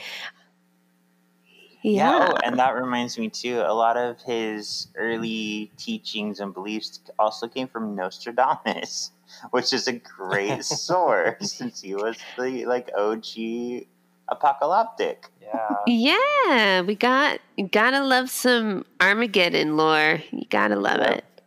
Yeah. 1.81 2.29
oh, 2.31 2.37
and 2.43 2.59
that 2.59 2.75
reminds 2.75 3.17
me 3.17 3.29
too. 3.29 3.61
A 3.65 3.73
lot 3.73 3.95
of 3.97 4.21
his 4.21 4.87
early 4.95 5.71
teachings 5.77 6.39
and 6.39 6.53
beliefs 6.53 6.99
also 7.17 7.47
came 7.47 7.67
from 7.67 7.95
Nostradamus, 7.95 9.11
which 9.51 9.71
is 9.73 9.87
a 9.87 9.93
great 9.93 10.63
source 10.65 11.53
since 11.53 11.81
he 11.81 11.95
was 11.95 12.17
the 12.37 12.65
like 12.65 12.89
OG 12.97 13.87
apocalyptic. 14.27 15.25
Yeah. 15.41 15.75
Yeah, 15.87 16.81
we 16.81 16.95
got 16.95 17.39
gotta 17.71 18.03
love 18.03 18.29
some 18.29 18.85
Armageddon 19.01 19.77
lore. 19.77 20.21
You 20.31 20.43
gotta 20.49 20.75
love 20.75 20.99
Yep. 20.99 21.17
it. 21.17 21.38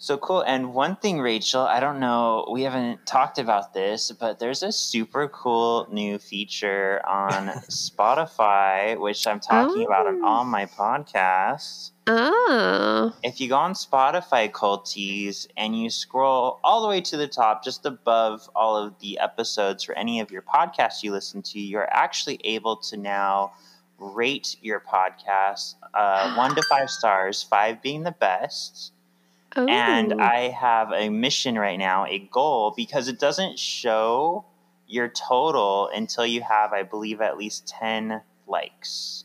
So 0.00 0.16
cool. 0.16 0.42
And 0.42 0.74
one 0.74 0.94
thing, 0.94 1.18
Rachael, 1.20 1.62
I 1.62 1.80
don't 1.80 1.98
know, 1.98 2.48
we 2.52 2.62
haven't 2.62 3.04
talked 3.04 3.36
about 3.40 3.74
this, 3.74 4.12
but 4.12 4.38
there's 4.38 4.62
a 4.62 4.70
super 4.70 5.26
cool 5.26 5.88
new 5.90 6.18
feature 6.18 7.00
on 7.04 7.48
Spotify, 7.68 8.98
which 8.98 9.26
I'm 9.26 9.40
talking 9.40 9.84
about 9.84 10.06
on 10.06 10.20
Oh. 10.22 10.26
all 10.26 10.44
my 10.44 10.66
podcasts. 10.66 11.90
Oh, 12.06 13.12
If 13.24 13.40
you 13.40 13.48
go 13.48 13.56
on 13.56 13.72
Spotify 13.74 14.50
Culties 14.50 15.46
and 15.56 15.76
you 15.76 15.90
scroll 15.90 16.60
all 16.62 16.80
the 16.82 16.88
way 16.88 17.00
to 17.02 17.16
the 17.16 17.28
top, 17.28 17.64
just 17.64 17.84
above 17.84 18.48
all 18.54 18.76
of 18.76 18.98
the 19.00 19.18
episodes 19.18 19.82
for 19.82 19.96
any 19.98 20.20
of 20.20 20.30
your 20.30 20.42
podcasts 20.42 21.02
you 21.02 21.10
listen 21.12 21.42
to, 21.42 21.58
you're 21.60 21.92
actually 21.92 22.40
able 22.44 22.76
to 22.76 22.96
now 22.96 23.52
rate 23.98 24.56
your 24.62 24.80
podcast 24.80 25.74
uh, 25.92 26.34
one 26.36 26.54
to 26.54 26.62
five 26.62 26.88
stars, 26.88 27.42
five 27.42 27.82
being 27.82 28.04
the 28.04 28.12
best. 28.12 28.92
Oh. 29.58 29.66
And 29.68 30.20
I 30.20 30.48
have 30.50 30.92
a 30.92 31.08
mission 31.08 31.58
right 31.58 31.78
now, 31.78 32.04
a 32.06 32.18
goal, 32.18 32.74
because 32.76 33.08
it 33.08 33.18
doesn't 33.18 33.58
show 33.58 34.44
your 34.86 35.08
total 35.08 35.88
until 35.94 36.26
you 36.26 36.42
have, 36.42 36.72
I 36.72 36.82
believe, 36.82 37.20
at 37.20 37.36
least 37.38 37.66
10 37.68 38.20
likes. 38.46 39.24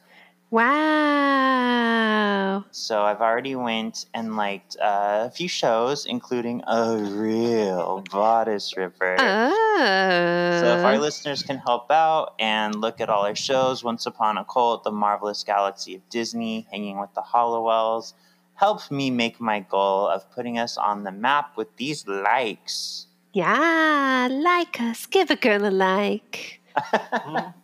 wow. 0.52 2.64
So 2.72 3.02
I've 3.04 3.22
already 3.22 3.56
went 3.56 4.06
and 4.14 4.36
liked 4.36 4.76
uh, 4.80 5.26
a 5.28 5.32
few 5.32 5.48
shows, 5.48 6.06
including 6.06 6.62
a 6.68 6.98
real 6.98 8.04
bodice 8.12 8.76
ripper. 8.78 9.16
Oh. 9.20 10.58
So 10.62 10.78
if 10.78 10.86
our 10.86 10.98
listeners 11.00 11.42
can 11.44 11.58
help 11.58 11.90
out 11.92 12.36
and 12.40 12.76
look 12.76 13.02
at 13.02 13.10
all 13.10 13.26
our 13.26 13.36
shows, 13.36 13.84
Once 13.84 14.06
Upon 14.06 14.38
a 14.38 14.46
Cult, 14.46 14.84
The 14.84 14.92
Marvelous 14.92 15.44
Galaxy 15.44 15.96
of 15.96 16.08
Disney, 16.10 16.68
Hanging 16.72 17.00
with 17.00 17.14
the 17.16 17.22
Hollowells, 17.22 18.14
help 18.56 18.90
me 18.92 19.10
make 19.10 19.40
my 19.40 19.60
goal 19.62 20.08
of 20.08 20.30
putting 20.32 20.58
us 20.58 20.78
on 20.78 21.04
the 21.04 21.12
map 21.12 21.58
with 21.58 21.76
these 21.78 22.08
likes. 22.08 23.08
Yeah, 23.34 24.28
like 24.32 24.80
us. 24.80 25.06
Give 25.08 25.30
a 25.32 25.36
girl 25.36 25.66
a 25.66 25.72
like. 25.72 26.62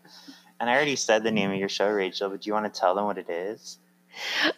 And 0.60 0.70
I 0.70 0.76
already 0.76 0.98
said 0.98 1.24
the 1.24 1.32
name 1.32 1.52
of 1.52 1.58
your 1.58 1.70
show, 1.70 1.90
Rachael, 1.90 2.30
but 2.30 2.42
do 2.42 2.50
you 2.50 2.54
want 2.54 2.72
to 2.72 2.80
tell 2.80 2.94
them 2.94 3.06
what 3.06 3.18
it 3.18 3.30
is? 3.30 3.80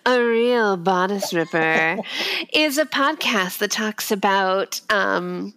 A 0.05 0.19
Real 0.19 0.75
Bodice 0.77 1.33
Ripper 1.33 1.99
is 2.53 2.79
a 2.79 2.85
podcast 2.85 3.59
that 3.59 3.69
talks 3.69 4.11
about 4.11 4.81
um, 4.89 5.53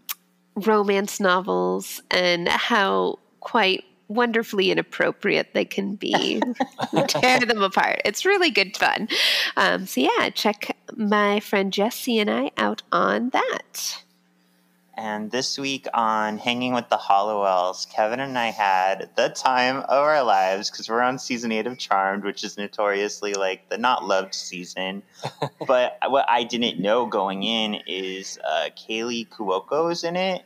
romance 0.54 1.18
novels 1.18 2.02
and 2.10 2.48
how 2.48 3.18
quite 3.40 3.84
wonderfully 4.08 4.70
inappropriate 4.70 5.54
they 5.54 5.64
can 5.64 5.94
be. 5.96 6.40
Tear 7.08 7.40
them 7.40 7.62
apart. 7.62 8.00
It's 8.04 8.24
really 8.24 8.50
good 8.50 8.76
fun. 8.76 9.08
Um, 9.56 9.86
so, 9.86 10.00
yeah, 10.00 10.30
check 10.30 10.76
my 10.96 11.40
friend 11.40 11.72
Jessie 11.72 12.18
and 12.18 12.30
I 12.30 12.50
out 12.56 12.82
on 12.92 13.30
that. 13.30 14.04
And 14.96 15.32
this 15.32 15.58
week 15.58 15.88
on 15.92 16.38
Hanging 16.38 16.72
with 16.72 16.88
the 16.88 16.96
Hollowells, 16.96 17.86
Kevin 17.86 18.20
and 18.20 18.38
I 18.38 18.52
had 18.52 19.10
the 19.16 19.28
time 19.28 19.78
of 19.78 19.90
our 19.90 20.22
lives 20.22 20.70
because 20.70 20.88
we're 20.88 21.00
on 21.00 21.18
season 21.18 21.50
eight 21.50 21.66
of 21.66 21.78
Charmed, 21.78 22.22
which 22.22 22.44
is 22.44 22.56
notoriously 22.56 23.34
like 23.34 23.68
the 23.68 23.78
not 23.78 24.04
loved 24.04 24.34
season. 24.34 25.02
but 25.66 25.98
what 26.06 26.26
I 26.28 26.44
didn't 26.44 26.78
know 26.78 27.06
going 27.06 27.42
in 27.42 27.80
is 27.88 28.38
uh, 28.48 28.68
Kaley 28.76 29.28
Cuoco 29.28 29.90
is 29.90 30.04
in 30.04 30.14
it, 30.14 30.44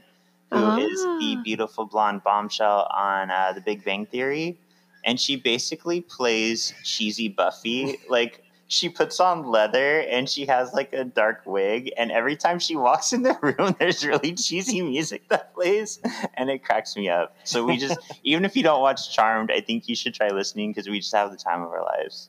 who 0.51 0.79
is 0.79 1.03
the 1.21 1.37
Ah. 1.39 1.43
beautiful 1.45 1.85
blonde 1.87 2.23
bombshell 2.25 2.89
on 2.95 3.31
uh, 3.31 3.53
The 3.53 3.61
Big 3.61 3.85
Bang 3.85 4.07
Theory. 4.07 4.59
And 5.05 5.19
she 5.21 5.37
basically 5.37 6.01
plays 6.01 6.73
cheesy 6.85 7.29
Buffy. 7.29 7.99
Like, 8.09 8.43
she 8.71 8.91
puts 8.91 9.19
on 9.19 9.47
leather 9.47 10.01
and 10.01 10.29
she 10.29 10.45
has 10.45 10.75
like 10.75 10.93
a 10.93 11.03
dark 11.03 11.41
wig. 11.47 11.91
And 11.97 12.13
every 12.13 12.37
time 12.37 12.59
she 12.59 12.77
walks 12.77 13.15
in 13.15 13.23
the 13.23 13.35
room, 13.43 13.75
there's 13.79 14.05
really 14.05 14.35
cheesy 14.35 14.83
music 14.83 15.27
that 15.31 15.55
plays. 15.55 15.99
And 16.35 16.51
it 16.51 16.63
cracks 16.65 16.95
me 16.95 17.09
up. 17.09 17.35
So 17.45 17.65
we 17.65 17.79
just, 17.79 17.99
even 18.25 18.45
if 18.45 18.55
you 18.57 18.63
don't 18.63 18.83
watch 18.83 19.15
Charmed, 19.15 19.51
I 19.51 19.63
think 19.63 19.89
you 19.89 19.95
should 19.97 20.13
try 20.13 20.29
listening 20.29 20.71
because 20.71 20.87
we 20.87 21.01
just 21.01 21.15
have 21.15 21.31
the 21.31 21.39
time 21.39 21.63
of 21.63 21.69
our 21.71 21.83
lives. 21.83 22.29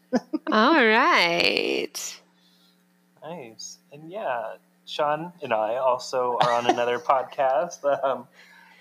All 0.50 0.76
right. 0.86 2.22
Nice. 3.22 3.80
And 3.92 4.10
yeah, 4.10 4.54
Shawn 4.90 5.34
and 5.44 5.54
I 5.54 5.76
also 5.76 6.38
are 6.42 6.52
on 6.52 6.68
another 6.68 7.00
podcast, 7.00 7.86
um, 8.04 8.28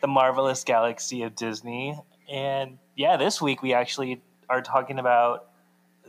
The 0.00 0.09
Marvelous 0.09 0.64
Galaxy 0.64 1.22
of 1.22 1.34
Disney. 1.34 1.98
And 2.30 2.78
yeah, 2.96 3.16
this 3.18 3.42
week 3.42 3.62
we 3.62 3.74
actually 3.74 4.22
are 4.48 4.62
talking 4.62 4.98
about 4.98 5.50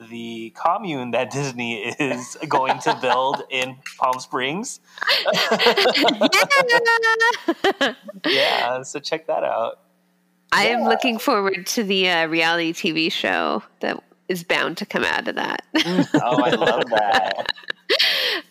the 0.10 0.54
commune 0.56 1.12
that 1.12 1.30
Disney 1.30 1.84
is 1.84 2.38
going 2.48 2.80
to 2.80 2.98
build 3.02 3.44
in 3.50 3.76
Palm 3.98 4.20
Springs. 4.20 4.80
yeah, 8.26 8.82
so 8.84 9.00
check 9.00 9.28
that 9.28 9.44
out. 9.44 9.82
I 10.54 10.68
am 10.68 10.86
looking 10.86 11.20
forward 11.20 11.68
to 11.68 11.84
the 11.84 12.10
uh, 12.10 12.28
reality 12.28 12.72
TV 12.72 13.12
show 13.12 13.62
that 13.82 14.02
is 14.30 14.46
bound 14.46 14.78
to 14.78 14.86
come 14.86 15.04
out 15.04 15.28
of 15.28 15.36
that. 15.36 15.64
Oh, 15.76 16.42
I 16.42 16.50
love 16.52 16.86
that. 16.90 17.54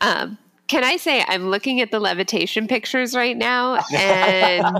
um, 0.03 0.38
can 0.68 0.84
I 0.84 0.96
say 0.98 1.24
I'm 1.26 1.48
looking 1.48 1.80
at 1.80 1.90
the 1.90 1.98
levitation 1.98 2.68
pictures 2.68 3.14
right 3.14 3.36
now 3.36 3.80
and 3.92 4.64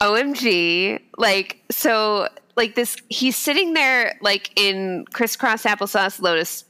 OMG, 0.00 1.00
like 1.16 1.62
so 1.70 2.28
like 2.56 2.74
this 2.74 2.96
he's 3.08 3.36
sitting 3.36 3.74
there 3.74 4.18
like 4.20 4.50
in 4.56 5.04
crisscross 5.12 5.64
applesauce 5.64 6.20
lotus 6.20 6.64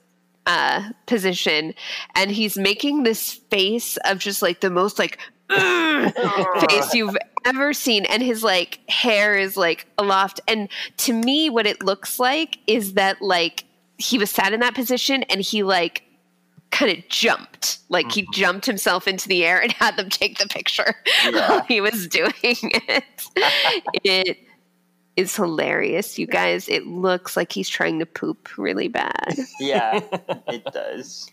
uh 0.46 0.90
position 1.06 1.74
and 2.14 2.30
he's 2.30 2.56
making 2.56 3.02
this 3.02 3.32
face 3.50 3.96
of 4.04 4.18
just 4.18 4.42
like 4.42 4.60
the 4.60 4.70
most 4.70 4.98
like 4.98 5.18
face 5.50 6.94
you've 6.94 7.16
ever 7.46 7.72
seen 7.72 8.04
and 8.06 8.22
his 8.22 8.42
like 8.42 8.78
hair 8.88 9.36
is 9.36 9.56
like 9.56 9.86
aloft 9.98 10.40
and 10.48 10.68
to 10.96 11.12
me 11.12 11.50
what 11.50 11.66
it 11.66 11.82
looks 11.82 12.18
like 12.18 12.58
is 12.66 12.94
that 12.94 13.20
like 13.20 13.64
he 13.98 14.18
was 14.18 14.30
sat 14.30 14.52
in 14.52 14.60
that 14.60 14.74
position 14.74 15.22
and 15.24 15.40
he 15.40 15.62
like 15.62 16.02
kind 16.74 16.90
of 16.90 17.08
jumped. 17.08 17.78
Like 17.88 18.10
he 18.10 18.22
mm-hmm. 18.22 18.32
jumped 18.32 18.66
himself 18.66 19.06
into 19.08 19.28
the 19.28 19.44
air 19.44 19.60
and 19.60 19.72
had 19.78 19.96
them 19.96 20.10
take 20.10 20.38
the 20.38 20.48
picture 20.48 20.96
while 21.30 21.62
he 21.62 21.80
was 21.80 22.06
doing 22.08 22.32
it. 22.42 23.04
It 24.02 24.38
is 25.16 25.34
hilarious 25.34 26.18
you 26.18 26.26
guys. 26.26 26.68
It 26.68 26.86
looks 26.86 27.36
like 27.36 27.52
he's 27.52 27.68
trying 27.68 28.00
to 28.00 28.06
poop 28.06 28.58
really 28.58 28.88
bad. 28.88 29.38
Yeah, 29.60 30.00
it 30.48 30.64
does. 30.72 31.30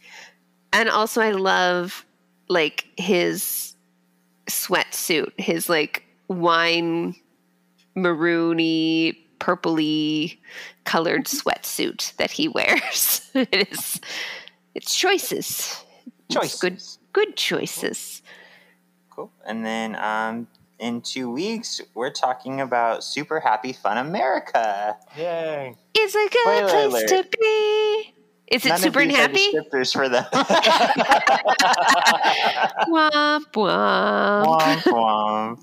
and 0.72 0.88
also 0.88 1.22
I 1.22 1.32
love 1.32 2.06
like 2.48 2.86
his 2.98 3.76
sweatsuit, 4.48 5.32
his 5.40 5.68
like 5.68 6.04
wine 6.28 7.16
maroony, 7.96 9.18
purpley 9.40 10.38
colored 10.84 11.26
mm-hmm. 11.26 11.50
sweatsuit 11.50 12.16
that 12.18 12.30
he 12.30 12.48
wears. 12.48 13.28
it 13.34 13.72
is 13.72 14.00
it's 14.76 14.96
choices. 14.96 15.84
It's 16.30 16.60
good 16.60 16.74
Choices. 16.74 17.00
good 17.14 17.36
choices. 17.36 18.22
Cool. 19.10 19.32
And 19.46 19.66
then 19.66 19.96
um, 19.98 20.48
in 20.80 21.02
two 21.02 21.30
weeks, 21.30 21.82
we're 21.94 22.10
talking 22.12 22.62
about 22.62 23.04
Super 23.04 23.40
Happy 23.40 23.74
Fun 23.74 23.98
America. 23.98 24.96
Yay. 25.18 25.76
It's 25.94 26.16
a 26.16 26.30
good 26.30 26.70
Spoiler 26.70 26.90
place 26.90 27.10
to 27.10 27.28
be. 27.40 28.14
Is 28.48 28.66
it 28.66 28.70
None 28.70 28.76
of 28.78 28.82
super 28.82 29.00
and 29.02 29.12
these 29.12 29.18
are 29.18 29.22
happy? 29.22 29.52
descriptors 29.54 29.94
for 29.94 30.10
them. 30.10 30.26
Womp 32.88 33.46
womp. 33.54 34.46
womp 34.46 34.84
womp. 34.84 35.60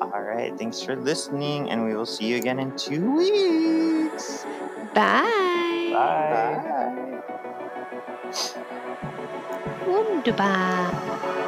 All 0.00 0.20
right. 0.22 0.56
Thanks 0.58 0.80
for 0.82 0.96
listening, 0.96 1.70
and 1.70 1.84
we 1.84 1.94
will 1.94 2.06
see 2.06 2.26
you 2.26 2.36
again 2.38 2.58
in 2.58 2.76
two 2.76 3.12
weeks. 3.12 4.44
Bye. 4.94 5.90
Bye. 5.92 5.92
Bye. 5.92 7.16
Wunderbar. 9.86 11.39